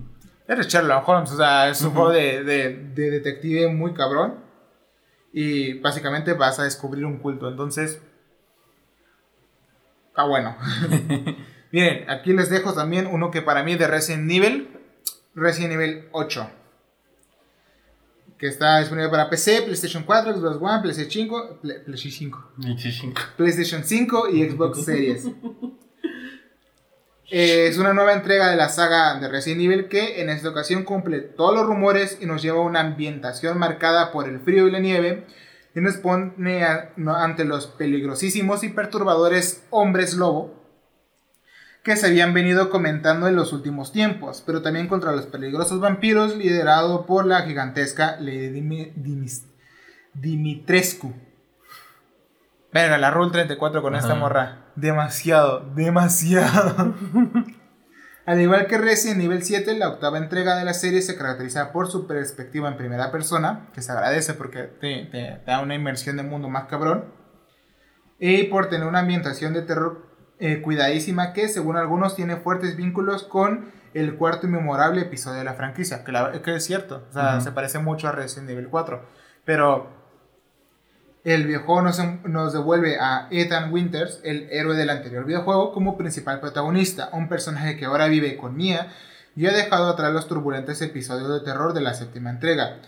Eres 0.48 0.68
Sherlock 0.68 1.08
Holmes, 1.08 1.32
o 1.32 1.36
sea, 1.36 1.68
es 1.68 1.80
un 1.82 1.92
juego 1.92 2.10
de, 2.10 2.44
de- 2.44 2.74
de 2.94 3.10
detective 3.10 3.68
muy 3.68 3.94
cabrón. 3.94 4.45
Y 5.38 5.74
básicamente 5.80 6.32
vas 6.32 6.58
a 6.58 6.64
descubrir 6.64 7.04
un 7.04 7.18
culto. 7.18 7.46
Entonces, 7.46 8.00
está 10.08 10.24
bueno. 10.24 10.56
Miren, 11.72 12.08
aquí 12.08 12.32
les 12.32 12.48
dejo 12.48 12.72
también 12.72 13.06
uno 13.06 13.30
que 13.30 13.42
para 13.42 13.62
mí 13.62 13.72
es 13.72 13.78
de 13.78 13.86
Resident 13.86 14.30
Evil. 14.30 14.70
Resident 15.34 15.74
Evil 15.74 16.08
8. 16.12 16.50
Que 18.38 18.46
está 18.46 18.78
disponible 18.78 19.10
para 19.10 19.28
PC, 19.28 19.60
PlayStation 19.62 20.04
4, 20.04 20.36
Xbox 20.36 20.56
One, 20.58 20.80
PlayStation 20.80 21.10
5, 21.28 21.58
Play- 21.60 21.78
PlayStation 21.84 22.30
5. 22.30 22.52
25. 22.56 23.20
PlayStation 23.36 23.84
5 23.84 24.28
y 24.30 24.48
Xbox 24.48 24.84
Series. 24.86 25.28
Eh, 27.28 27.66
es 27.66 27.76
una 27.78 27.92
nueva 27.92 28.12
entrega 28.12 28.48
de 28.50 28.56
la 28.56 28.68
saga 28.68 29.18
de 29.18 29.28
Resident 29.28 29.60
Evil 29.62 29.88
que 29.88 30.20
en 30.20 30.30
esta 30.30 30.48
ocasión 30.48 30.84
cumple 30.84 31.20
todos 31.20 31.54
los 31.54 31.66
rumores 31.66 32.18
y 32.20 32.26
nos 32.26 32.40
lleva 32.40 32.58
a 32.58 32.62
una 32.62 32.80
ambientación 32.80 33.58
marcada 33.58 34.12
por 34.12 34.28
el 34.28 34.38
frío 34.40 34.68
y 34.68 34.70
la 34.70 34.78
nieve 34.78 35.26
y 35.74 35.80
nos 35.80 35.96
pone 35.96 36.64
a- 36.64 36.92
no, 36.96 37.16
ante 37.16 37.44
los 37.44 37.66
peligrosísimos 37.66 38.62
y 38.62 38.68
perturbadores 38.68 39.64
hombres 39.70 40.14
lobo 40.14 40.54
que 41.82 41.96
se 41.96 42.06
habían 42.06 42.32
venido 42.32 42.70
comentando 42.70 43.28
en 43.28 43.36
los 43.36 43.52
últimos 43.52 43.92
tiempos, 43.92 44.42
pero 44.46 44.62
también 44.62 44.88
contra 44.88 45.12
los 45.12 45.26
peligrosos 45.26 45.80
vampiros 45.80 46.36
liderado 46.36 47.06
por 47.06 47.26
la 47.26 47.42
gigantesca 47.42 48.16
Lady 48.20 48.92
Dimitrescu. 50.14 51.12
Venga, 52.72 52.98
la 52.98 53.10
Rule 53.10 53.30
34 53.32 53.82
con 53.82 53.94
esta 53.96 54.14
morra. 54.20 54.65
Demasiado, 54.76 55.60
demasiado. 55.74 56.94
Al 58.26 58.40
igual 58.40 58.66
que 58.66 58.76
Resident 58.76 59.20
Evil 59.22 59.42
7, 59.44 59.76
la 59.78 59.88
octava 59.88 60.18
entrega 60.18 60.56
de 60.56 60.64
la 60.64 60.74
serie 60.74 61.00
se 61.00 61.16
caracteriza 61.16 61.72
por 61.72 61.86
su 61.88 62.06
perspectiva 62.08 62.68
en 62.68 62.76
primera 62.76 63.12
persona, 63.12 63.68
que 63.72 63.82
se 63.82 63.92
agradece 63.92 64.34
porque 64.34 64.64
te, 64.64 65.06
te- 65.12 65.40
da 65.46 65.60
una 65.60 65.76
inmersión 65.76 66.16
de 66.16 66.24
mundo 66.24 66.48
más 66.48 66.64
cabrón, 66.66 67.04
y 68.18 68.44
por 68.44 68.68
tener 68.68 68.86
una 68.88 68.98
ambientación 69.00 69.54
de 69.54 69.62
terror 69.62 70.06
eh, 70.40 70.60
cuidadísima 70.60 71.32
que, 71.32 71.48
según 71.48 71.76
algunos, 71.76 72.16
tiene 72.16 72.36
fuertes 72.36 72.76
vínculos 72.76 73.22
con 73.22 73.70
el 73.94 74.16
cuarto 74.16 74.46
y 74.46 74.50
memorable 74.50 75.02
episodio 75.02 75.38
de 75.38 75.44
la 75.44 75.54
franquicia, 75.54 76.02
que, 76.02 76.10
la- 76.12 76.42
que 76.42 76.56
es 76.56 76.64
cierto, 76.64 77.06
o 77.08 77.12
sea, 77.12 77.34
Ujú. 77.36 77.42
se 77.44 77.52
parece 77.52 77.78
mucho 77.78 78.08
a 78.08 78.12
Resident 78.12 78.50
Evil 78.50 78.68
4, 78.68 79.06
pero 79.44 79.95
el 81.26 81.44
videojuego 81.44 81.82
nos, 81.82 82.00
nos 82.24 82.52
devuelve 82.52 82.98
a 83.00 83.26
Ethan 83.32 83.72
Winters, 83.72 84.20
el 84.22 84.48
héroe 84.52 84.76
del 84.76 84.90
anterior 84.90 85.24
videojuego, 85.24 85.72
como 85.72 85.98
principal 85.98 86.38
protagonista, 86.38 87.10
un 87.12 87.28
personaje 87.28 87.76
que 87.76 87.86
ahora 87.86 88.06
vive 88.06 88.36
con 88.36 88.56
Mia 88.56 88.92
y 89.34 89.46
ha 89.46 89.52
dejado 89.52 89.88
atrás 89.88 90.12
los 90.12 90.28
turbulentos 90.28 90.80
episodios 90.82 91.28
de 91.28 91.44
terror 91.44 91.74
de 91.74 91.80
la 91.80 91.94
séptima 91.94 92.30
entrega. 92.30 92.78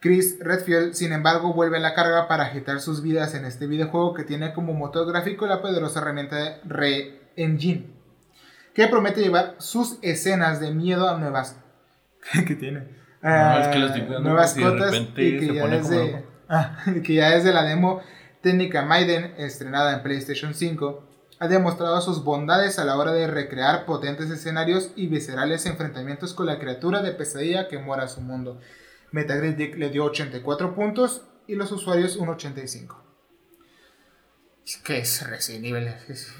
Chris 0.00 0.38
Redfield, 0.40 0.94
sin 0.94 1.12
embargo, 1.12 1.54
vuelve 1.54 1.76
a 1.76 1.80
la 1.80 1.94
carga 1.94 2.26
para 2.26 2.46
agitar 2.46 2.80
sus 2.80 3.00
vidas 3.00 3.32
en 3.36 3.44
este 3.44 3.68
videojuego 3.68 4.12
que 4.12 4.24
tiene 4.24 4.52
como 4.54 4.74
motor 4.74 5.06
gráfico 5.06 5.46
la 5.46 5.62
poderosa 5.62 6.00
herramienta 6.00 6.34
de 6.34 6.56
Re-Engine, 6.64 7.86
que 8.74 8.88
promete 8.88 9.20
llevar 9.20 9.54
sus 9.58 9.98
escenas 10.02 10.58
de 10.58 10.72
miedo 10.72 11.08
a 11.08 11.16
nuevas... 11.16 11.62
¿Qué 12.44 12.56
tiene? 12.56 13.04
No, 13.22 13.58
es 13.60 13.68
que 13.68 13.78
lo 13.78 13.86
Ah, 13.86 14.18
nuevas 14.20 14.54
cotas 14.54 14.94
y 14.94 15.38
que 15.38 15.54
ya 15.54 15.68
desde. 15.68 16.33
Ah, 16.48 16.84
que 17.04 17.14
ya 17.14 17.30
desde 17.30 17.52
la 17.52 17.64
demo 17.64 18.02
técnica 18.42 18.82
Maiden, 18.82 19.34
estrenada 19.38 19.94
en 19.94 20.02
PlayStation 20.02 20.54
5, 20.54 21.02
ha 21.40 21.48
demostrado 21.48 22.00
sus 22.00 22.22
bondades 22.22 22.78
a 22.78 22.84
la 22.84 22.96
hora 22.96 23.12
de 23.12 23.26
recrear 23.26 23.86
potentes 23.86 24.30
escenarios 24.30 24.90
y 24.96 25.08
viscerales 25.08 25.66
enfrentamientos 25.66 26.34
con 26.34 26.46
la 26.46 26.58
criatura 26.58 27.02
de 27.02 27.12
pesadilla 27.12 27.68
que 27.68 27.78
mora 27.78 28.08
su 28.08 28.20
mundo. 28.20 28.60
Metacritic 29.10 29.76
le 29.76 29.90
dio 29.90 30.04
84 30.04 30.74
puntos 30.74 31.22
y 31.46 31.54
los 31.54 31.72
usuarios 31.72 32.16
un 32.16 32.28
85. 32.28 33.02
Es 34.66 34.76
que 34.78 34.98
es 34.98 35.28
Resident 35.28 35.66
Evil, 35.66 35.88
es, 36.08 36.34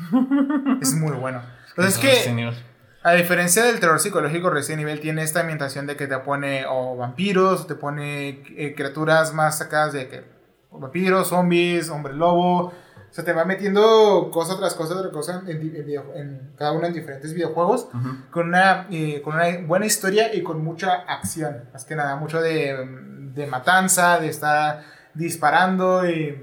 es 0.80 0.94
muy 0.94 1.12
bueno. 1.12 1.42
Entonces 1.70 2.02
es 2.04 2.26
que... 2.26 2.73
A 3.06 3.12
diferencia 3.12 3.64
del 3.64 3.80
terror 3.80 4.00
psicológico, 4.00 4.48
Resident 4.48 4.80
Evil 4.80 4.98
tiene 4.98 5.22
esta 5.22 5.40
ambientación 5.40 5.86
de 5.86 5.94
que 5.94 6.06
te 6.06 6.18
pone 6.20 6.64
o 6.66 6.96
vampiros, 6.96 7.60
o 7.60 7.66
te 7.66 7.74
pone 7.74 8.42
eh, 8.56 8.74
criaturas 8.74 9.34
más 9.34 9.58
sacadas 9.58 9.92
de 9.92 10.08
que 10.08 10.24
vampiros, 10.70 11.28
zombies, 11.28 11.90
hombre 11.90 12.14
lobo. 12.14 12.68
O 12.68 12.72
sea, 13.10 13.22
te 13.22 13.34
va 13.34 13.44
metiendo 13.44 14.30
cosa 14.32 14.56
tras 14.56 14.74
cosa 14.74 14.98
tras 14.98 15.12
cosa 15.12 15.42
en, 15.46 16.54
cada 16.56 16.72
uno 16.72 16.86
en 16.86 16.94
diferentes 16.94 17.34
videojuegos 17.34 17.88
con 18.30 18.48
una, 18.48 18.88
eh, 18.90 19.20
con 19.22 19.34
una 19.34 19.58
buena 19.66 19.84
historia 19.84 20.34
y 20.34 20.42
con 20.42 20.64
mucha 20.64 20.94
acción. 20.94 21.68
Más 21.74 21.84
que 21.84 21.94
nada, 21.94 22.16
mucho 22.16 22.40
de, 22.40 22.74
de 23.34 23.46
matanza, 23.46 24.18
de 24.18 24.28
estar 24.28 24.82
disparando 25.12 26.08
y 26.08 26.42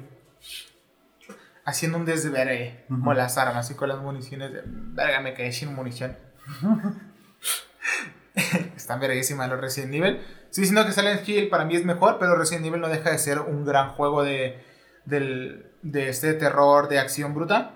haciendo 1.66 1.97
un 1.97 2.05
desvergue 2.05 2.86
Ujú. 2.88 3.03
con 3.03 3.18
las 3.18 3.38
armas 3.39 3.72
y 3.72 3.74
con 3.74 3.89
las 3.89 3.97
municiones. 3.97 4.53
De, 4.53 4.62
verga, 4.64 5.22
me 5.22 5.34
quedé 5.34 5.51
sin 5.51 5.74
munición. 5.74 6.16
Están 8.76 9.00
verguísimas 9.00 9.50
los 9.50 9.60
Resident 9.60 9.94
Evil. 9.94 10.22
Estoy 10.46 10.64
diciendo 10.64 10.86
que 10.86 10.92
Silent 10.94 11.28
Hill 11.28 11.50
para 11.50 11.66
mí 11.66 11.76
es 11.76 11.86
mejor, 11.86 12.18
pero 12.20 12.36
Resident 12.36 12.66
Evil 12.66 12.82
no 12.82 12.89
deja 12.89 13.12
de 13.12 13.18
ser 13.18 13.39
un 13.39 13.66
gran 13.66 13.89
juego 13.92 14.24
de, 14.24 14.64
del- 15.06 15.68
de 15.82 16.10
este 16.10 16.34
terror 16.34 16.88
de 16.88 17.00
acción 17.00 17.34
bruta. 17.34 17.72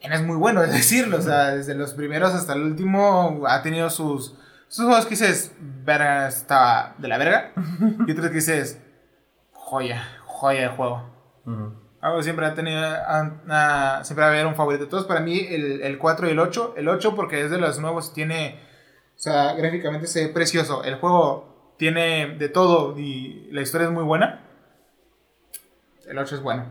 También 0.00 0.12
es 0.12 0.22
muy 0.26 0.36
bueno, 0.36 0.62
es 0.62 0.72
decirlo. 0.72 1.18
O 1.18 1.22
sea, 1.22 1.54
desde 1.54 1.74
los 1.74 1.94
primeros 1.94 2.34
hasta 2.34 2.52
el 2.52 2.62
último 2.62 3.42
ha 3.48 3.62
tenido 3.62 3.90
sus, 3.90 4.36
sus 4.68 4.84
juegos 4.84 5.04
que 5.04 5.10
dices, 5.10 5.52
verga, 5.58 6.28
estaba 6.28 6.94
de 6.98 7.08
la 7.08 7.18
verga. 7.18 7.52
Y 8.06 8.12
otros 8.12 8.28
que 8.28 8.34
dices, 8.34 8.78
joya, 9.52 10.06
joya 10.26 10.62
de 10.62 10.68
juego. 10.68 11.10
Algo 12.04 12.22
siempre 12.22 12.44
ha 12.44 12.52
tenido, 12.52 12.82
siempre 14.02 14.22
va 14.22 14.26
a 14.26 14.28
haber 14.28 14.46
un 14.46 14.54
favorito 14.54 14.84
de 14.84 14.90
todos. 14.90 15.06
Para 15.06 15.20
mí, 15.20 15.40
el, 15.40 15.80
el 15.80 15.96
4 15.96 16.28
y 16.28 16.32
el 16.32 16.38
8. 16.38 16.74
El 16.76 16.88
8 16.88 17.16
porque 17.16 17.42
es 17.42 17.50
de 17.50 17.56
los 17.56 17.78
nuevos, 17.78 18.12
tiene, 18.12 18.60
o 19.16 19.18
sea, 19.18 19.54
gráficamente 19.54 20.06
se 20.06 20.26
ve 20.26 20.28
precioso. 20.30 20.84
El 20.84 20.96
juego 20.96 21.72
tiene 21.78 22.36
de 22.36 22.50
todo 22.50 22.98
y 22.98 23.48
la 23.52 23.62
historia 23.62 23.86
es 23.86 23.90
muy 23.90 24.04
buena. 24.04 24.44
El 26.06 26.18
8 26.18 26.34
es 26.34 26.42
bueno. 26.42 26.66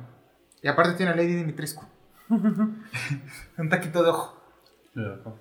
Y 0.61 0.67
aparte 0.67 0.93
tiene 0.93 1.13
a 1.13 1.15
Lady 1.15 1.34
Dimitrescu. 1.34 1.84
un 2.29 3.69
taquito 3.71 4.03
de 4.03 4.09
ojo. 4.11 4.39
Un 4.93 5.34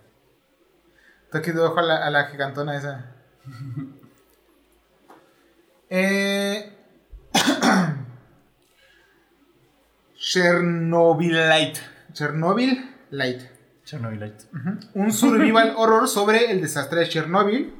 taquito 1.30 1.58
de 1.58 1.66
ojo 1.66 1.80
a 1.80 1.82
la, 1.82 2.06
a 2.06 2.10
la 2.10 2.24
gigantona 2.28 2.78
esa. 2.78 3.14
eh... 5.90 6.81
Chernobyl 10.32 11.34
Light. 11.48 11.76
Chernobyl 12.14 12.90
Light. 13.10 13.40
Chernobylite. 13.84 14.44
Un 14.94 15.12
survival 15.12 15.74
horror 15.76 16.08
sobre 16.08 16.50
el 16.50 16.62
desastre 16.62 17.00
de 17.00 17.08
Chernobyl. 17.08 17.74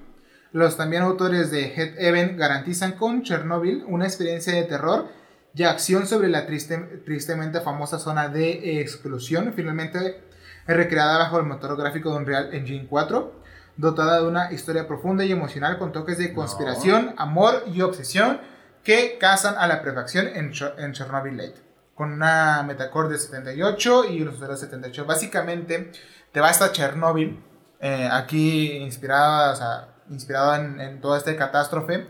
Los 0.53 0.77
también 0.77 1.03
autores 1.03 1.51
de 1.51 1.73
Head 1.75 1.95
Event 1.99 2.39
garantizan 2.39 2.93
con 2.93 3.23
Chernobyl 3.23 3.85
una 3.87 4.05
experiencia 4.05 4.53
de 4.55 4.65
terror 4.65 5.09
y 5.55 5.63
acción 5.63 6.07
sobre 6.07 6.29
la 6.29 6.45
triste- 6.47 7.01
tristemente 7.07 7.63
famosa 7.63 7.99
zona 7.99 8.29
de 8.29 8.81
exclusión, 8.83 9.55
finalmente 9.57 10.21
recreada 10.67 11.17
bajo 11.19 11.39
el 11.39 11.47
motor 11.47 11.75
gráfico 11.79 12.11
de 12.11 12.17
Unreal 12.17 12.53
Engine 12.55 12.87
4, 12.87 13.33
dotada 13.79 14.21
de 14.21 14.27
una 14.29 14.53
historia 14.53 14.87
profunda 14.87 15.25
y 15.25 15.33
emocional 15.33 15.79
con 15.79 15.91
toques 15.93 16.19
de 16.19 16.35
conspiración, 16.35 17.15
amor 17.17 17.65
y 17.73 17.81
obsesión 17.81 18.41
que 18.85 19.17
cazan 19.19 19.55
a 19.57 19.67
la 19.67 19.81
perfección 19.81 20.27
en, 20.35 20.51
Ch- 20.53 20.75
en 20.77 20.93
Chernobyl 20.93 21.35
Late. 21.39 21.72
Con 22.03 22.15
una 22.15 22.65
Metacore 22.65 23.11
de 23.11 23.17
78 23.19 24.07
y 24.07 24.25
usuarios 24.25 24.61
de 24.61 24.67
78. 24.67 25.05
Básicamente, 25.07 25.93
te 26.33 26.41
vas 26.41 26.61
hasta 26.61 26.73
Chernobyl, 26.73 27.41
eh, 27.79 28.09
aquí 28.11 28.73
inspirada, 28.79 29.53
o 29.53 29.55
sea, 29.55 29.89
inspirado 30.11 30.57
en, 30.57 30.81
en 30.81 31.01
toda 31.01 31.17
esta 31.17 31.37
catástrofe. 31.37 32.09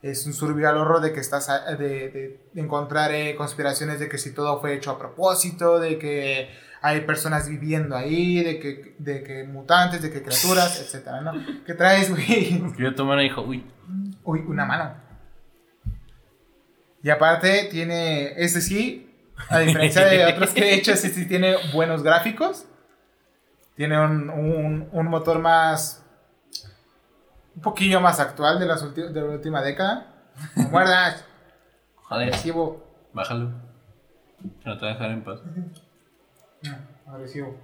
Es 0.00 0.26
un 0.26 0.32
survival 0.32 0.76
horror 0.76 1.00
de 1.00 1.12
que 1.12 1.18
estás 1.18 1.48
a- 1.48 1.74
de, 1.74 2.08
de- 2.10 2.40
de 2.52 2.60
encontrar 2.60 3.10
eh, 3.10 3.34
conspiraciones 3.34 3.98
de 3.98 4.08
que 4.08 4.16
si 4.16 4.32
todo 4.32 4.60
fue 4.60 4.74
hecho 4.74 4.92
a 4.92 4.98
propósito, 5.00 5.80
de 5.80 5.98
que 5.98 6.48
hay 6.80 7.00
personas 7.00 7.48
viviendo 7.48 7.96
ahí, 7.96 8.44
de 8.44 8.60
que, 8.60 8.94
de 9.00 9.24
que 9.24 9.42
mutantes, 9.42 10.02
de 10.02 10.12
que 10.12 10.22
criaturas, 10.22 10.78
etcétera, 10.78 11.20
¿no? 11.20 11.32
¿Qué 11.66 11.74
traes, 11.74 12.10
güey? 12.10 12.62
Yo 12.78 12.94
tu 12.94 13.04
mano 13.04 13.20
dijo, 13.22 13.42
uy, 13.42 13.68
Uy, 14.22 14.38
una 14.46 14.64
mano. 14.64 14.94
Y 17.02 17.10
aparte 17.10 17.66
tiene, 17.72 18.34
este 18.40 18.60
sí, 18.60 19.08
a 19.48 19.58
diferencia 19.60 20.04
de 20.06 20.26
otros 20.26 20.50
que 20.50 20.60
he 20.70 20.74
hecho, 20.78 20.96
sí 20.96 21.26
tiene 21.26 21.56
buenos 21.72 22.02
gráficos. 22.02 22.66
Tiene 23.76 23.98
un, 23.98 24.28
un- 24.30 24.88
un 24.92 25.06
motor 25.08 25.38
más, 25.38 26.04
un 27.56 27.62
poquillo 27.62 28.00
más 28.00 28.20
actual 28.20 28.58
de, 28.60 28.66
las 28.66 28.94
de 28.94 29.10
la 29.20 29.24
última 29.24 29.62
década. 29.62 30.06
No 30.56 30.68
muerdas, 30.68 31.24
joder, 31.96 32.28
agresivo. 32.28 32.84
bájalo. 33.12 33.50
Que 34.62 34.68
no 34.68 34.76
te 34.78 34.84
va 34.84 34.90
a 34.90 34.94
dejar 34.94 35.10
en 35.12 35.24
paz. 35.24 35.40
No, 36.62 37.12
agresivo. 37.14 37.56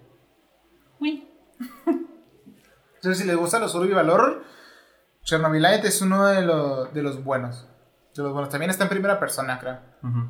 Entonces, 2.96 3.18
si 3.18 3.24
les 3.24 3.36
gusta 3.36 3.58
los 3.58 3.72
survival 3.72 4.10
horror, 4.10 4.44
Chernobylite 5.22 5.86
es 5.88 6.00
uno 6.02 6.26
de, 6.26 6.42
los 6.42 6.92
de 6.94 7.02
los 7.02 7.22
buenos. 7.22 7.66
De 8.14 8.22
los 8.22 8.32
buenos. 8.32 8.50
También 8.50 8.70
está 8.70 8.84
en 8.84 8.90
primera 8.90 9.20
persona, 9.20 9.58
creo. 9.58 9.78
Ujú. 10.02 10.28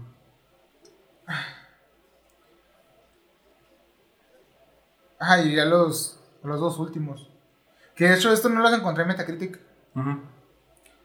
Ah, 5.21 5.41
y 5.41 5.55
ya 5.57 5.65
los, 5.65 6.21
los 6.43 6.61
dos 6.61 6.79
últimos. 6.79 7.31
Que 7.95 8.09
de 8.09 8.15
hecho 8.15 8.33
esto 8.33 8.49
no 8.49 8.61
los 8.61 8.73
encontré 8.73 9.03
en 9.03 9.09
Metacritic. 9.09 9.59
Ujú. 9.95 10.23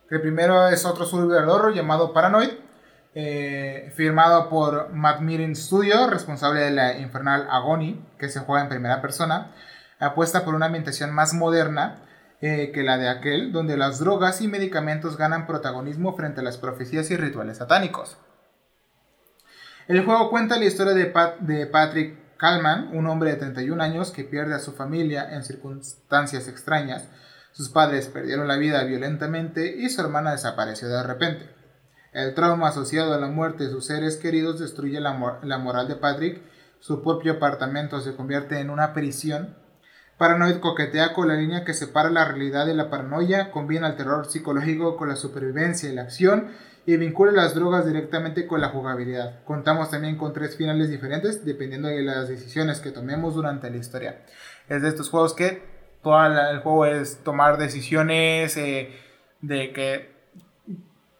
Que 0.08 0.16
el 0.16 0.20
primero 0.20 0.68
es 0.68 0.84
otro 0.84 1.04
survival 1.06 1.48
horror 1.48 1.74
llamado 1.74 2.12
Paranoid. 2.12 2.50
eh, 3.16 3.92
firmado 3.94 4.48
por 4.48 4.90
Matt 4.90 5.20
Mirin 5.20 5.54
Studio, 5.54 6.08
responsable 6.10 6.60
de 6.60 6.72
la 6.72 6.98
Infernal 6.98 7.46
Agony, 7.48 8.04
que 8.18 8.28
se 8.28 8.40
juega 8.40 8.62
en 8.64 8.68
primera 8.68 9.00
persona. 9.00 9.52
Apuesta 10.00 10.44
por 10.44 10.54
una 10.56 10.66
ambientación 10.66 11.12
más 11.12 11.32
moderna 11.32 12.00
eh, 12.40 12.72
que 12.74 12.82
la 12.82 12.98
de 12.98 13.08
aquel, 13.08 13.52
donde 13.52 13.76
las 13.76 14.00
drogas 14.00 14.40
y 14.40 14.48
medicamentos 14.48 15.16
ganan 15.16 15.46
protagonismo 15.46 16.16
frente 16.16 16.40
a 16.40 16.42
las 16.44 16.58
profecías 16.58 17.08
y 17.12 17.16
rituales 17.16 17.58
satánicos. 17.58 18.16
El 19.86 20.04
juego 20.04 20.28
cuenta 20.30 20.58
la 20.58 20.64
historia 20.64 20.94
de, 20.94 21.06
Pat- 21.06 21.38
de 21.38 21.66
Patrick 21.66 22.18
Kalman, 22.44 22.90
un 22.92 23.06
hombre 23.06 23.30
de 23.30 23.36
31 23.36 23.82
años 23.82 24.10
que 24.10 24.22
pierde 24.22 24.52
a 24.52 24.58
su 24.58 24.72
familia 24.72 25.34
en 25.34 25.44
circunstancias 25.44 26.46
extrañas. 26.46 27.08
Sus 27.52 27.70
padres 27.70 28.08
perdieron 28.08 28.48
la 28.48 28.58
vida 28.58 28.84
violentamente 28.84 29.74
y 29.78 29.88
su 29.88 30.02
hermana 30.02 30.32
desapareció 30.32 30.88
de 30.88 31.02
repente. 31.02 31.48
El 32.12 32.34
trauma 32.34 32.68
asociado 32.68 33.14
a 33.14 33.18
la 33.18 33.28
muerte 33.28 33.64
de 33.64 33.70
sus 33.70 33.86
seres 33.86 34.18
queridos 34.18 34.60
destruye 34.60 35.00
la, 35.00 35.38
la 35.42 35.56
moral 35.56 35.88
de 35.88 35.96
Patrick. 35.96 36.42
Su 36.80 37.02
propio 37.02 37.32
apartamento 37.32 38.02
se 38.02 38.14
convierte 38.14 38.60
en 38.60 38.68
una 38.68 38.92
prisión. 38.92 39.56
Paranoid 40.18 40.58
coquetea 40.58 41.14
con 41.14 41.28
la 41.28 41.36
línea 41.36 41.64
que 41.64 41.72
separa 41.72 42.10
la 42.10 42.26
realidad 42.26 42.66
de 42.66 42.74
la 42.74 42.90
paranoia, 42.90 43.52
combina 43.52 43.88
el 43.88 43.96
terror 43.96 44.26
psicológico 44.26 44.98
con 44.98 45.08
la 45.08 45.16
supervivencia 45.16 45.88
y 45.88 45.94
la 45.94 46.02
acción 46.02 46.50
y 46.86 46.96
vincula 46.96 47.32
las 47.32 47.54
drogas 47.54 47.86
directamente 47.86 48.46
con 48.46 48.60
la 48.60 48.68
jugabilidad. 48.68 49.42
Contamos 49.44 49.90
también 49.90 50.16
con 50.16 50.32
tres 50.32 50.56
finales 50.56 50.90
diferentes 50.90 51.44
dependiendo 51.44 51.88
de 51.88 52.02
las 52.02 52.28
decisiones 52.28 52.80
que 52.80 52.90
tomemos 52.90 53.34
durante 53.34 53.70
la 53.70 53.76
historia. 53.78 54.22
Es 54.68 54.82
de 54.82 54.88
estos 54.88 55.08
juegos 55.08 55.34
que 55.34 55.62
todo 56.02 56.26
el 56.26 56.60
juego 56.60 56.86
es 56.86 57.22
tomar 57.24 57.56
decisiones 57.56 58.56
eh, 58.56 58.94
de 59.40 59.72
que 59.72 60.14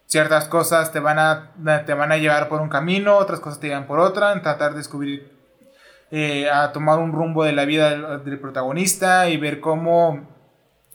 ciertas 0.07 0.49
cosas 0.49 0.93
te 0.93 1.01
van, 1.01 1.19
a, 1.19 1.53
te 1.87 1.95
van 1.95 2.13
a 2.13 2.19
llevar 2.19 2.49
por 2.49 2.61
un 2.61 2.69
camino, 2.69 3.17
otras 3.17 3.41
cosas 3.41 3.59
te 3.59 3.69
llevan 3.69 3.87
por 3.87 3.99
otra, 3.99 4.33
en 4.33 4.43
tratar 4.43 4.73
de 4.73 4.79
descubrir, 4.79 5.33
eh, 6.11 6.49
a 6.51 6.73
tomar 6.73 6.99
un 6.99 7.13
rumbo 7.13 7.43
de 7.45 7.53
la 7.53 7.65
vida 7.65 7.91
del, 7.91 8.25
del 8.25 8.39
protagonista 8.39 9.29
y 9.29 9.39
ver 9.39 9.61
cómo 9.61 10.34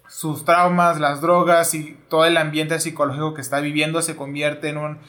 sus 0.09 0.43
traumas, 0.43 0.99
las 0.99 1.21
drogas 1.21 1.73
y 1.75 1.97
todo 2.09 2.25
el 2.25 2.35
ambiente 2.35 2.79
psicológico 2.79 3.33
que 3.33 3.41
está 3.41 3.59
viviendo 3.59 4.01
se 4.01 4.15
convierte 4.15 4.69
en 4.69 4.77
un, 4.77 4.99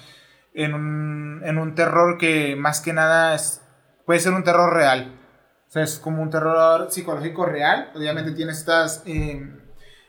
en 0.55 0.74
un, 0.74 1.42
en 1.44 1.59
un 1.59 1.74
terror 1.74 2.18
que 2.18 2.55
más 2.55 2.80
que 2.80 2.92
nada 2.92 3.34
es, 3.34 3.62
puede 4.05 4.20
ser 4.20 4.34
un 4.34 4.44
terror 4.44 4.72
real. 4.72 5.16
O 5.68 5.72
sea, 5.72 5.82
es 5.82 5.98
como 5.98 6.22
un 6.22 6.30
terror 6.30 6.90
psicológico 6.90 7.46
real. 7.46 7.90
Obviamente 7.94 8.32
tiene 8.32 8.53
estas 8.53 9.03
eh, 9.07 9.40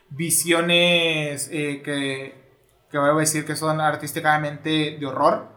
visiones 0.10 1.50
eh, 1.52 1.82
que, 1.84 2.42
que 2.89 2.98
voy 2.98 3.10
a 3.10 3.14
decir 3.14 3.46
que 3.46 3.56
son 3.56 3.80
artísticamente 3.80 4.98
de 5.00 5.06
horror, 5.06 5.51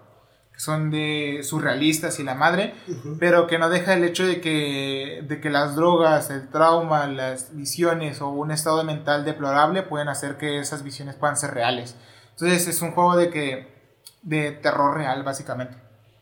que 0.54 0.60
son 0.60 0.92
de 0.92 1.40
surrealistas 1.42 2.20
y 2.20 2.22
la 2.22 2.36
madre, 2.36 2.74
pero 3.18 3.48
que 3.48 3.58
no 3.58 3.68
deja 3.68 3.94
el 3.94 4.04
hecho 4.04 4.24
de 4.24 4.40
que, 4.40 5.24
de 5.26 5.40
que 5.40 5.50
las 5.50 5.74
drogas, 5.74 6.30
el 6.30 6.48
trauma, 6.48 7.08
las 7.08 7.56
visiones 7.56 8.20
o 8.20 8.28
un 8.28 8.52
estado 8.52 8.84
mental 8.84 9.24
deplorable 9.24 9.82
pueden 9.82 10.08
hacer 10.08 10.36
que 10.36 10.60
esas 10.60 10.84
visiones 10.84 11.16
puedan 11.16 11.36
ser 11.36 11.54
reales. 11.54 11.96
Entonces 12.30 12.68
es 12.68 12.82
un 12.82 12.92
juego 12.92 13.16
de 13.16 13.30
que 13.30 13.74
de 14.22 14.52
terror 14.52 14.96
real 14.96 15.24
básicamente. 15.24 15.76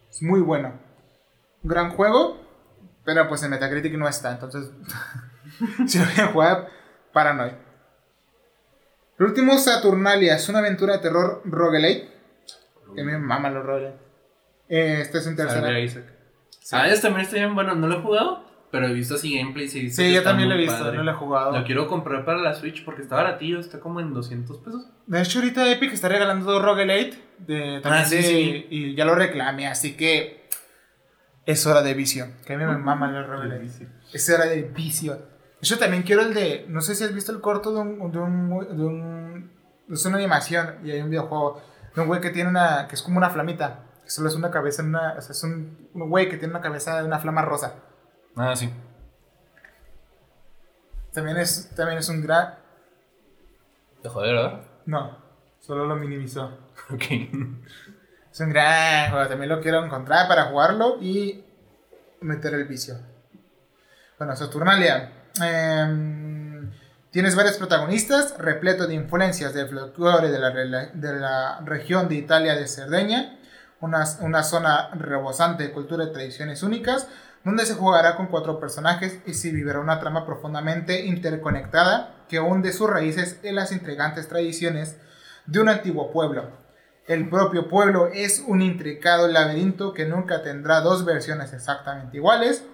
Es 0.09 0.23
muy 0.23 0.41
bueno. 0.41 0.81
Gran 1.63 1.91
juego, 1.91 2.41
pero 3.05 3.29
pues 3.29 3.43
en 3.43 3.51
Metacritic 3.51 3.93
no 3.99 4.09
está, 4.09 4.33
entonces 4.33 4.71
si 5.87 5.99
lo 5.99 6.07
voy 6.07 6.25
a 6.25 6.27
jugar 6.29 6.69
Paranoid. 7.13 7.53
El 9.19 9.27
último 9.27 9.59
Saturnalia 9.59 10.37
es 10.37 10.49
una 10.49 10.61
aventura 10.61 10.95
de 10.95 11.01
terror 11.01 11.43
roguelite. 11.45 12.11
Que 12.97 13.05
me 13.05 13.19
mama 13.19 13.51
los 13.51 13.65
roguelite. 13.65 14.02
Eh, 14.75 15.01
este 15.03 15.19
es 15.19 15.27
en 15.27 15.37
tercera. 15.37 15.79
Isaac. 15.79 16.05
Ah, 16.73 16.89
este 16.89 17.03
también 17.09 17.27
está 17.27 17.37
bien 17.37 17.55
bueno, 17.55 17.75
no 17.75 17.87
lo 17.89 17.99
he 17.99 18.01
jugado, 18.01 18.45
pero 18.71 18.87
he 18.87 18.93
visto 18.95 19.17
así 19.17 19.37
gameplays 19.37 19.75
y 19.75 19.81
he 19.81 19.83
visto 19.83 20.01
Sí, 20.01 20.09
que 20.09 20.15
yo 20.15 20.23
también 20.23 20.49
lo 20.49 20.55
he 20.55 20.59
visto, 20.59 20.79
padre. 20.79 20.97
no 20.97 21.03
lo 21.05 21.11
he 21.11 21.15
jugado. 21.15 21.59
Lo 21.59 21.65
quiero 21.65 21.87
comprar 21.87 22.25
para 22.25 22.39
la 22.39 22.55
Switch 22.55 22.83
porque 22.85 23.03
está 23.03 23.17
baratillo, 23.17 23.61
está 23.61 23.81
como 23.81 24.01
en 24.01 24.15
200 24.15 24.59
pesos. 24.61 24.87
De 25.07 25.21
hecho, 25.21 25.41
ahorita 25.41 25.71
Epic 25.71 25.93
está 25.93 26.09
regalando 26.09 26.51
dos 26.51 26.63
roguelite. 26.63 27.19
De, 27.39 27.81
también 27.83 28.05
Ah, 28.05 28.07
sí, 28.07 28.17
de- 28.17 28.23
sí. 28.23 28.67
Y 28.71 28.95
ya 28.95 29.05
lo 29.05 29.15
reclamé, 29.15 29.67
así 29.67 29.95
que 29.95 30.49
es 31.45 31.67
hora 31.67 31.83
de 31.83 31.93
vicio. 31.95 32.29
Que 32.47 32.55
a 32.55 32.57
mí 32.57 32.65
me 32.65 32.79
maman 32.79 33.13
los 33.13 33.27
roguelite. 33.27 33.89
Es 34.13 34.31
hora 34.31 34.47
de 34.47 34.63
vicio. 34.63 35.15
De 35.15 35.21
hecho, 35.67 35.79
también 35.79 36.03
quiero 36.03 36.23
el 36.23 36.33
de. 36.33 36.65
No 36.69 36.81
sé 36.81 36.95
si 36.95 37.05
has 37.05 37.15
visto 37.15 37.31
el 37.33 37.41
corto 37.41 37.75
de 37.75 37.81
un. 37.81 38.11
De 38.11 38.19
un, 38.19 38.49
de 38.77 38.83
un 38.85 39.51
es 39.91 40.05
una 40.07 40.17
animación 40.17 40.77
y 40.85 40.93
hay 40.93 41.01
un 41.03 41.11
videojuego 41.11 41.61
de 41.95 42.01
un 42.01 42.07
güey 42.07 42.21
que 42.21 42.31
tiene 42.31 42.49
una. 42.49 42.87
que 42.89 42.95
es 42.95 43.03
como 43.03 43.19
una 43.19 43.29
flamita. 43.31 43.81
Que 44.05 44.11
solo 44.11 44.29
es 44.29 44.35
una 44.35 44.51
cabeza 44.51 44.83
una. 44.83 45.15
O 45.15 45.21
sea, 45.21 45.33
es 45.33 45.43
un, 45.43 45.89
un 45.95 46.11
güey 46.11 46.29
que 46.29 46.37
tiene 46.37 46.53
una 46.53 46.63
cabeza 46.63 46.99
de 46.99 47.05
una 47.05 47.19
flama 47.19 47.43
rosa. 47.43 47.75
Ah, 48.37 48.55
sí. 48.57 48.73
También 51.13 51.37
es, 51.37 51.71
también 51.75 51.99
es 51.99 52.09
un 52.09 52.23
gran. 52.23 52.55
¿Te 54.03 54.09
joder, 54.09 54.35
verdad? 54.35 54.61
No, 54.87 55.19
solo 55.61 55.87
lo 55.87 55.97
minimizó. 55.97 56.59
Ok. 56.91 57.05
Es 58.33 58.41
un 58.41 58.49
gran 58.49 59.11
juego, 59.11 59.29
también 59.29 59.51
lo 59.51 59.61
quiero 59.61 59.85
encontrar 59.85 60.27
para 60.27 60.45
jugarlo 60.45 60.97
y 61.03 61.45
meter 62.23 62.55
el 62.55 62.65
vicio. 62.65 62.97
Bueno, 64.19 64.35
Saturnalia. 64.35 65.13
Em, 65.43 66.71
tienes 67.11 67.37
varios 67.37 67.59
protagonistas, 67.59 68.39
repleto 68.39 68.87
de 68.87 68.95
influencias 68.95 69.53
del 69.53 69.69
folclore 69.69 70.31
de 70.31 70.39
la, 70.39 70.51
de 70.51 71.21
la 71.21 71.61
región 71.65 72.09
de 72.09 72.15
Italia 72.15 72.55
de 72.55 72.67
Cerdeña, 72.67 73.39
una, 73.83 74.05
una 74.21 74.43
zona 74.43 74.89
rebosante 74.95 75.65
de 75.65 75.73
cultura 75.73 76.05
y 76.05 76.13
tradiciones 76.13 76.63
únicas, 76.63 77.09
donde 77.45 77.67
se 77.67 77.75
jugará 77.75 78.17
con 78.17 78.29
cuatro 78.29 78.59
personajes 78.59 79.19
y 79.27 79.35
se 79.35 79.51
vivirá 79.51 79.81
una 79.81 80.01
trama 80.01 80.25
profundamente 80.25 81.05
interconectada 81.05 82.25
que 82.29 82.41
hunde 82.41 82.73
sus 82.73 82.89
raíces 82.89 83.39
en 83.43 83.57
las 83.57 83.73
intrigantes 83.73 84.29
tradiciones 84.29 84.97
de 85.47 85.61
un 85.61 85.69
antiguo 85.69 86.11
pueblo. 86.13 86.63
El 87.07 87.29
propio 87.29 87.69
pueblo 87.69 88.07
es 88.13 88.45
un 88.47 88.63
intricado 88.63 89.27
laberinto 89.27 89.93
que 89.93 90.07
nunca 90.07 90.43
tendrá 90.43 90.81
dos 90.81 91.05
versiones 91.05 91.53
exactamente 91.53 92.17
iguales. 92.17 92.65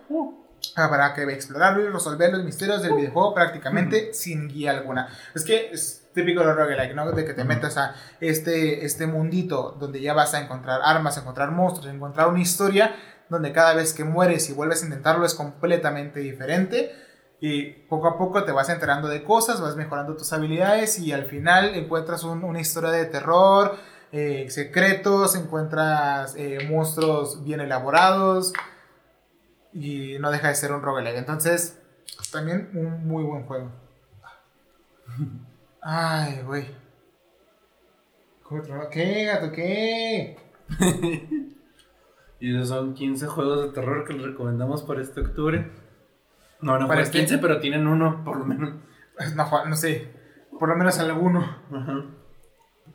Habrá 0.76 1.14
que 1.14 1.22
explorarlo 1.22 1.82
y 1.82 1.88
resolver 1.88 2.30
los 2.32 2.44
misterios 2.44 2.82
del 2.82 2.94
videojuego 2.94 3.32
prácticamente 3.32 4.12
sin 4.12 4.48
guía 4.48 4.72
alguna. 4.72 5.08
Es 5.34 5.44
que 5.44 5.70
es 5.72 6.07
típico 6.20 6.40
de 6.40 6.46
los 6.46 6.56
roguelike, 6.56 6.94
¿no? 6.94 7.10
De 7.12 7.24
que 7.24 7.34
te 7.34 7.44
metas 7.44 7.76
a 7.78 7.94
este, 8.20 8.84
este 8.84 9.06
mundito 9.06 9.76
donde 9.78 10.00
ya 10.00 10.14
vas 10.14 10.34
a 10.34 10.40
encontrar 10.40 10.80
armas, 10.84 11.16
encontrar 11.18 11.50
monstruos, 11.50 11.92
encontrar 11.92 12.28
una 12.28 12.40
historia 12.40 12.94
donde 13.28 13.52
cada 13.52 13.74
vez 13.74 13.92
que 13.94 14.04
mueres 14.04 14.48
y 14.50 14.52
vuelves 14.54 14.82
a 14.82 14.86
intentarlo 14.86 15.24
es 15.26 15.34
completamente 15.34 16.20
diferente. 16.20 16.94
Y 17.40 17.66
poco 17.88 18.08
a 18.08 18.18
poco 18.18 18.42
te 18.44 18.50
vas 18.52 18.68
enterando 18.68 19.06
de 19.08 19.22
cosas, 19.22 19.60
vas 19.60 19.76
mejorando 19.76 20.16
tus 20.16 20.32
habilidades 20.32 20.98
y 20.98 21.12
al 21.12 21.24
final 21.26 21.74
encuentras 21.76 22.24
un- 22.24 22.42
una 22.42 22.60
historia 22.60 22.90
de 22.90 23.04
terror 23.06 23.76
eh, 24.10 24.46
secretos, 24.50 25.36
encuentras 25.36 26.34
eh, 26.36 26.66
monstruos 26.68 27.44
bien 27.44 27.60
elaborados 27.60 28.54
y 29.72 30.16
no 30.18 30.30
deja 30.30 30.48
de 30.48 30.54
ser 30.54 30.72
un 30.72 30.82
roguelike. 30.82 31.16
Entonces, 31.18 31.78
también 32.32 32.70
un 32.74 33.06
muy 33.06 33.22
buen 33.22 33.44
juego. 33.44 33.70
Ay, 35.82 36.42
güey. 36.44 36.66
¿Qué, 38.90 39.24
gato? 39.26 39.52
¿Qué? 39.52 40.36
y 42.40 42.54
esos 42.56 42.68
son 42.68 42.94
15 42.94 43.26
juegos 43.26 43.62
de 43.62 43.72
terror 43.72 44.06
que 44.06 44.14
les 44.14 44.22
recomendamos 44.22 44.82
para 44.82 45.02
este 45.02 45.20
octubre. 45.20 45.70
No, 46.60 46.72
no 46.72 46.78
Para 46.80 46.88
para 46.88 47.02
este- 47.02 47.18
15, 47.18 47.38
pero 47.38 47.60
tienen 47.60 47.86
uno, 47.86 48.24
por 48.24 48.38
lo 48.38 48.44
menos. 48.44 48.74
No, 49.36 49.44
Juan, 49.44 49.70
no 49.70 49.76
sé. 49.76 50.10
Por 50.58 50.68
lo 50.68 50.76
menos 50.76 50.98
alguno. 50.98 51.40
Ajá. 51.72 52.04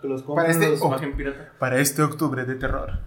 Que 0.02 0.08
los 0.08 0.24
Para 0.24 0.50
este- 0.50 0.70
los 0.70 0.82
oh. 0.82 0.96
pirata. 1.16 1.54
Para 1.60 1.78
este 1.80 2.02
octubre 2.02 2.46
de 2.46 2.56
terror. 2.56 3.00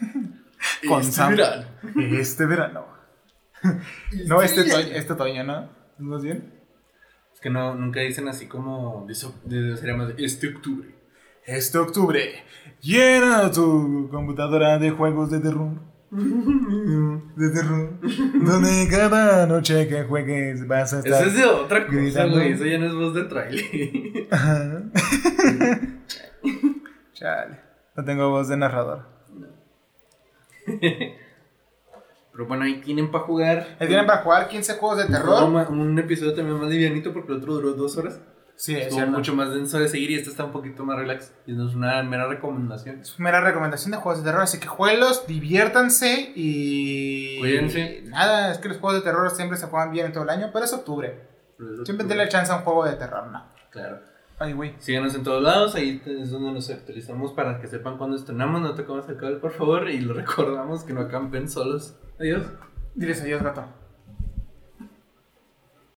Con 0.88 1.00
Este 1.00 1.12
Sam. 1.12 1.36
verano. 1.36 1.66
Este 2.12 2.46
verano. 2.46 2.86
No, 4.26 4.40
este 4.40 4.60
este 4.96 5.12
otoño, 5.12 5.42
¿no? 5.42 5.68
¿Más 5.98 6.22
bien? 6.22 6.57
Es 7.38 7.40
que 7.40 7.50
no, 7.50 7.72
nunca 7.76 8.00
dicen 8.00 8.26
así 8.26 8.46
como. 8.46 9.06
eso- 9.08 9.32
sería 9.48 9.94
más 9.94 10.10
este 10.18 10.48
octubre. 10.48 10.88
Este 11.46 11.78
octubre, 11.78 12.20
llena 12.80 13.48
tu 13.52 14.08
computadora 14.10 14.76
de 14.80 14.90
juegos 14.90 15.30
de 15.30 15.38
terror. 15.38 15.70
De 16.10 17.50
terror. 17.50 17.90
Donde 18.44 18.88
cada 18.90 19.46
noche 19.46 19.86
que 19.86 20.02
juegues 20.02 20.66
vas 20.66 20.94
a 20.94 20.98
estar. 20.98 21.12
Ese 21.20 21.28
es 21.28 21.34
de 21.36 21.44
otra 21.44 21.86
cosa, 21.86 21.96
gritando. 21.98 22.34
güey. 22.38 22.52
Eso 22.54 22.64
ya 22.66 22.78
no 22.78 22.86
es 22.86 22.94
voz 22.94 23.14
de 23.14 23.22
trailer. 23.24 24.26
Ajá. 24.32 24.82
Chale. 27.14 27.56
No 27.96 28.04
tengo 28.04 28.30
voz 28.30 28.48
de 28.48 28.56
narrador. 28.56 29.06
Pero 32.38 32.46
bueno, 32.46 32.62
ahí 32.62 32.80
tienen 32.80 33.10
para 33.10 33.24
jugar. 33.24 33.76
¿Me 33.80 33.88
tienen 33.88 34.06
para 34.06 34.22
jugar 34.22 34.46
15 34.46 34.74
juegos 34.74 34.98
de 34.98 35.06
Un, 35.06 35.10
terror? 35.10 35.50
ma- 35.50 35.66
un 35.68 35.98
episodio 35.98 36.34
también 36.34 36.56
más 36.60 36.70
livianito 36.70 37.12
porque 37.12 37.32
el 37.32 37.38
otro 37.38 37.54
duró 37.54 37.72
dos 37.72 37.96
horas. 37.96 38.20
Sí, 38.54 38.76
es 38.76 38.94
mucho 39.08 39.34
más 39.34 39.52
denso 39.52 39.80
de 39.80 39.88
seguir 39.88 40.12
y 40.12 40.14
este 40.14 40.30
está 40.30 40.44
un 40.44 40.52
poquito 40.52 40.84
más 40.84 40.96
relax. 40.98 41.32
Y 41.46 41.52
es 41.52 41.74
una 41.74 42.00
mera 42.04 42.28
recomendación. 42.28 43.00
Es 43.00 43.18
mera 43.18 43.40
recomendación 43.40 43.90
de 43.90 43.96
juegos 43.96 44.22
de 44.22 44.30
terror, 44.30 44.42
así 44.44 44.60
que 44.60 44.68
jueguenlos, 44.68 45.26
diviértanse 45.26 46.32
y... 46.36 47.40
Cuídense. 47.40 48.02
Nada, 48.06 48.52
es 48.52 48.58
que 48.58 48.68
los 48.68 48.78
juegos 48.78 49.00
de 49.02 49.10
terror 49.10 49.28
siempre 49.32 49.58
se 49.58 49.66
juegan 49.66 49.90
bien 49.90 50.06
en 50.06 50.12
todo 50.12 50.22
el 50.22 50.30
año, 50.30 50.50
pero 50.52 50.64
es 50.64 50.72
octubre. 50.72 51.20
Siempre 51.84 52.06
denle 52.06 52.28
chance 52.28 52.52
a 52.52 52.56
un 52.56 52.62
juego 52.62 52.84
de 52.84 52.92
terror, 52.94 53.26
¿no? 53.26 53.46
Claro. 53.70 53.98
Ay, 54.40 54.52
güey. 54.52 54.74
Síganos 54.78 55.14
en 55.16 55.24
todos 55.24 55.42
lados, 55.42 55.74
ahí 55.74 56.00
es 56.06 56.30
donde 56.30 56.52
nos 56.52 56.70
actualizamos 56.70 57.32
para 57.32 57.60
que 57.60 57.66
sepan 57.66 57.98
cuándo 57.98 58.16
estrenamos. 58.16 58.60
No 58.62 58.74
te 58.74 58.84
comas 58.84 59.08
el 59.08 59.16
cable, 59.16 59.36
por 59.38 59.50
favor, 59.50 59.90
y 59.90 60.00
lo 60.00 60.14
recordamos 60.14 60.84
que 60.84 60.92
no 60.92 61.00
acampen 61.00 61.48
solos. 61.48 61.96
Adiós. 62.20 62.44
Diles 62.94 63.20
adiós, 63.22 63.42
gato. 63.42 63.64